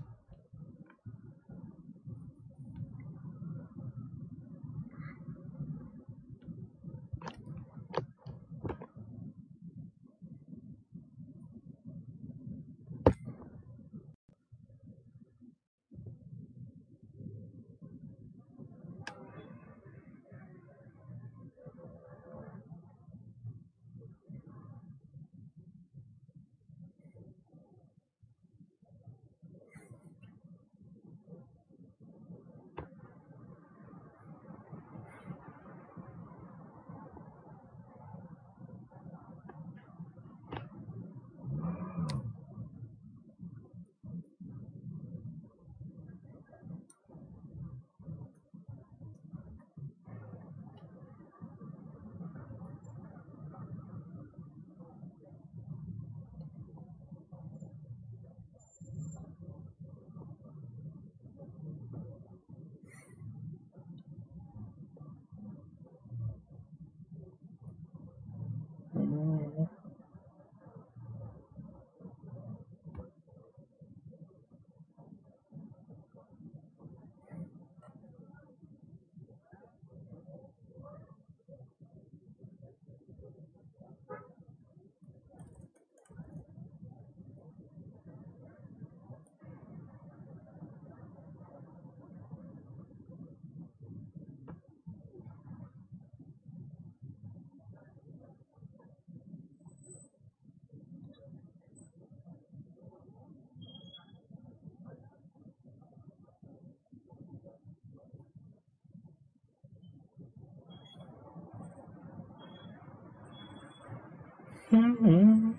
Hum, 114.72 115.56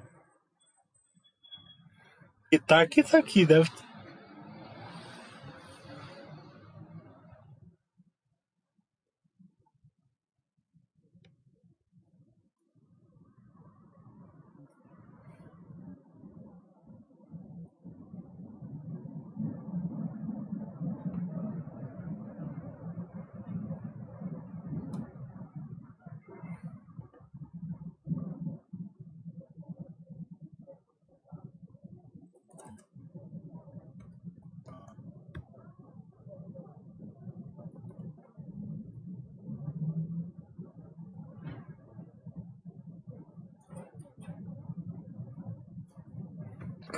E 2.52 2.58
tá 2.58 2.80
aqui, 2.80 3.02
tá 3.02 3.18
aqui, 3.18 3.44
deve. 3.46 3.70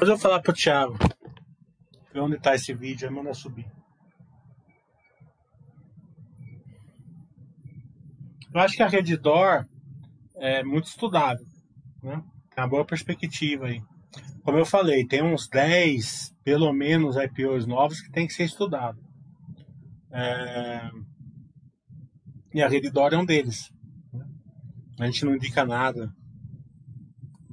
Depois 0.01 0.09
eu 0.09 0.17
vou 0.17 0.23
falar 0.23 0.41
pro 0.41 0.55
Thiago. 0.55 0.97
Ver 2.11 2.21
onde 2.21 2.41
tá 2.41 2.55
esse 2.55 2.73
vídeo, 2.73 3.07
aí 3.07 3.15
manda 3.15 3.35
subir. 3.35 3.71
Eu 8.51 8.61
acho 8.63 8.75
que 8.75 8.83
a 8.83 8.89
Redditor 8.89 9.67
é 10.37 10.65
muito 10.65 10.87
estudada, 10.87 11.45
né? 12.03 12.25
Tem 12.49 12.65
uma 12.65 12.71
boa 12.71 12.83
perspectiva 12.83 13.67
aí. 13.67 13.83
Como 14.43 14.57
eu 14.57 14.65
falei, 14.65 15.07
tem 15.07 15.23
uns 15.23 15.47
10, 15.49 16.35
pelo 16.43 16.73
menos, 16.73 17.17
IPOs 17.17 17.67
novos 17.67 18.01
que 18.01 18.11
tem 18.11 18.27
que 18.27 18.33
ser 18.33 18.45
estudado. 18.45 18.99
É... 20.11 20.91
E 22.55 22.63
a 22.63 22.69
Redditor 22.69 23.13
é 23.13 23.19
um 23.19 23.27
deles. 23.27 23.71
né? 24.15 24.25
A 24.99 25.05
gente 25.05 25.27
não 25.27 25.35
indica 25.35 25.63
nada 25.67 26.11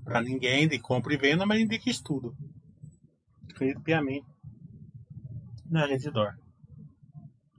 para 0.08 0.22
ninguém 0.22 0.70
de 0.70 0.80
compra 0.80 1.14
e 1.14 1.18
venda, 1.18 1.46
mas 1.46 1.60
indica 1.60 1.90
estudo. 1.90 2.34
Acredito 3.50 3.82
piamente 3.82 4.26
na 5.70 5.86
Redditor. 5.86 6.34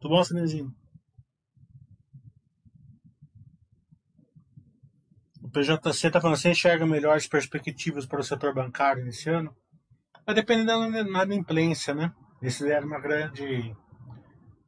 Tudo 0.00 0.14
bom, 0.14 0.24
Cinezinho? 0.24 0.74
O 5.42 5.50
PJC 5.50 6.06
está 6.06 6.20
falando, 6.20 6.38
você 6.38 6.50
enxerga 6.50 6.86
melhores 6.86 7.26
perspectivas 7.26 8.06
para 8.06 8.20
o 8.20 8.24
setor 8.24 8.54
bancário 8.54 9.04
nesse 9.04 9.28
ano? 9.28 9.54
Vai 10.24 10.34
depender 10.34 10.64
da 10.64 11.00
inadimplência, 11.00 11.94
né? 11.94 12.14
Esse 12.40 12.70
era 12.70 12.84
uma 12.84 13.00
grande. 13.00 13.76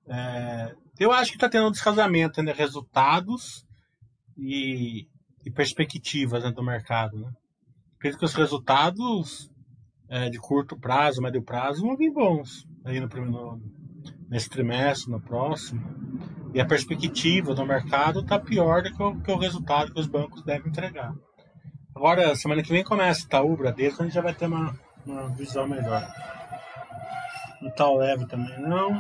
é, 0.07 0.75
Eu 0.99 1.13
acho 1.13 1.31
que 1.31 1.37
está 1.37 1.49
tendo 1.49 1.69
um 1.69 1.71
descasamento 1.71 2.41
entre 2.41 2.53
resultados 2.53 3.67
e, 4.37 5.09
e 5.45 5.51
perspectivas 5.51 6.43
né, 6.45 6.51
do 6.51 6.63
mercado. 6.63 7.19
Né? 7.19 7.33
Acredito 8.01 8.21
que 8.21 8.25
os 8.25 8.33
resultados 8.33 9.51
é, 10.09 10.31
de 10.31 10.39
curto 10.39 10.75
prazo, 10.75 11.21
médio 11.21 11.43
prazo, 11.43 11.83
vão 11.83 11.95
vir 11.99 12.11
bons 12.11 12.67
aí 12.83 12.99
no 12.99 13.11
primeiro, 13.11 13.61
nesse 14.27 14.49
trimestre, 14.49 15.11
no 15.11 15.21
próximo. 15.21 15.83
E 16.55 16.61
a 16.63 16.65
perspectiva 16.65 17.55
do 17.55 17.67
mercado 17.67 18.21
está 18.21 18.39
pior 18.39 18.83
do 18.83 18.91
que 18.91 19.03
o, 19.03 19.21
que 19.21 19.31
o 19.31 19.37
resultado 19.37 19.93
que 19.93 20.01
os 20.01 20.07
bancos 20.07 20.43
devem 20.43 20.71
entregar. 20.71 21.15
Agora, 21.95 22.35
semana 22.35 22.63
que 22.63 22.73
vem 22.73 22.83
começa 22.83 23.27
Itaú, 23.27 23.55
Bradesco, 23.55 24.01
a 24.01 24.07
gente 24.07 24.15
já 24.15 24.23
vai 24.23 24.33
ter 24.33 24.47
uma, 24.47 24.75
uma 25.05 25.29
visão 25.29 25.69
melhor. 25.69 26.03
O 27.61 27.99
leve 27.99 28.25
também, 28.25 28.59
não. 28.63 28.99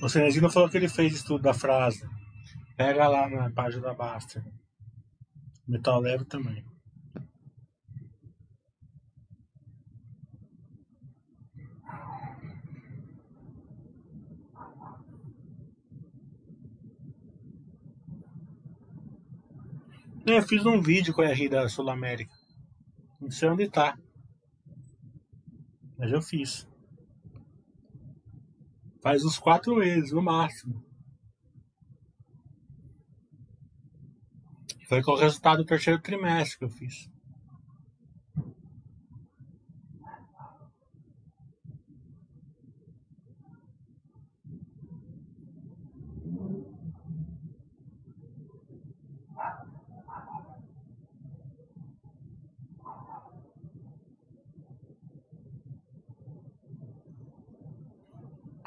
O 0.00 0.08
Cenezino 0.08 0.48
falou 0.48 0.70
que 0.70 0.78
ele 0.78 0.88
fez 0.88 1.12
estudo 1.12 1.42
da 1.42 1.52
frase. 1.52 2.08
Pega 2.74 3.06
lá 3.06 3.28
na 3.28 3.50
página 3.50 3.82
da 3.82 3.92
Baster. 3.92 4.42
Metal 5.66 6.00
leve 6.00 6.24
também. 6.24 6.64
É, 20.24 20.38
Eu 20.38 20.42
fiz 20.42 20.64
um 20.64 20.80
vídeo 20.80 21.12
com 21.12 21.22
a 21.22 21.28
RI 21.28 21.48
da 21.48 21.68
Sul 21.68 21.90
América. 21.90 22.32
Não 23.20 23.30
sei 23.30 23.48
onde 23.48 23.68
tá. 23.68 23.98
Mas 25.98 26.12
eu 26.12 26.22
fiz. 26.22 26.66
Faz 29.02 29.24
uns 29.24 29.38
quatro 29.38 29.74
meses, 29.76 30.12
no 30.12 30.22
máximo. 30.22 30.91
Foi 34.92 35.02
com 35.02 35.12
o 35.12 35.16
resultado 35.16 35.56
do 35.56 35.64
terceiro 35.64 35.98
trimestre 36.02 36.58
que 36.58 36.64
eu 36.66 36.68
fiz. 36.68 37.08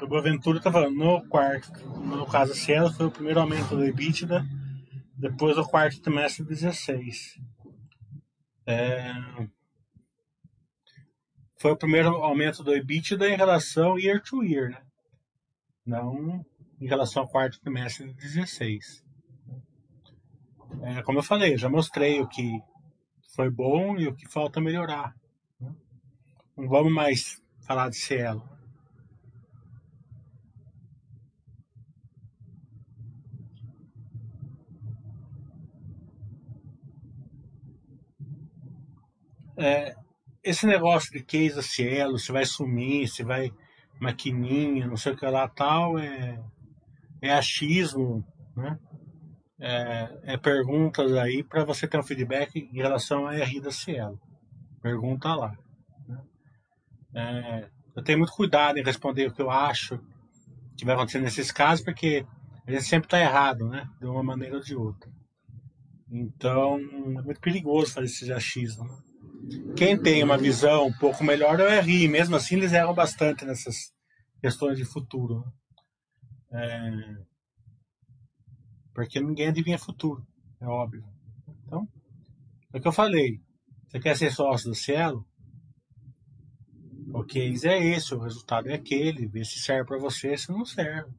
O 0.02 0.08
Boaventura 0.08 0.60
tá 0.60 0.72
falando, 0.72 0.96
no 0.96 1.24
quarto, 1.28 1.70
no 1.86 2.26
caso 2.26 2.52
Cielo, 2.52 2.92
foi 2.92 3.06
o 3.06 3.12
primeiro 3.12 3.38
aumento 3.38 3.76
do 3.76 3.84
EBITDA, 3.84 4.44
depois 5.16 5.56
do 5.56 5.66
quarto 5.66 6.00
trimestre 6.00 6.44
16. 6.44 7.40
É, 8.66 9.12
foi 11.56 11.72
o 11.72 11.76
primeiro 11.76 12.08
aumento 12.16 12.62
do 12.62 12.74
EBITDA 12.74 13.30
em 13.30 13.36
relação 13.36 13.98
year 13.98 14.22
to 14.22 14.44
year, 14.44 14.70
né? 14.70 14.82
Não 15.84 16.44
em 16.80 16.86
relação 16.86 17.22
ao 17.22 17.28
quarto 17.28 17.60
trimestre 17.60 18.06
de 18.06 18.14
16. 18.14 19.04
É, 20.82 21.02
como 21.02 21.18
eu 21.18 21.22
falei, 21.22 21.56
já 21.56 21.68
mostrei 21.68 22.20
o 22.20 22.28
que 22.28 22.60
foi 23.34 23.50
bom 23.50 23.96
e 23.96 24.06
o 24.06 24.14
que 24.14 24.28
falta 24.28 24.60
melhorar. 24.60 25.16
né? 25.58 25.74
Não 26.56 26.68
vamos 26.68 26.92
mais 26.92 27.42
falar 27.60 27.88
de 27.88 27.96
Cielo. 27.96 28.55
É, 39.66 39.96
esse 40.44 40.64
negócio 40.64 41.10
de 41.12 41.24
case 41.24 41.60
Cielo, 41.60 42.20
se 42.20 42.30
vai 42.30 42.44
sumir, 42.44 43.08
se 43.08 43.24
vai 43.24 43.50
maquininha, 44.00 44.86
não 44.86 44.96
sei 44.96 45.12
o 45.12 45.16
que 45.16 45.26
lá 45.26 45.48
tal, 45.48 45.98
é, 45.98 46.40
é 47.20 47.32
achismo, 47.32 48.24
né? 48.56 48.78
É, 49.58 50.34
é 50.34 50.36
perguntas 50.36 51.12
aí 51.14 51.42
para 51.42 51.64
você 51.64 51.88
ter 51.88 51.98
um 51.98 52.02
feedback 52.02 52.56
em 52.56 52.76
relação 52.76 53.26
à 53.26 53.32
RI 53.32 53.60
da 53.60 53.72
Cielo. 53.72 54.20
Pergunta 54.80 55.34
lá. 55.34 55.56
né? 56.06 56.22
É, 57.14 57.68
eu 57.96 58.04
tenho 58.04 58.18
muito 58.18 58.32
cuidado 58.32 58.78
em 58.78 58.84
responder 58.84 59.26
o 59.26 59.32
que 59.32 59.42
eu 59.42 59.50
acho 59.50 59.98
que 60.76 60.84
vai 60.84 60.94
acontecer 60.94 61.20
nesses 61.20 61.50
casos, 61.50 61.84
porque 61.84 62.24
a 62.66 62.70
gente 62.70 62.84
sempre 62.84 63.06
está 63.06 63.18
errado, 63.18 63.66
né? 63.66 63.88
De 63.98 64.06
uma 64.06 64.22
maneira 64.22 64.56
ou 64.56 64.62
de 64.62 64.76
outra. 64.76 65.10
Então, 66.08 66.76
é 66.76 67.22
muito 67.22 67.40
perigoso 67.40 67.94
fazer 67.94 68.06
esse 68.06 68.32
achismo. 68.32 68.84
Né? 68.84 69.05
Quem 69.76 70.00
tem 70.00 70.22
uma 70.22 70.38
visão 70.38 70.86
um 70.86 70.92
pouco 70.92 71.22
melhor 71.22 71.60
é 71.60 71.78
o 71.78 71.82
RI, 71.82 72.08
mesmo 72.08 72.36
assim 72.36 72.56
eles 72.56 72.72
erram 72.72 72.94
bastante 72.94 73.44
nessas 73.44 73.92
questões 74.40 74.76
de 74.76 74.84
futuro. 74.84 75.44
né? 76.50 76.66
É, 76.66 77.26
porque 78.94 79.20
ninguém 79.20 79.48
adivinha 79.48 79.78
futuro, 79.78 80.26
é 80.60 80.66
óbvio. 80.66 81.04
Então, 81.66 81.86
é 82.72 82.78
o 82.78 82.80
que 82.80 82.88
eu 82.88 82.92
falei. 82.92 83.40
Você 83.86 84.00
quer 84.00 84.16
ser 84.16 84.32
sócio 84.32 84.70
do 84.70 84.74
Cielo? 84.74 85.26
O 87.12 87.22
case 87.22 87.68
é 87.68 87.78
esse, 87.78 88.14
o 88.14 88.18
resultado 88.18 88.68
é 88.68 88.74
aquele, 88.74 89.26
vê 89.26 89.44
se 89.44 89.58
serve 89.58 89.86
para 89.86 89.98
você, 89.98 90.36
se 90.36 90.50
não 90.50 90.64
serve. 90.64 91.12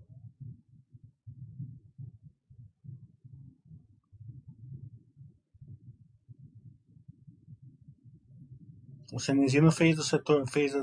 O 9.12 9.20
Senesino 9.20 9.72
fez, 9.72 9.98
o 9.98 10.04
setor, 10.04 10.46
fez, 10.48 10.74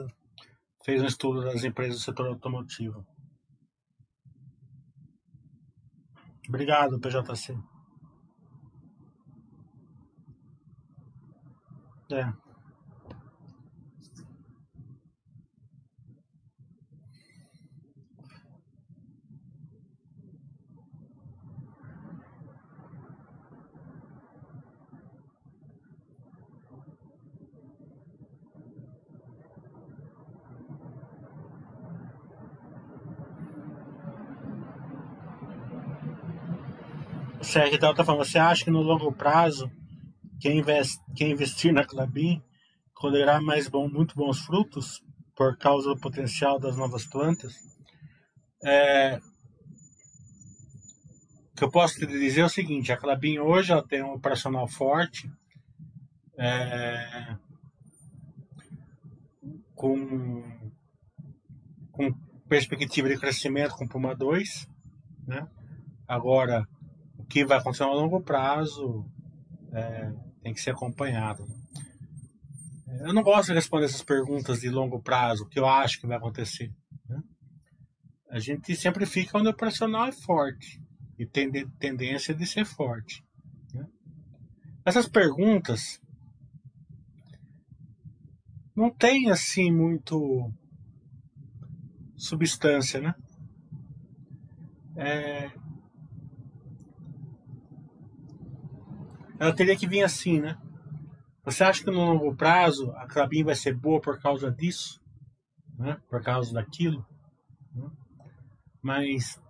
fez 0.85 1.03
um 1.03 1.07
estudo 1.07 1.43
das 1.43 1.63
empresas 1.63 1.97
do 1.97 2.05
setor 2.05 2.27
automotivo. 2.29 3.07
Obrigado, 6.49 7.01
PJC. 7.01 7.57
É. 12.11 12.44
Sérgio 37.55 37.77
então 37.77 37.95
tá 37.95 38.05
falando, 38.05 38.25
você 38.25 38.37
acha 38.37 38.65
que 38.65 38.71
no 38.73 38.83
longo 38.83 39.13
prazo 39.13 39.71
quem, 40.41 40.59
investe, 40.59 41.01
quem 41.15 41.31
investir 41.31 41.73
na 41.73 41.85
Clabin 41.85 42.43
colherá 42.93 43.41
mais 43.41 43.69
bom, 43.69 43.89
muito 43.89 44.17
bons 44.17 44.41
frutos 44.41 45.01
por 45.37 45.57
causa 45.57 45.89
do 45.89 46.01
potencial 46.01 46.59
das 46.59 46.77
novas 46.77 47.07
plantas? 47.07 47.55
É, 48.61 49.21
o 51.53 51.57
que 51.57 51.63
eu 51.63 51.71
posso 51.71 51.95
te 51.95 52.09
dizer 52.09 52.41
é 52.41 52.45
o 52.45 52.49
seguinte, 52.49 52.91
a 52.91 52.97
Clabin 52.97 53.39
hoje 53.39 53.71
ela 53.71 53.87
tem 53.87 54.03
um 54.03 54.15
operacional 54.15 54.67
forte, 54.67 55.31
é, 56.37 57.37
com, 59.77 60.43
com 61.93 62.13
perspectiva 62.49 63.09
de 63.09 63.17
crescimento 63.17 63.77
com 63.77 63.87
Puma 63.87 64.13
2, 64.13 64.69
né? 65.29 65.47
Agora, 66.09 66.67
o 67.25 67.27
que 67.27 67.45
vai 67.45 67.59
acontecer 67.59 67.85
a 67.85 67.87
longo 67.87 68.21
prazo 68.21 69.07
é, 69.73 70.13
tem 70.43 70.53
que 70.53 70.61
ser 70.61 70.71
acompanhado. 70.71 71.47
Eu 73.01 73.15
não 73.15 73.23
gosto 73.23 73.49
de 73.49 73.55
responder 73.55 73.87
essas 73.87 74.03
perguntas 74.03 74.61
de 74.61 74.69
longo 74.69 75.03
prazo, 75.03 75.45
o 75.45 75.49
que 75.49 75.59
eu 75.59 75.67
acho 75.67 76.01
que 76.01 76.07
vai 76.07 76.19
acontecer. 76.19 76.71
Né? 77.09 77.21
A 78.31 78.39
gente 78.39 78.77
sempre 78.77 79.07
fica 79.07 79.39
onde 79.39 79.49
o 79.49 79.51
operacional 79.51 80.07
é 80.07 80.13
forte 80.13 80.81
e 81.19 81.27
tem 81.27 81.51
tendência 81.79 82.35
de 82.35 82.47
ser 82.47 82.67
forte. 82.67 83.25
Né? 83.73 83.87
Essas 84.85 85.09
perguntas 85.09 86.01
não 88.77 88.91
tem 88.91 89.31
assim 89.31 89.73
muito 89.73 90.53
substância, 92.17 93.01
né? 93.01 93.15
É, 94.97 95.51
ela 99.39 99.55
teria 99.55 99.77
que 99.77 99.87
vir 99.87 100.03
assim, 100.03 100.41
né? 100.41 100.57
Você 101.45 101.63
acha 101.63 101.85
que 101.85 101.91
no 101.91 102.05
longo 102.05 102.35
prazo 102.35 102.91
a 102.93 103.07
Clabin 103.07 103.45
vai 103.45 103.55
ser 103.55 103.75
boa 103.75 104.01
por 104.01 104.19
causa 104.21 104.51
disso? 104.51 105.01
Né? 105.79 106.01
Por 106.09 106.23
causa 106.23 106.55
daquilo? 106.55 107.07
Né? 107.75 107.91
Mas 108.83 109.41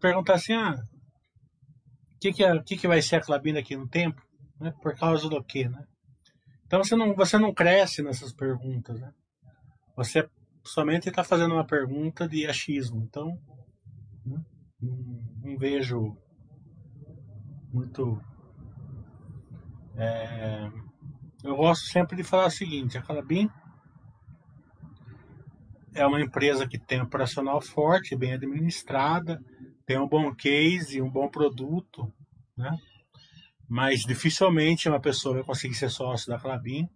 perguntar 0.00 0.34
assim, 0.34 0.54
ah, 0.54 0.74
o 0.74 2.18
que, 2.20 2.32
que, 2.32 2.44
é, 2.44 2.62
que, 2.62 2.76
que 2.76 2.88
vai 2.88 3.00
ser 3.00 3.16
a 3.16 3.20
Clabin 3.20 3.54
daqui 3.54 3.76
no 3.76 3.88
tempo? 3.88 4.20
Né? 4.60 4.72
Por 4.82 4.96
causa 4.96 5.28
do 5.28 5.42
quê, 5.44 5.68
né? 5.68 5.86
Então 6.66 6.82
você 6.82 6.96
não, 6.96 7.14
você 7.14 7.38
não 7.38 7.54
cresce 7.54 8.02
nessas 8.02 8.32
perguntas, 8.32 8.98
né? 9.00 9.12
Você 9.96 10.28
somente 10.64 11.08
está 11.08 11.22
fazendo 11.22 11.54
uma 11.54 11.66
pergunta 11.66 12.26
de 12.26 12.46
achismo. 12.46 13.02
Então, 13.04 13.38
né? 14.26 14.44
não, 14.80 15.22
não 15.42 15.58
vejo 15.58 16.16
muito 17.72 18.20
é, 19.96 20.70
eu 21.42 21.56
gosto 21.56 21.86
sempre 21.86 22.16
de 22.16 22.24
falar 22.24 22.46
o 22.46 22.50
seguinte: 22.50 22.98
a 22.98 23.02
Calabim 23.02 23.50
é 25.94 26.06
uma 26.06 26.20
empresa 26.20 26.66
que 26.66 26.78
tem 26.78 27.00
um 27.00 27.04
operacional 27.04 27.60
forte, 27.60 28.16
bem 28.16 28.32
administrada, 28.32 29.40
tem 29.86 29.98
um 29.98 30.08
bom 30.08 30.34
case, 30.34 31.00
um 31.00 31.10
bom 31.10 31.28
produto, 31.28 32.12
né? 32.56 32.76
Mas 33.68 34.00
dificilmente 34.00 34.88
uma 34.88 35.00
pessoa 35.00 35.36
vai 35.36 35.44
conseguir 35.44 35.74
ser 35.74 35.90
sócio 35.90 36.28
da 36.28 36.38
Calabim 36.38 36.88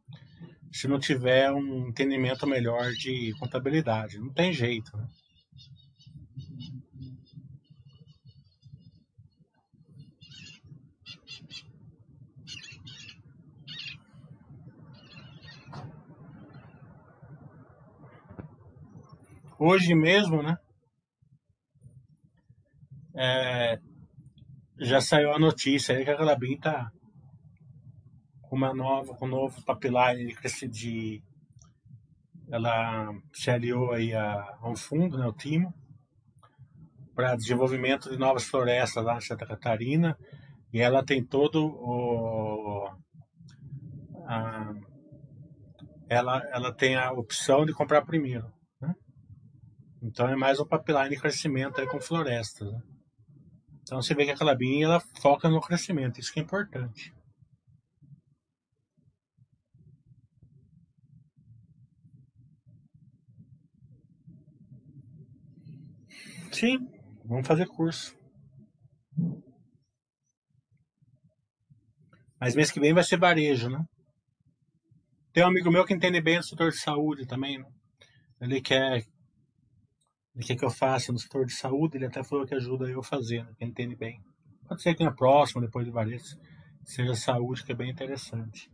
se 0.71 0.87
não 0.87 0.99
tiver 0.99 1.51
um 1.51 1.89
entendimento 1.89 2.47
melhor 2.47 2.91
de 2.93 3.33
contabilidade. 3.39 4.19
Não 4.19 4.33
tem 4.33 4.53
jeito, 4.53 4.95
né? 4.97 5.07
Hoje 19.59 19.95
mesmo, 19.95 20.43
né? 20.43 20.57
É, 23.15 23.81
já 24.79 25.01
saiu 25.01 25.33
a 25.33 25.39
notícia 25.39 25.97
aí 25.97 26.05
que 26.05 26.11
a 26.11 26.17
Galabim 26.17 26.57
tá 26.57 26.91
com 28.43 28.57
uma 28.57 28.73
nova, 28.73 29.15
com 29.15 29.27
um 29.27 29.29
novo 29.29 29.63
pipeline 29.65 30.35
de, 30.35 30.69
de 30.69 31.23
ela 32.51 33.13
se 33.33 33.51
aliou 33.51 33.93
aí 33.93 34.15
a, 34.15 34.57
a 34.61 34.71
um 34.71 34.77
fundo, 34.77 35.19
né, 35.19 35.27
o 35.27 35.33
Timo, 35.33 35.75
para 37.15 37.37
desenvolvimento 37.37 38.09
de 38.09 38.17
novas 38.17 38.45
florestas 38.45 39.05
lá 39.05 39.17
em 39.17 39.21
Santa 39.21 39.45
Catarina 39.45 40.17
e 40.73 40.81
ela 40.81 41.05
tem 41.05 41.23
todo 41.25 41.67
o 41.67 42.89
a, 44.27 44.73
ela, 46.09 46.43
ela 46.53 46.73
tem 46.73 46.97
a 46.97 47.13
opção 47.13 47.67
de 47.67 47.73
comprar 47.73 48.03
primeiro. 48.03 48.58
Então 50.01 50.29
é 50.29 50.37
mais 50.37 50.61
um 50.61 50.65
pipeline 50.65 51.11
de 51.11 51.21
crescimento 51.21 51.81
aí 51.81 51.87
com 51.89 52.01
florestas. 52.01 52.73
Né? 52.73 52.83
Então 53.83 54.01
você 54.01 54.15
vê 54.15 54.25
que 54.25 54.31
a 54.31 54.37
calabinha 54.37 54.87
ela 54.87 55.01
foca 55.01 55.49
no 55.49 55.61
crescimento, 55.61 56.21
isso 56.21 56.33
que 56.33 56.39
é 56.39 56.43
importante. 56.43 57.13
Sim, 66.53 66.89
vamos 67.25 67.47
fazer 67.47 67.67
curso. 67.67 68.17
Mas 72.41 72.55
mês 72.55 72.71
que 72.71 72.81
vem 72.81 72.95
vai 72.95 73.03
ser 73.03 73.19
varejo, 73.19 73.69
né? 73.69 73.85
Tem 75.33 75.45
um 75.45 75.49
amigo 75.49 75.71
meu 75.71 75.85
que 75.85 75.95
entende 75.95 76.21
bem 76.21 76.39
do 76.39 76.45
setor 76.45 76.71
de 76.71 76.79
saúde 76.79 77.27
também, 77.27 77.59
né? 77.59 77.65
Ele 78.41 78.61
quer 78.61 79.05
o 80.39 80.41
que, 80.41 80.53
é 80.53 80.57
que 80.57 80.65
eu 80.65 80.71
faço 80.71 81.13
no 81.13 81.19
setor 81.19 81.45
de 81.45 81.53
saúde, 81.53 81.97
ele 81.97 82.07
até 82.07 82.23
falou 82.23 82.47
que 82.47 82.55
ajuda 82.55 82.89
eu 82.89 83.01
a 83.01 83.03
fazer, 83.03 83.43
né, 83.43 83.51
que 83.59 83.65
entende 83.65 83.97
bem. 83.97 84.23
Pode 84.69 84.81
ser 84.81 84.95
que 84.95 85.03
na 85.03 85.11
próxima, 85.11 85.61
depois 85.61 85.85
de 85.85 85.91
várias, 85.91 86.39
seja 86.85 87.15
saúde, 87.15 87.65
que 87.65 87.73
é 87.73 87.75
bem 87.75 87.91
interessante. 87.91 88.71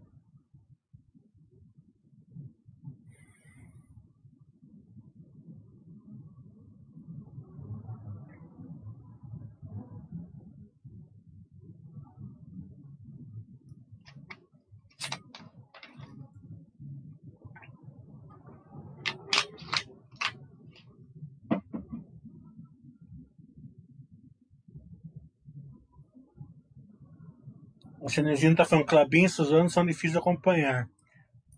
Cenezino 28.15 28.53
está 28.53 28.65
falando, 28.65 28.87
Clabin 28.87 29.25
e 29.25 29.29
Suzano 29.29 29.69
são 29.69 29.85
difíceis 29.85 30.13
de 30.13 30.19
acompanhar. 30.19 30.89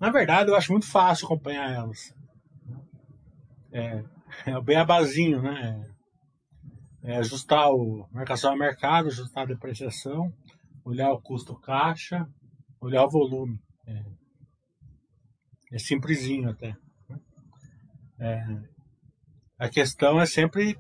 Na 0.01 0.11
verdade, 0.11 0.51
eu 0.51 0.57
acho 0.57 0.73
muito 0.73 0.87
fácil 0.87 1.27
acompanhar 1.27 1.73
elas. 1.73 2.15
É, 3.73 4.05
é 4.47 4.57
o 4.57 4.63
beabazinho, 4.63 5.43
né? 5.43 5.91
É 7.03 7.19
ajustar 7.19 7.71
o 7.71 8.09
marcação 8.13 8.53
a 8.53 8.57
mercado, 8.57 9.09
ajustar 9.09 9.45
a 9.45 9.47
depreciação, 9.47 10.33
olhar 10.85 11.13
o 11.13 11.21
custo 11.21 11.59
caixa, 11.61 12.27
olhar 12.81 13.05
o 13.05 13.11
volume. 13.11 13.59
É, 13.87 14.03
é 15.73 15.79
simplesinho 15.79 16.51
até. 16.51 16.75
É, 18.19 18.45
a 19.59 19.69
questão 19.69 20.21
é 20.21 20.27
sempre. 20.27 20.77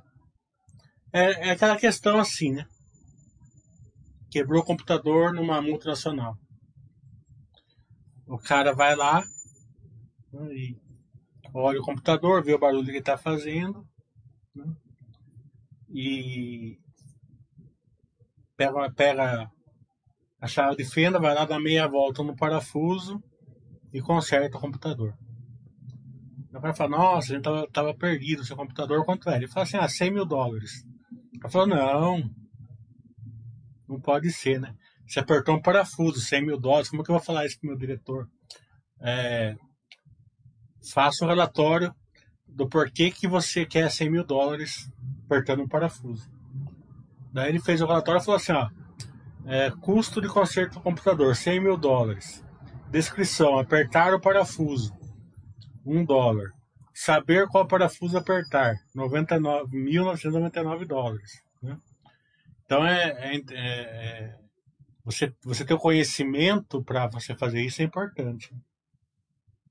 É, 1.13 1.49
é 1.49 1.51
aquela 1.51 1.77
questão 1.77 2.19
assim, 2.19 2.53
né? 2.53 2.67
Quebrou 4.37 4.61
o 4.61 4.67
computador 4.67 5.33
numa 5.33 5.63
multinacional. 5.63 6.37
O 8.27 8.37
cara 8.37 8.75
vai 8.75 8.95
lá 8.95 9.25
né, 10.31 10.53
e 10.53 10.77
olha 11.55 11.81
o 11.81 11.83
computador, 11.83 12.45
vê 12.45 12.53
o 12.53 12.59
barulho 12.59 12.85
que 12.85 12.99
está 12.99 13.17
fazendo 13.17 13.83
né, 14.55 14.77
e 15.89 16.79
pega, 18.59 18.93
pega 18.93 19.51
a 20.39 20.47
chave 20.47 20.77
de 20.77 20.85
fenda, 20.85 21.19
vai 21.19 21.35
lá 21.35 21.47
dar 21.47 21.59
meia 21.59 21.89
volta 21.89 22.23
no 22.23 22.37
parafuso 22.37 23.19
e 23.91 24.03
conserta 24.03 24.59
o 24.59 24.61
computador. 24.61 25.15
O 26.53 26.61
cara 26.61 26.75
fala, 26.75 26.91
nossa, 26.91 27.33
a 27.33 27.37
gente 27.37 27.45
tava, 27.45 27.67
tava 27.73 27.95
perdido, 27.95 28.45
seu 28.45 28.57
computador 28.57 29.03
quanto 29.07 29.31
é? 29.31 29.37
Ele 29.37 29.49
fala 29.49 29.65
assim, 29.65 29.79
ah, 29.79 29.89
100 29.89 30.11
mil 30.11 30.27
dólares. 30.27 30.85
Ela 31.41 31.51
falou, 31.51 31.69
não, 31.69 32.31
não 33.89 34.01
pode 34.01 34.31
ser, 34.33 34.61
né? 34.61 34.75
Você 35.07 35.21
apertou 35.21 35.55
um 35.55 35.63
parafuso, 35.63 36.21
100 36.21 36.47
mil 36.47 36.59
dólares, 36.59 36.89
como 36.89 37.03
é 37.03 37.05
que 37.05 37.11
eu 37.11 37.17
vou 37.17 37.25
falar 37.25 37.47
isso 37.47 37.59
pro 37.61 37.69
meu 37.69 37.79
diretor? 37.79 38.29
É, 39.01 39.55
faça 40.93 41.25
um 41.25 41.29
relatório 41.29 41.95
do 42.47 42.69
porquê 42.69 43.11
que 43.11 43.29
você 43.29 43.65
quer 43.67 43.91
100 43.91 44.11
mil 44.11 44.25
dólares 44.25 44.91
apertando 45.25 45.63
um 45.63 45.69
parafuso. 45.69 46.31
Daí 47.33 47.51
ele 47.51 47.61
fez 47.61 47.81
o 47.83 47.87
relatório 47.87 48.21
e 48.21 48.25
falou 48.25 48.37
assim, 48.37 48.53
ó, 48.53 48.69
é, 49.45 49.71
custo 49.71 50.21
de 50.21 50.29
conserto 50.29 50.75
do 50.75 50.81
computador, 50.81 51.37
100 51.37 51.61
mil 51.61 51.77
dólares. 51.77 52.45
Descrição, 52.91 53.59
apertar 53.59 54.15
o 54.15 54.21
parafuso, 54.21 54.93
1 55.85 56.05
dólar. 56.05 56.51
Saber 56.95 57.47
qual 57.49 57.67
parafuso 57.67 58.17
apertar, 58.17 58.75
1.999 58.97 60.87
dólares. 60.87 61.43
Né? 61.63 61.77
Então, 62.67 62.85
é, 62.85 63.11
é, 63.11 63.37
é, 63.37 63.61
é, 63.61 64.39
você, 65.05 65.33
você 65.45 65.65
ter 65.65 65.75
o 65.75 65.79
conhecimento 65.79 66.83
para 66.83 67.07
você 67.07 67.33
fazer 67.37 67.65
isso 67.65 67.81
é 67.81 67.85
importante. 67.85 68.53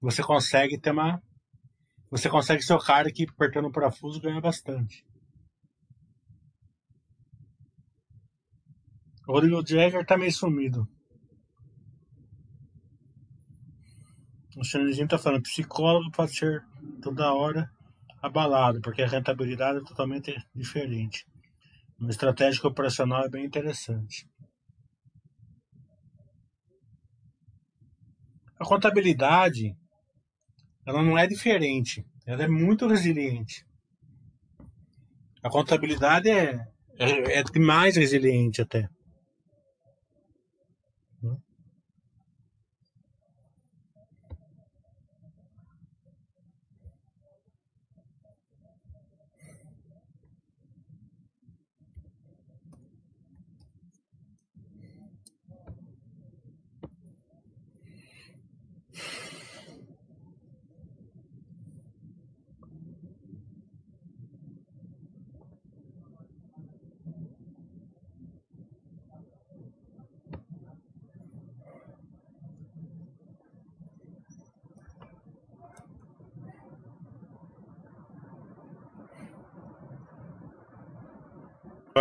Você 0.01 0.23
consegue 0.23 0.79
ter 0.79 0.91
uma. 0.91 1.21
Você 2.09 2.29
consegue 2.29 2.61
ser 2.61 2.73
o 2.73 2.79
cara 2.79 3.11
que 3.11 3.27
apertando 3.29 3.65
o 3.65 3.71
parafuso 3.71 4.21
ganha 4.21 4.39
bastante. 4.39 5.05
O 9.27 9.33
Rodrigo 9.33 9.65
Jagger 9.67 10.05
tá 10.05 10.17
meio 10.17 10.31
sumido. 10.31 10.87
O 14.55 14.63
Xanzinho 14.63 15.07
tá 15.07 15.17
falando, 15.17 15.43
psicólogo 15.43 16.11
pode 16.11 16.33
ser 16.33 16.63
toda 17.01 17.33
hora 17.33 17.69
abalado, 18.21 18.79
porque 18.79 19.01
a 19.01 19.07
rentabilidade 19.07 19.79
é 19.79 19.83
totalmente 19.83 20.33
diferente. 20.55 21.27
Uma 21.99 22.09
estratégia 22.09 22.67
operacional 22.67 23.23
é 23.25 23.29
bem 23.29 23.45
interessante. 23.45 24.27
A 28.59 28.65
contabilidade, 28.65 29.75
ela 30.85 31.01
não 31.03 31.17
é 31.17 31.27
diferente, 31.27 32.05
ela 32.25 32.43
é 32.43 32.47
muito 32.47 32.87
resiliente. 32.87 33.65
A 35.43 35.49
contabilidade 35.49 36.29
é, 36.29 36.67
é, 36.97 37.39
é 37.39 37.59
mais 37.59 37.95
resiliente 37.95 38.61
até. 38.61 38.89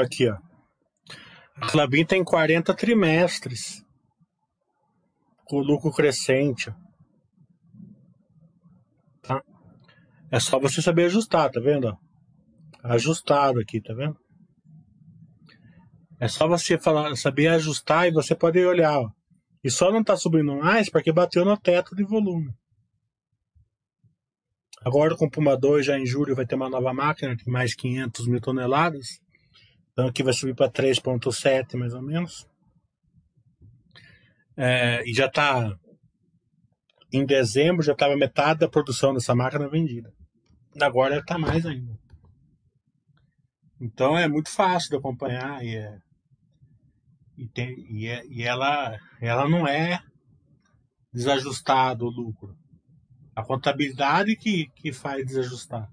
Aqui, 0.05 0.29
ó. 0.29 0.37
A 1.57 1.71
Clabin 1.71 2.05
tem 2.05 2.23
40 2.23 2.75
trimestres. 2.75 3.83
Com 5.45 5.61
lucro 5.61 5.91
crescente. 5.91 6.71
Tá? 9.23 9.43
É 10.31 10.41
só 10.41 10.59
você 10.59 10.83
saber 10.83 11.07
ajustar, 11.07 11.51
tá 11.51 11.61
vendo? 11.61 11.97
Ajustado 12.83 13.61
aqui, 13.61 13.81
tá 13.81 13.95
vendo? 13.95 14.19
É 16.21 16.29
só 16.29 16.47
você 16.47 16.79
falar, 16.79 17.17
saber 17.17 17.49
ajustar 17.49 18.09
e 18.09 18.13
você 18.13 18.35
pode 18.35 18.65
olhar, 18.65 18.99
ó. 18.99 19.11
E 19.63 19.71
só 19.71 19.91
não 19.91 20.05
tá 20.05 20.17
subindo 20.17 20.57
mais 20.57 20.91
porque 20.91 21.13
bateu 21.13 21.45
no 21.45 21.57
teto 21.57 21.97
de 21.97 22.05
volume. 22.05 22.53
Agora 24.85 25.17
com 25.17 25.25
o 25.25 25.31
Puma 25.31 25.57
2, 25.57 25.87
já 25.87 25.99
em 25.99 26.05
julho, 26.05 26.35
vai 26.35 26.45
ter 26.45 26.57
uma 26.57 26.69
nova 26.69 26.93
máquina 26.93 27.35
de 27.35 27.49
mais 27.49 27.75
500 27.75 28.27
mil 28.27 28.41
toneladas. 28.41 29.24
Então 29.95 30.09
aqui 30.09 30.25
vai 30.25 30.33
subir 30.33 30.57
para 30.57 30.69
3,7 30.69 31.77
mais 31.79 31.95
ou 31.95 32.03
menos. 32.03 32.49
É, 34.57 35.09
e 35.09 35.15
já 35.15 35.27
está 35.27 35.79
em 37.13 37.25
dezembro 37.25 37.85
já 37.85 37.93
estava 37.93 38.17
metade 38.17 38.61
da 38.61 38.69
produção 38.69 39.15
dessa 39.15 39.37
máquina 39.37 39.69
vendida. 39.69 40.13
Agora 40.81 41.19
está 41.19 41.39
mais 41.39 41.65
ainda. 41.65 41.97
Então 43.81 44.19
é 44.19 44.27
muito 44.27 44.51
fácil 44.51 44.91
de 44.91 44.97
acompanhar 44.97 45.65
e, 45.65 45.77
é, 45.77 45.97
e, 47.39 47.49
tem, 47.49 47.79
e, 47.89 48.09
é, 48.09 48.27
e 48.27 48.43
ela, 48.43 48.99
ela 49.21 49.49
não 49.49 49.65
é 49.65 50.03
desajustado 51.13 52.05
o 52.05 52.11
lucro. 52.11 52.57
A 53.37 53.45
contabilidade 53.45 54.35
que, 54.35 54.69
que 54.75 54.93
faz 54.93 55.25
desajustar. 55.25 55.89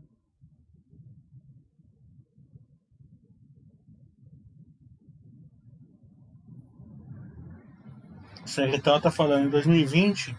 Serritão 8.52 9.00
tá 9.00 9.10
falando, 9.10 9.48
em 9.48 9.50
2020, 9.50 10.36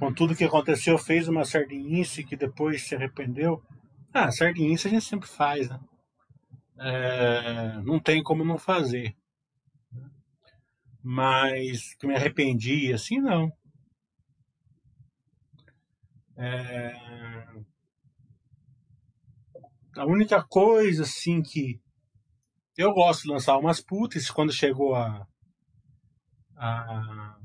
com 0.00 0.12
tudo 0.12 0.34
que 0.34 0.42
aconteceu, 0.42 0.98
fez 0.98 1.28
uma 1.28 1.44
sardinice 1.44 2.24
que 2.24 2.34
depois 2.36 2.82
se 2.82 2.96
arrependeu. 2.96 3.62
Ah, 4.12 4.32
sardinice 4.32 4.88
a 4.88 4.90
gente 4.90 5.04
sempre 5.04 5.28
faz, 5.28 5.68
né? 5.68 5.78
É, 6.76 7.80
não 7.84 8.00
tem 8.00 8.20
como 8.20 8.44
não 8.44 8.58
fazer. 8.58 9.16
Mas 11.00 11.94
que 11.94 12.04
me 12.04 12.16
arrependi, 12.16 12.92
assim, 12.92 13.20
não. 13.20 13.52
É, 16.36 16.94
a 19.96 20.04
única 20.04 20.42
coisa, 20.42 21.04
assim, 21.04 21.40
que 21.42 21.80
eu 22.76 22.92
gosto 22.92 23.22
de 23.22 23.28
lançar 23.28 23.56
umas 23.56 23.80
putas 23.80 24.28
quando 24.32 24.52
chegou 24.52 24.96
a 24.96 25.24
a, 26.56 27.36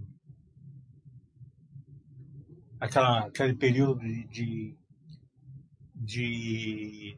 aquela, 2.79 3.19
aquele 3.27 3.55
período 3.55 3.99
de, 3.99 4.27
de, 4.27 4.77
de 5.95 7.17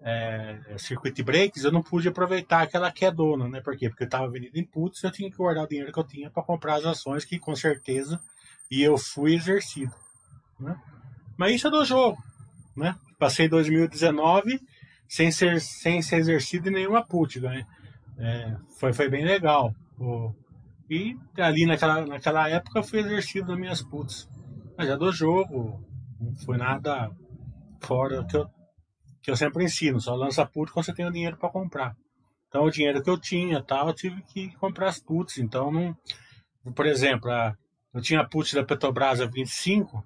é, 0.00 0.76
circuit 0.78 1.22
breaks, 1.22 1.64
eu 1.64 1.72
não 1.72 1.82
pude 1.82 2.08
aproveitar 2.08 2.62
aquela 2.62 2.92
quedona, 2.92 3.48
né? 3.48 3.60
Por 3.60 3.76
quê? 3.76 3.88
Porque 3.88 4.04
eu 4.04 4.06
estava 4.06 4.30
vendendo 4.30 4.58
inputs 4.58 5.02
eu 5.02 5.10
tinha 5.10 5.30
que 5.30 5.36
guardar 5.36 5.64
o 5.64 5.68
dinheiro 5.68 5.92
que 5.92 5.98
eu 5.98 6.04
tinha 6.04 6.30
para 6.30 6.42
comprar 6.42 6.76
as 6.76 6.84
ações 6.84 7.24
que 7.24 7.38
com 7.38 7.56
certeza 7.56 8.20
e 8.70 8.82
eu 8.82 8.96
fui 8.98 9.34
exercido. 9.34 9.92
Né? 10.58 10.78
Mas 11.36 11.54
isso 11.56 11.68
é 11.68 11.70
do 11.70 11.84
jogo. 11.84 12.22
Né? 12.76 12.94
Passei 13.18 13.48
2019 13.48 14.60
sem 15.08 15.30
ser, 15.30 15.60
sem 15.60 16.02
ser 16.02 16.16
exercido 16.16 16.68
em 16.68 16.72
nenhuma 16.72 17.04
put. 17.04 17.40
Né? 17.40 17.66
É, 18.18 18.56
foi, 18.78 18.92
foi 18.92 19.08
bem 19.08 19.24
legal. 19.24 19.74
O, 19.98 20.32
e 20.88 21.16
ali 21.38 21.66
naquela, 21.66 22.06
naquela 22.06 22.48
época 22.48 22.82
foi 22.82 23.00
exercido 23.00 23.48
das 23.48 23.58
minhas 23.58 23.82
putas. 23.82 24.28
Mas 24.76 24.88
é 24.88 24.96
do 24.96 25.10
jogo, 25.10 25.84
não 26.20 26.36
foi 26.36 26.56
nada 26.56 27.10
fora 27.80 28.24
que 28.24 28.36
eu, 28.36 28.48
que 29.22 29.30
eu 29.30 29.36
sempre 29.36 29.64
ensino, 29.64 30.00
só 30.00 30.14
lança 30.14 30.46
put 30.46 30.72
quando 30.72 30.84
você 30.84 30.94
tem 30.94 31.06
o 31.06 31.12
dinheiro 31.12 31.36
para 31.36 31.50
comprar. 31.50 31.96
Então 32.48 32.64
o 32.64 32.70
dinheiro 32.70 33.02
que 33.02 33.10
eu 33.10 33.18
tinha, 33.18 33.62
tal, 33.62 33.88
eu 33.88 33.94
tive 33.94 34.22
que 34.22 34.54
comprar 34.56 34.88
as 34.88 35.00
puts. 35.00 35.38
Então 35.38 35.70
não. 35.70 35.96
Por 36.74 36.86
exemplo, 36.86 37.30
a, 37.30 37.54
eu 37.92 38.00
tinha 38.00 38.20
a 38.20 38.28
put 38.28 38.54
da 38.54 38.64
Petrobras 38.64 39.20
a 39.20 39.26
25. 39.26 40.04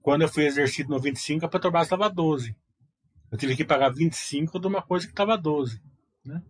Quando 0.00 0.22
eu 0.22 0.28
fui 0.28 0.44
exercido 0.44 0.90
no 0.90 1.00
25, 1.00 1.46
a 1.46 1.48
Petrobras 1.48 1.84
estava 1.84 2.08
12. 2.08 2.56
Eu 3.30 3.38
tive 3.38 3.56
que 3.56 3.64
pagar 3.64 3.90
25 3.90 4.60
de 4.60 4.66
uma 4.66 4.82
coisa 4.82 5.06
que 5.06 5.12
estava 5.12 5.38
12. 5.38 5.80
Né? 6.24 6.42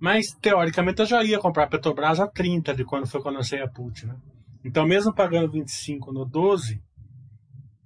Mas, 0.00 0.32
teoricamente, 0.40 1.00
eu 1.00 1.06
já 1.06 1.22
ia 1.22 1.38
comprar 1.38 1.64
a 1.64 1.68
Petrobras 1.68 2.18
a 2.18 2.26
30 2.26 2.74
de 2.74 2.84
quando 2.84 3.06
foi 3.06 3.20
quando 3.20 3.34
eu 3.34 3.40
lancei 3.40 3.60
a 3.60 3.68
put, 3.68 4.06
né? 4.06 4.16
Então, 4.64 4.86
mesmo 4.86 5.14
pagando 5.14 5.52
25 5.52 6.12
no 6.12 6.24
12, 6.24 6.82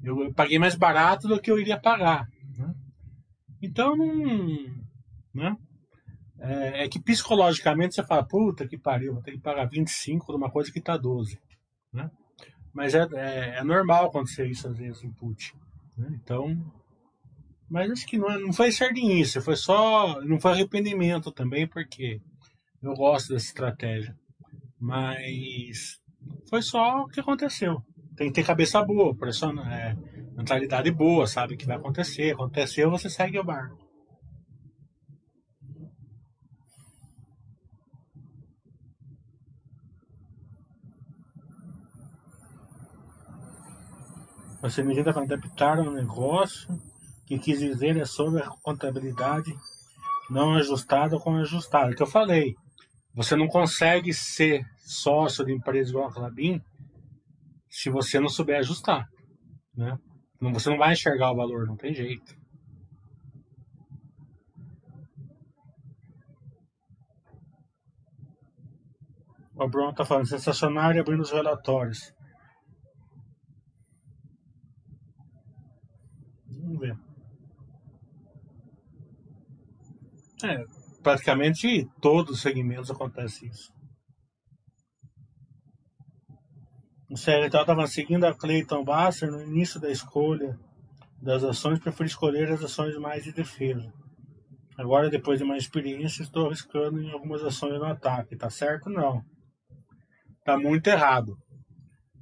eu 0.03 0.33
paguei 0.33 0.59
mais 0.59 0.75
barato 0.75 1.27
do 1.27 1.41
que 1.41 1.51
eu 1.51 1.59
iria 1.59 1.81
pagar. 1.81 2.29
Né? 2.57 2.75
Então, 3.62 3.97
não. 3.97 4.85
Né? 5.35 5.57
É, 6.39 6.85
é, 6.85 6.89
que 6.89 7.01
psicologicamente 7.01 7.95
você 7.95 8.05
fala, 8.05 8.27
puta 8.27 8.67
que 8.67 8.79
pariu, 8.79 9.15
vou 9.15 9.23
ter 9.23 9.33
que 9.33 9.41
pagar 9.41 9.69
25 9.69 10.33
de 10.33 10.37
uma 10.37 10.51
coisa 10.51 10.71
que 10.71 10.79
está 10.79 10.97
12. 10.97 11.39
Né? 11.93 12.11
Mas 12.73 12.95
é, 12.95 13.07
é, 13.15 13.59
é 13.59 13.65
normal 13.65 14.07
acontecer 14.07 14.47
isso 14.47 14.69
às 14.69 14.77
vezes 14.77 15.03
em 15.03 15.12
put. 15.12 15.53
Né? 15.97 16.09
Então, 16.23 16.55
mas 17.69 17.91
acho 17.91 18.07
que 18.07 18.19
não, 18.19 18.31
é, 18.31 18.39
não 18.39 18.53
foi 18.53 18.71
sardinice, 18.71 19.41
foi 19.41 19.57
só. 19.57 20.21
Não 20.23 20.39
foi 20.41 20.53
arrependimento 20.53 21.33
também, 21.33 21.67
porque 21.67 22.21
eu 22.83 22.95
gosto 22.95 23.33
dessa 23.33 23.47
estratégia. 23.47 24.15
Mas 24.79 25.99
foi 26.49 26.62
só 26.62 27.03
o 27.03 27.09
que 27.09 27.21
aconteceu. 27.21 27.83
Tem 28.17 28.29
que 28.29 28.35
ter 28.35 28.47
cabeça 28.47 28.83
boa, 28.85 29.17
pressão, 29.17 29.59
é, 29.67 29.97
mentalidade 30.37 30.91
boa, 30.91 31.27
sabe 31.27 31.55
o 31.55 31.57
que 31.57 31.67
vai 31.67 31.77
acontecer. 31.77 32.35
Aconteceu, 32.35 32.91
você 32.91 33.11
segue 33.11 33.39
o 33.39 33.45
barco. 33.45 33.83
Você 44.62 44.83
medida 44.83 45.12
para 45.12 45.23
adaptar 45.23 45.79
um 45.79 45.91
negócio 45.91 46.81
que 47.27 47.39
quis 47.39 47.59
dizer 47.59 47.97
é 47.97 48.05
sobre 48.05 48.43
a 48.43 48.51
contabilidade 48.62 49.55
não 50.31 50.55
ajustada 50.55 51.18
com 51.18 51.37
ajustada. 51.37 51.95
Que 51.95 52.03
eu 52.03 52.07
falei, 52.07 52.55
você 53.14 53.37
não 53.37 53.47
consegue 53.47 54.12
ser 54.12 54.64
sócio 54.79 55.45
de 55.45 55.53
empresa 55.53 55.91
igual 55.91 56.09
a 56.09 56.12
Clabin 56.12 56.61
se 57.68 57.91
você 57.91 58.20
não 58.20 58.29
souber 58.29 58.59
ajustar, 58.59 59.09
né? 59.77 59.99
Você 60.41 60.68
não 60.68 60.79
vai 60.79 60.93
enxergar 60.93 61.33
o 61.33 61.37
valor, 61.37 61.66
não 61.66 61.77
tem 61.77 61.95
jeito. 61.95 62.37
O 69.57 69.68
Bruno 69.68 69.91
está 69.91 70.05
falando, 70.05 70.27
sensacional 70.27 70.91
abrindo 70.91 71.22
os 71.22 71.31
relatórios. 71.31 72.12
Vamos 76.49 76.81
ver. 76.81 77.04
É, 80.45 80.64
praticamente 81.03 81.88
todos 82.01 82.36
os 82.36 82.42
segmentos 82.42 82.90
acontece 82.90 83.47
isso. 83.47 83.72
O 87.11 87.16
CLT 87.16 87.57
estava 87.57 87.86
seguindo 87.86 88.24
a 88.24 88.34
Clayton 88.34 88.84
Basser 88.84 89.30
no 89.30 89.40
início 89.40 89.80
da 89.80 89.90
escolha 89.90 90.59
das 91.22 91.42
ações, 91.42 91.78
prefiro 91.78 92.07
escolher 92.07 92.51
as 92.51 92.62
ações 92.62 92.97
mais 92.99 93.24
de 93.24 93.32
defesa. 93.32 93.90
Agora, 94.76 95.09
depois 95.09 95.38
de 95.38 95.45
uma 95.45 95.57
experiência, 95.57 96.22
estou 96.22 96.47
arriscando 96.47 97.01
em 97.01 97.11
algumas 97.11 97.42
ações 97.42 97.78
no 97.78 97.84
ataque. 97.84 98.36
Tá 98.36 98.51
certo? 98.51 98.90
Não. 98.90 99.22
Tá 100.45 100.59
muito 100.59 100.88
errado. 100.88 101.38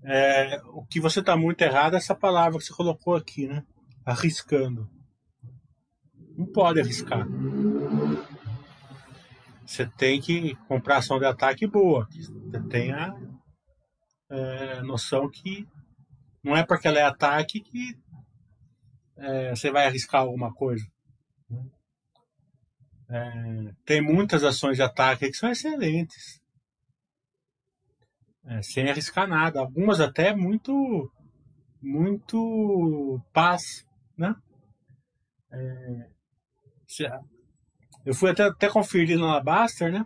É, 0.04 0.60
o 0.66 0.84
que 0.84 1.00
você 1.00 1.22
tá 1.22 1.36
muito 1.36 1.62
errado 1.62 1.94
é 1.94 1.96
essa 1.96 2.14
palavra 2.14 2.58
que 2.58 2.64
você 2.64 2.74
colocou 2.74 3.16
aqui, 3.16 3.46
né? 3.46 3.62
Arriscando. 4.04 4.88
Não 6.36 6.46
pode 6.46 6.80
arriscar. 6.80 7.26
Você 9.72 9.86
tem 9.86 10.20
que 10.20 10.54
comprar 10.68 10.98
ação 10.98 11.18
de 11.18 11.24
ataque 11.24 11.66
boa. 11.66 12.06
Você 12.10 12.62
tem 12.68 12.92
a 12.92 13.10
é, 14.28 14.82
noção 14.82 15.30
que 15.30 15.66
não 16.44 16.54
é 16.54 16.62
porque 16.62 16.86
ela 16.86 16.98
é 16.98 17.02
ataque 17.04 17.58
que 17.58 17.98
é, 19.16 19.48
você 19.56 19.70
vai 19.70 19.86
arriscar 19.86 20.20
alguma 20.20 20.52
coisa. 20.52 20.84
É, 23.08 23.72
tem 23.86 24.02
muitas 24.02 24.44
ações 24.44 24.76
de 24.76 24.82
ataque 24.82 25.30
que 25.30 25.36
são 25.38 25.50
excelentes. 25.50 26.38
É, 28.44 28.60
sem 28.60 28.90
arriscar 28.90 29.26
nada. 29.26 29.60
Algumas 29.60 30.00
até 30.00 30.36
muito 30.36 31.10
muito 31.80 33.18
paz, 33.32 33.86
né? 34.18 34.34
É, 35.50 36.10
eu 38.05 38.14
fui 38.14 38.30
até, 38.30 38.44
até 38.44 38.68
conferir 38.68 39.18
na 39.18 39.40
Baster, 39.40 39.92
né? 39.92 40.05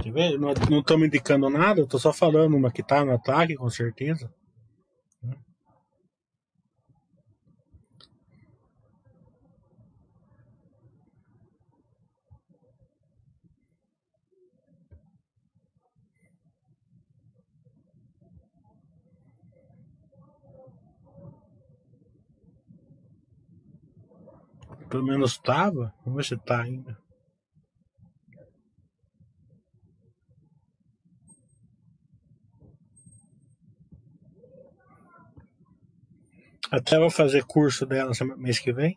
Quer 0.00 0.12
ver? 0.12 0.38
Não, 0.38 0.54
não 0.70 0.98
me 0.98 1.06
indicando 1.06 1.50
nada, 1.50 1.80
eu 1.80 1.86
tô 1.86 1.98
só 1.98 2.12
falando 2.12 2.56
uma 2.56 2.70
que 2.70 2.82
tá 2.82 3.04
no 3.04 3.12
ataque, 3.12 3.54
com 3.54 3.68
certeza. 3.68 4.32
Pelo 24.90 25.04
menos 25.04 25.32
estava. 25.32 25.94
Vamos 26.04 26.16
ver 26.16 26.36
se 26.36 26.44
tá 26.44 26.62
ainda. 26.62 26.98
Até 36.72 36.98
vou 36.98 37.10
fazer 37.10 37.44
curso 37.44 37.86
dela 37.86 38.12
mês 38.36 38.58
que 38.58 38.72
vem. 38.72 38.96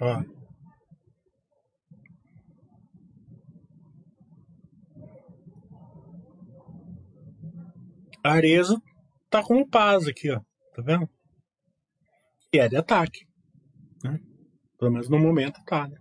Ó. 0.00 0.22
Arezo 8.38 8.82
tá 9.30 9.42
com 9.42 9.68
paz 9.68 10.06
aqui, 10.06 10.30
ó. 10.30 10.40
Tá 10.74 10.82
vendo? 10.82 11.08
E 12.52 12.58
é 12.58 12.68
de 12.68 12.76
ataque. 12.76 13.26
Né? 14.02 14.18
Pelo 14.78 14.92
menos 14.92 15.08
no 15.08 15.18
momento 15.18 15.60
tá, 15.64 15.86
né? 15.86 15.98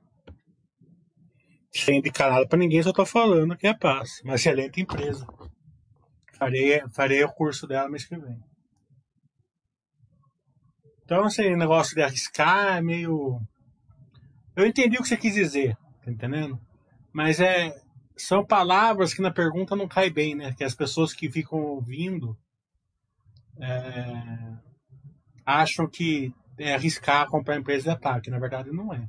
Sem 1.71 1.99
indicar 1.99 2.31
nada 2.31 2.47
pra 2.47 2.57
ninguém, 2.57 2.81
só 2.81 2.91
tô 2.91 3.05
falando 3.05 3.55
que 3.57 3.67
é 3.67 3.73
paz. 3.73 4.21
Uma 4.23 4.35
excelente 4.35 4.81
empresa. 4.81 5.27
Farei, 6.33 6.81
farei 6.93 7.23
o 7.23 7.33
curso 7.33 7.67
dela 7.67 7.89
mês 7.89 8.05
que 8.05 8.17
vem. 8.17 8.39
Então, 11.03 11.25
esse 11.27 11.55
negócio 11.55 11.95
de 11.95 12.01
arriscar 12.01 12.77
é 12.77 12.81
meio 12.81 13.39
eu 14.57 14.65
entendi 14.65 14.97
o 14.97 15.03
que 15.03 15.07
você 15.07 15.15
quis 15.15 15.35
dizer, 15.35 15.77
tá 16.03 16.09
entendendo? 16.09 16.59
Mas 17.13 17.39
é 17.39 17.79
são 18.18 18.45
palavras 18.45 19.13
que 19.13 19.22
na 19.22 19.32
pergunta 19.32 19.76
não 19.76 19.88
cai 19.88 20.09
bem, 20.09 20.36
né? 20.36 20.53
Que 20.53 20.63
as 20.63 20.76
pessoas 20.76 21.13
que 21.13 21.30
ficam 21.30 21.59
ouvindo 21.59 22.38
é, 23.59 24.57
acham 25.45 25.88
que 25.88 26.34
é 26.57 26.74
arriscar 26.74 27.28
comprar 27.28 27.57
empresa 27.57 27.84
de 27.84 27.89
ataque. 27.89 28.30
Na 28.30 28.39
verdade, 28.39 28.72
não 28.72 28.93
é. 28.93 29.07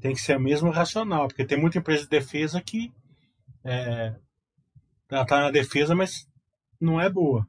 Tem 0.00 0.14
que 0.14 0.20
ser 0.20 0.38
mesmo 0.38 0.70
racional, 0.70 1.28
porque 1.28 1.44
tem 1.44 1.60
muita 1.60 1.78
empresa 1.78 2.02
de 2.02 2.08
defesa 2.08 2.60
que 2.60 2.92
é, 3.64 4.14
ela 5.10 5.26
tá 5.26 5.40
na 5.40 5.50
defesa, 5.50 5.94
mas 5.94 6.26
não 6.80 7.00
é 7.00 7.08
boa. 7.08 7.46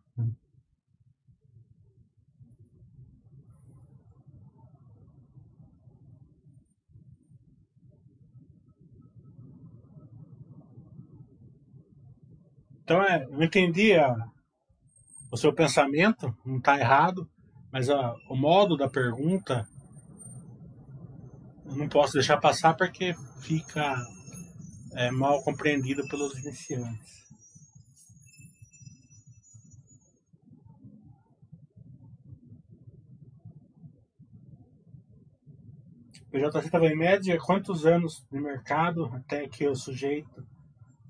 Então, 12.83 13.01
é, 13.01 13.25
eu 13.29 13.41
entendi 13.41 13.93
a, 13.93 14.13
o 15.31 15.37
seu 15.37 15.53
pensamento, 15.53 16.35
não 16.45 16.57
está 16.57 16.77
errado, 16.77 17.29
mas 17.71 17.89
a, 17.89 18.13
o 18.29 18.35
modo 18.35 18.75
da 18.75 18.89
pergunta 18.89 19.67
eu 21.65 21.77
não 21.77 21.87
posso 21.87 22.13
deixar 22.13 22.37
passar 22.37 22.75
porque 22.75 23.15
fica 23.41 23.95
é, 24.95 25.09
mal 25.09 25.41
compreendido 25.43 26.05
pelos 26.07 26.37
iniciantes. 26.37 27.23
O 36.33 36.37
JC 36.37 36.65
estava 36.65 36.87
em 36.87 36.97
média 36.97 37.39
quantos 37.39 37.85
anos 37.85 38.25
de 38.29 38.39
mercado 38.39 39.05
até 39.13 39.47
que 39.47 39.67
o 39.67 39.75
sujeito 39.75 40.45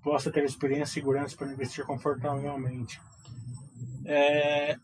possa 0.04 0.30
ter 0.30 0.44
experiência 0.44 0.92
e 0.92 1.02
segurança 1.02 1.36
para 1.36 1.52
investir 1.52 1.86
confortavelmente. 1.86 3.00
É... 4.06 4.76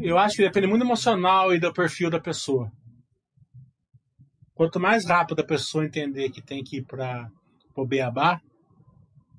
Eu 0.00 0.18
acho 0.18 0.36
que 0.36 0.42
depende 0.42 0.66
muito 0.66 0.82
do 0.82 0.86
emocional 0.86 1.54
e 1.54 1.60
do 1.60 1.72
perfil 1.72 2.10
da 2.10 2.18
pessoa. 2.18 2.72
Quanto 4.54 4.80
mais 4.80 5.04
rápido 5.04 5.40
a 5.40 5.46
pessoa 5.46 5.84
entender 5.84 6.30
que 6.30 6.40
tem 6.40 6.64
que 6.64 6.78
ir 6.78 6.84
para 6.84 7.30
o 7.74 7.86
beabá, 7.86 8.40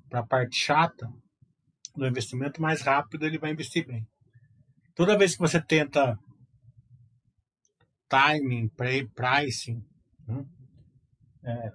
para 0.08 0.20
a 0.20 0.26
parte 0.26 0.56
chata 0.56 1.12
do 1.96 2.06
investimento, 2.06 2.62
mais 2.62 2.82
rápido 2.82 3.26
ele 3.26 3.38
vai 3.38 3.50
investir 3.50 3.84
bem. 3.84 4.06
Toda 4.94 5.18
vez 5.18 5.32
que 5.32 5.40
você 5.40 5.60
tenta 5.60 6.16
timing, 8.08 8.70
pricing, 9.14 9.84
né, 10.26 10.46
é, 11.44 11.72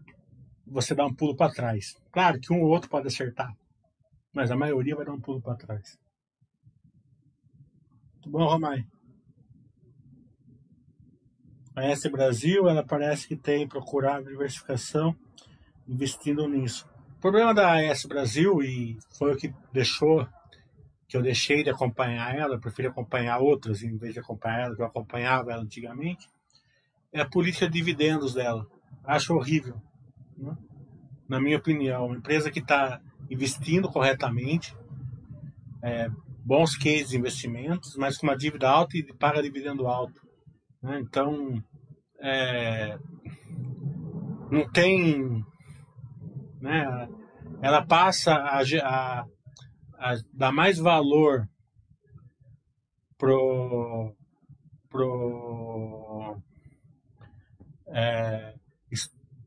você 0.74 0.95
dá 0.95 1.05
um 1.05 1.13
pulo 1.13 1.36
para 1.36 1.53
trás. 1.53 1.95
Claro 2.11 2.39
que 2.39 2.51
um 2.51 2.61
ou 2.61 2.69
outro 2.69 2.89
pode 2.89 3.07
acertar, 3.07 3.55
mas 4.34 4.51
a 4.51 4.57
maioria 4.57 4.95
vai 4.95 5.05
dar 5.05 5.13
um 5.13 5.21
pulo 5.21 5.41
para 5.41 5.55
trás. 5.55 5.99
Tudo 8.21 8.38
bom, 8.38 8.45
Romai? 8.45 8.86
A 11.76 11.86
S 11.86 12.07
Brasil, 12.09 12.67
ela 12.69 12.84
parece 12.84 13.28
que 13.28 13.36
tem 13.36 13.67
procurado 13.67 14.30
diversificação, 14.30 15.15
investindo 15.88 16.47
nisso. 16.47 16.88
O 17.17 17.19
problema 17.19 17.53
da 17.53 17.80
AS 17.80 18.05
Brasil, 18.05 18.61
e 18.61 18.97
foi 19.17 19.34
o 19.34 19.38
que 19.38 19.53
deixou, 19.71 20.28
que 21.07 21.17
eu 21.17 21.21
deixei 21.21 21.63
de 21.63 21.69
acompanhar 21.69 22.36
ela, 22.36 22.59
prefiro 22.59 22.89
acompanhar 22.89 23.39
outras 23.39 23.82
em 23.82 23.97
vez 23.97 24.13
de 24.13 24.19
acompanhar 24.19 24.65
ela, 24.65 24.76
que 24.76 24.82
eu 24.82 24.86
acompanhava 24.86 25.51
ela 25.51 25.63
antigamente, 25.63 26.28
é 27.11 27.21
a 27.21 27.30
política 27.30 27.67
de 27.67 27.74
dividendos 27.74 28.34
dela. 28.34 28.67
Acho 29.03 29.34
horrível. 29.34 29.82
Né? 30.38 30.55
Na 31.27 31.39
minha 31.39 31.57
opinião, 31.57 32.07
uma 32.07 32.17
empresa 32.17 32.51
que 32.51 32.59
está 32.59 33.01
investindo 33.29 33.89
corretamente, 33.89 34.75
é, 35.84 36.09
bons 36.45 36.75
cases 36.75 37.09
de 37.09 37.17
investimentos, 37.17 37.95
mas 37.97 38.17
com 38.17 38.27
uma 38.27 38.38
dívida 38.38 38.69
alta 38.69 38.97
e 38.97 39.13
paga 39.13 39.41
dividendo 39.41 39.88
alto. 39.88 40.21
Né? 40.81 40.99
Então, 40.99 41.63
é, 42.19 42.97
não 44.51 44.69
tem. 44.71 45.43
Né? 46.61 47.07
Ela 47.61 47.86
passa 47.86 48.34
a, 48.34 48.61
a, 48.61 49.25
a 49.99 50.15
dar 50.34 50.51
mais 50.51 50.77
valor 50.77 51.47
pro, 53.17 54.13
pro, 54.89 56.38
é, 57.88 58.53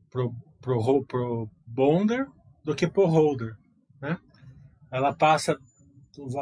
pro, 0.09 0.33
pro, 0.67 1.05
pro 1.05 1.49
bonder 1.65 2.27
do 2.63 2.75
que 2.75 2.87
pro 2.87 3.05
holder. 3.05 3.55
Né? 4.01 4.17
Ela 4.91 5.13
passa, 5.13 5.57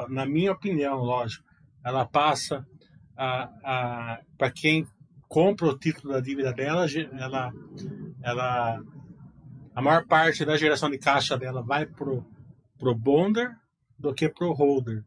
na 0.09 0.25
minha 0.25 0.51
opinião, 0.51 0.97
lógico, 0.97 1.45
ela 1.83 2.05
passa 2.05 2.65
a, 3.15 3.43
a 3.63 4.21
para 4.35 4.49
quem 4.49 4.87
compra 5.27 5.67
o 5.67 5.77
título 5.77 6.13
da 6.13 6.19
dívida 6.19 6.51
dela, 6.51 6.85
ela, 7.19 7.53
ela, 8.23 8.81
a 9.75 9.81
maior 9.81 10.05
parte 10.07 10.43
da 10.43 10.57
geração 10.57 10.89
de 10.89 10.97
caixa 10.97 11.37
dela 11.37 11.61
vai 11.61 11.85
pro, 11.85 12.25
pro 12.79 12.95
bonder 12.95 13.55
do 13.97 14.13
que 14.13 14.27
pro 14.27 14.53
holder, 14.53 15.03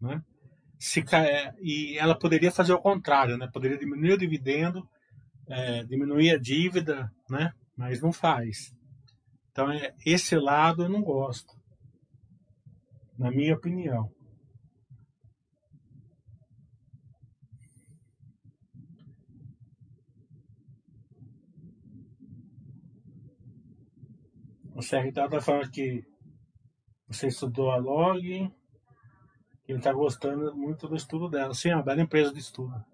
né? 0.00 0.22
Se, 0.78 1.04
e 1.60 1.96
ela 1.96 2.18
poderia 2.18 2.50
fazer 2.50 2.72
o 2.72 2.80
contrário, 2.80 3.36
né? 3.36 3.48
Poderia 3.52 3.78
diminuir 3.78 4.14
o 4.14 4.18
dividendo, 4.18 4.88
é, 5.48 5.84
diminuir 5.84 6.32
a 6.32 6.38
dívida, 6.38 7.08
né? 7.30 7.52
Mas 7.76 8.00
não 8.00 8.12
faz. 8.12 8.74
Então, 9.50 9.70
é, 9.70 9.94
esse 10.04 10.36
lado 10.36 10.84
eu 10.84 10.88
não 10.88 11.02
gosto, 11.02 11.54
na 13.18 13.30
minha 13.30 13.54
opinião. 13.54 14.10
O 24.74 24.80
CRTA 24.80 25.26
está 25.26 25.40
falando 25.40 25.70
que 25.70 26.02
você 27.06 27.26
estudou 27.26 27.70
a 27.70 27.76
log, 27.76 28.20
que 29.64 29.70
ele 29.70 29.78
está 29.78 29.92
gostando 29.92 30.56
muito 30.56 30.88
do 30.88 30.96
estudo 30.96 31.28
dela. 31.28 31.52
Sim, 31.52 31.70
é 31.70 31.76
uma 31.76 31.84
bela 31.84 32.00
empresa 32.00 32.32
de 32.32 32.40
estudo. 32.40 32.91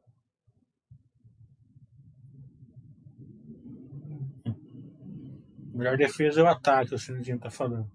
Melhor 5.79 5.97
defesa 5.97 6.41
é 6.41 6.43
o 6.43 6.49
ataque, 6.49 6.95
o 6.95 6.99
Sinidinho 6.99 7.37
está 7.37 7.51
falando. 7.51 7.89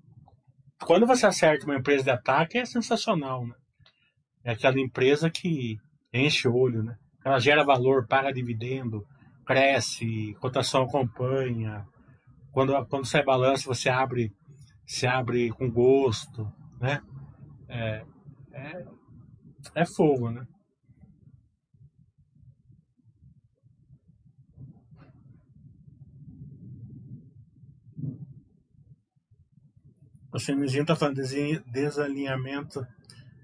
Quando 0.86 1.06
você 1.06 1.26
acerta 1.26 1.66
uma 1.66 1.76
empresa 1.76 2.04
de 2.04 2.10
ataque, 2.10 2.58
é 2.58 2.66
sensacional, 2.66 3.46
né? 3.46 3.56
É 4.44 4.52
aquela 4.52 4.80
empresa 4.80 5.30
que 5.30 5.78
enche 6.14 6.48
o 6.48 6.56
olho, 6.56 6.84
né? 6.84 6.96
Ela 7.26 7.40
gera 7.40 7.64
valor, 7.64 8.08
paga 8.08 8.34
dividendo, 8.34 9.06
cresce, 9.46 10.36
cotação 10.40 10.84
acompanha, 10.84 11.86
quando, 12.52 12.86
quando 12.86 13.06
sai 13.06 13.24
balanço, 13.24 13.66
você 13.68 13.90
abre, 13.90 14.32
se 14.86 15.08
abre 15.08 15.50
com 15.50 15.70
gosto, 15.70 16.50
né? 16.80 17.02
É, 17.68 18.06
é, 18.54 18.86
é 19.76 19.86
fogo, 19.86 20.30
né? 20.30 20.46
O 30.34 30.40
Sinezinho 30.40 30.82
está 30.82 30.96
falando 30.96 31.22
desalinhamento 31.72 32.86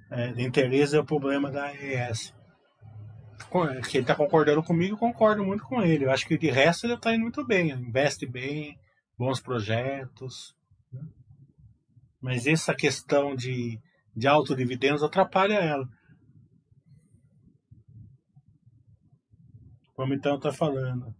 é, 0.10 0.34
de 0.34 0.42
interesse 0.42 0.96
é 0.96 1.00
o 1.00 1.06
problema 1.06 1.52
da 1.52 1.66
AES. 1.66 2.34
Que 3.88 3.98
ele 3.98 4.04
está 4.04 4.16
concordando 4.16 4.64
comigo, 4.64 4.98
concordo 4.98 5.46
muito 5.46 5.64
com 5.64 5.84
ele. 5.84 6.06
Eu 6.06 6.12
acho 6.12 6.28
que 6.28 6.38
de 6.38 6.50
resto 6.50 6.88
ele 6.88 6.96
está 6.96 7.14
indo 7.14 7.22
muito 7.22 7.46
bem, 7.46 7.70
investe 7.70 8.26
bem, 8.26 8.78
bons 9.16 9.40
projetos. 9.40 10.56
Né? 10.92 11.02
Mas 12.20 12.48
essa 12.48 12.74
questão 12.74 13.36
de, 13.36 13.80
de 14.16 14.28
alto 14.28 14.56
dividendos 14.56 15.04
atrapalha 15.04 15.54
ela. 15.54 15.88
Como 19.94 20.14
então 20.14 20.38
está 20.38 20.52
falando. 20.52 21.14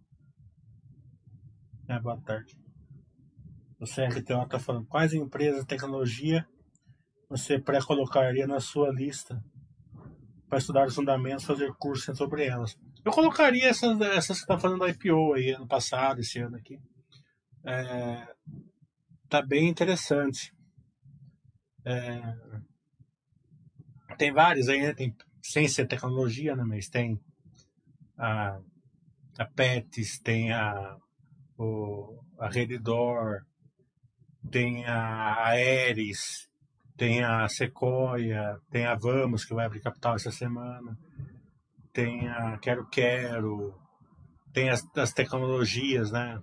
É, 1.88 1.98
boa 2.00 2.20
tarde. 2.22 2.59
O 3.80 3.84
CRTO 3.84 4.42
está 4.42 4.58
falando 4.58 4.86
quais 4.86 5.14
empresas 5.14 5.60
de 5.60 5.66
tecnologia 5.66 6.46
você 7.28 7.58
pré-colocaria 7.58 8.46
na 8.46 8.60
sua 8.60 8.90
lista 8.90 9.42
para 10.48 10.58
estudar 10.58 10.86
os 10.86 10.94
fundamentos, 10.94 11.44
fazer 11.44 11.72
cursos 11.78 12.16
sobre 12.18 12.44
elas. 12.44 12.76
Eu 13.04 13.12
colocaria 13.12 13.68
essas, 13.68 13.98
essas 14.00 14.38
que 14.38 14.42
estão 14.42 14.56
tá 14.56 14.62
fazendo 14.62 14.86
IPO 14.86 15.34
aí 15.34 15.52
ano 15.52 15.66
passado, 15.66 16.20
esse 16.20 16.38
ano 16.38 16.56
aqui 16.56 16.78
é, 17.64 18.26
tá 19.28 19.42
bem 19.42 19.68
interessante. 19.68 20.52
É, 21.84 22.20
tem 24.18 24.32
vários 24.32 24.68
aí, 24.68 24.80
né? 24.80 24.94
Tem, 24.94 25.14
sem 25.42 25.68
ser 25.68 25.86
tecnologia, 25.86 26.54
né? 26.54 26.64
Mas 26.64 26.88
tem 26.88 27.20
a, 28.18 28.60
a 29.38 29.44
Pets, 29.46 30.18
tem 30.20 30.52
a, 30.52 30.96
o, 31.58 32.22
a 32.38 32.48
Redditor, 32.48 33.44
tem 34.50 34.84
a 34.86 35.48
Aeres, 35.48 36.48
tem 36.96 37.24
a 37.24 37.48
Sequoia, 37.48 38.58
tem 38.70 38.86
a 38.86 38.94
Vamos, 38.94 39.44
que 39.44 39.54
vai 39.54 39.66
abrir 39.66 39.80
capital 39.80 40.14
essa 40.14 40.30
semana, 40.30 40.96
tem 41.92 42.28
a 42.28 42.58
Quero 42.58 42.86
Quero, 42.88 43.74
tem 44.52 44.70
as, 44.70 44.86
as 44.96 45.12
tecnologias, 45.12 46.10
né? 46.12 46.40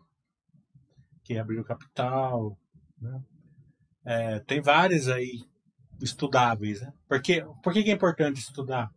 que 1.27 1.37
abriu 1.37 1.61
capital. 1.63 2.57
Né? 3.01 3.21
É, 4.05 4.39
tem 4.39 4.61
várias 4.61 5.09
aí 5.09 5.43
estudáveis. 6.01 6.81
Né? 6.81 6.93
Porque, 7.07 7.45
por 7.61 7.73
que, 7.73 7.79
é 7.79 7.91
importante 7.91 8.39
estudar? 8.39 8.89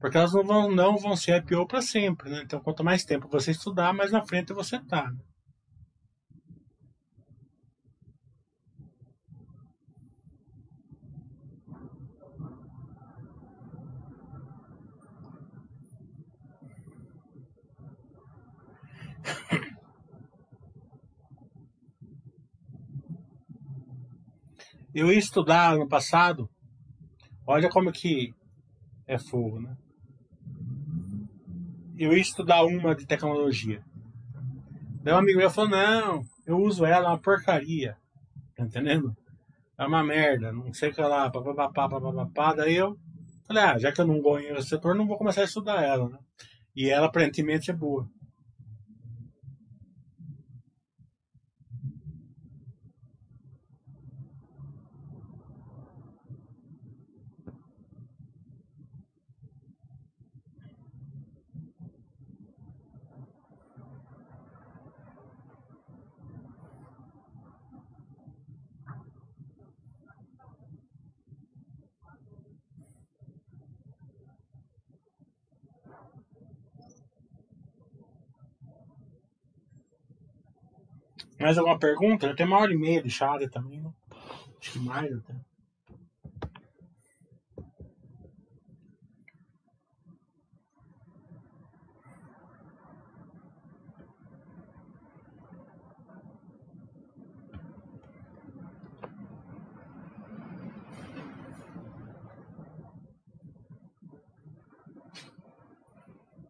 Porque 0.00 0.16
elas 0.16 0.32
não 0.32 0.42
vão, 0.42 0.70
não 0.70 0.96
vão 0.96 1.14
ser 1.14 1.36
IPO 1.36 1.66
para 1.66 1.82
sempre. 1.82 2.30
Né? 2.30 2.42
Então, 2.42 2.60
quanto 2.60 2.82
mais 2.82 3.04
tempo 3.04 3.28
você 3.28 3.50
estudar, 3.50 3.92
mais 3.92 4.10
na 4.10 4.24
frente 4.24 4.54
você 4.54 4.76
está. 4.76 5.10
Né? 5.10 5.18
Eu 24.98 25.12
ia 25.12 25.18
estudar 25.18 25.74
ano 25.74 25.86
passado. 25.86 26.48
Olha 27.46 27.68
como 27.68 27.92
que 27.92 28.32
é 29.06 29.18
fogo, 29.18 29.60
né? 29.60 29.76
Eu 31.98 32.14
ia 32.14 32.22
estudar 32.22 32.64
uma 32.64 32.94
de 32.94 33.04
tecnologia. 33.04 33.84
Daí 35.02 35.12
um 35.12 35.18
amigo 35.18 35.38
meu 35.38 35.50
falou, 35.50 35.68
não, 35.68 36.22
eu 36.46 36.56
uso 36.56 36.86
ela, 36.86 37.08
é 37.08 37.10
uma 37.10 37.18
porcaria. 37.18 37.94
Tá 38.56 38.64
entendendo? 38.64 39.14
É 39.78 39.84
uma 39.84 40.02
merda, 40.02 40.50
não 40.50 40.72
sei 40.72 40.88
o 40.88 40.94
que 40.94 41.02
lá, 41.02 41.28
papapá, 41.28 41.90
papapá. 41.90 42.54
Daí 42.54 42.76
eu 42.76 42.96
falei, 43.46 43.64
ah, 43.64 43.78
já 43.78 43.92
que 43.92 44.00
eu 44.00 44.06
não 44.06 44.22
ganho 44.22 44.54
nesse 44.54 44.70
setor, 44.70 44.94
não 44.94 45.06
vou 45.06 45.18
começar 45.18 45.42
a 45.42 45.44
estudar 45.44 45.82
ela, 45.82 46.08
né? 46.08 46.18
E 46.74 46.88
ela 46.88 47.08
aparentemente 47.08 47.70
é 47.70 47.74
boa. 47.74 48.08
Mais 81.46 81.58
alguma 81.58 81.78
pergunta? 81.78 82.34
Tem 82.34 82.44
uma 82.44 82.58
hora 82.58 82.72
e 82.72 82.76
meia 82.76 83.00
de 83.00 83.08
chave 83.08 83.48
também, 83.48 83.80
né? 83.80 83.88
Acho 84.60 84.72
que 84.72 84.80
mais 84.80 85.12
até. 85.12 85.32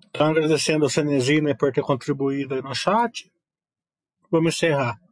Então, 0.09 0.29
agradecendo 0.29 0.87
a 0.87 0.89
Cenezina 0.89 1.55
por 1.55 1.71
ter 1.71 1.83
contribuído 1.83 2.63
no 2.63 2.75
chat. 2.75 3.31
Vamos 4.31 4.55
encerrar. 4.55 5.06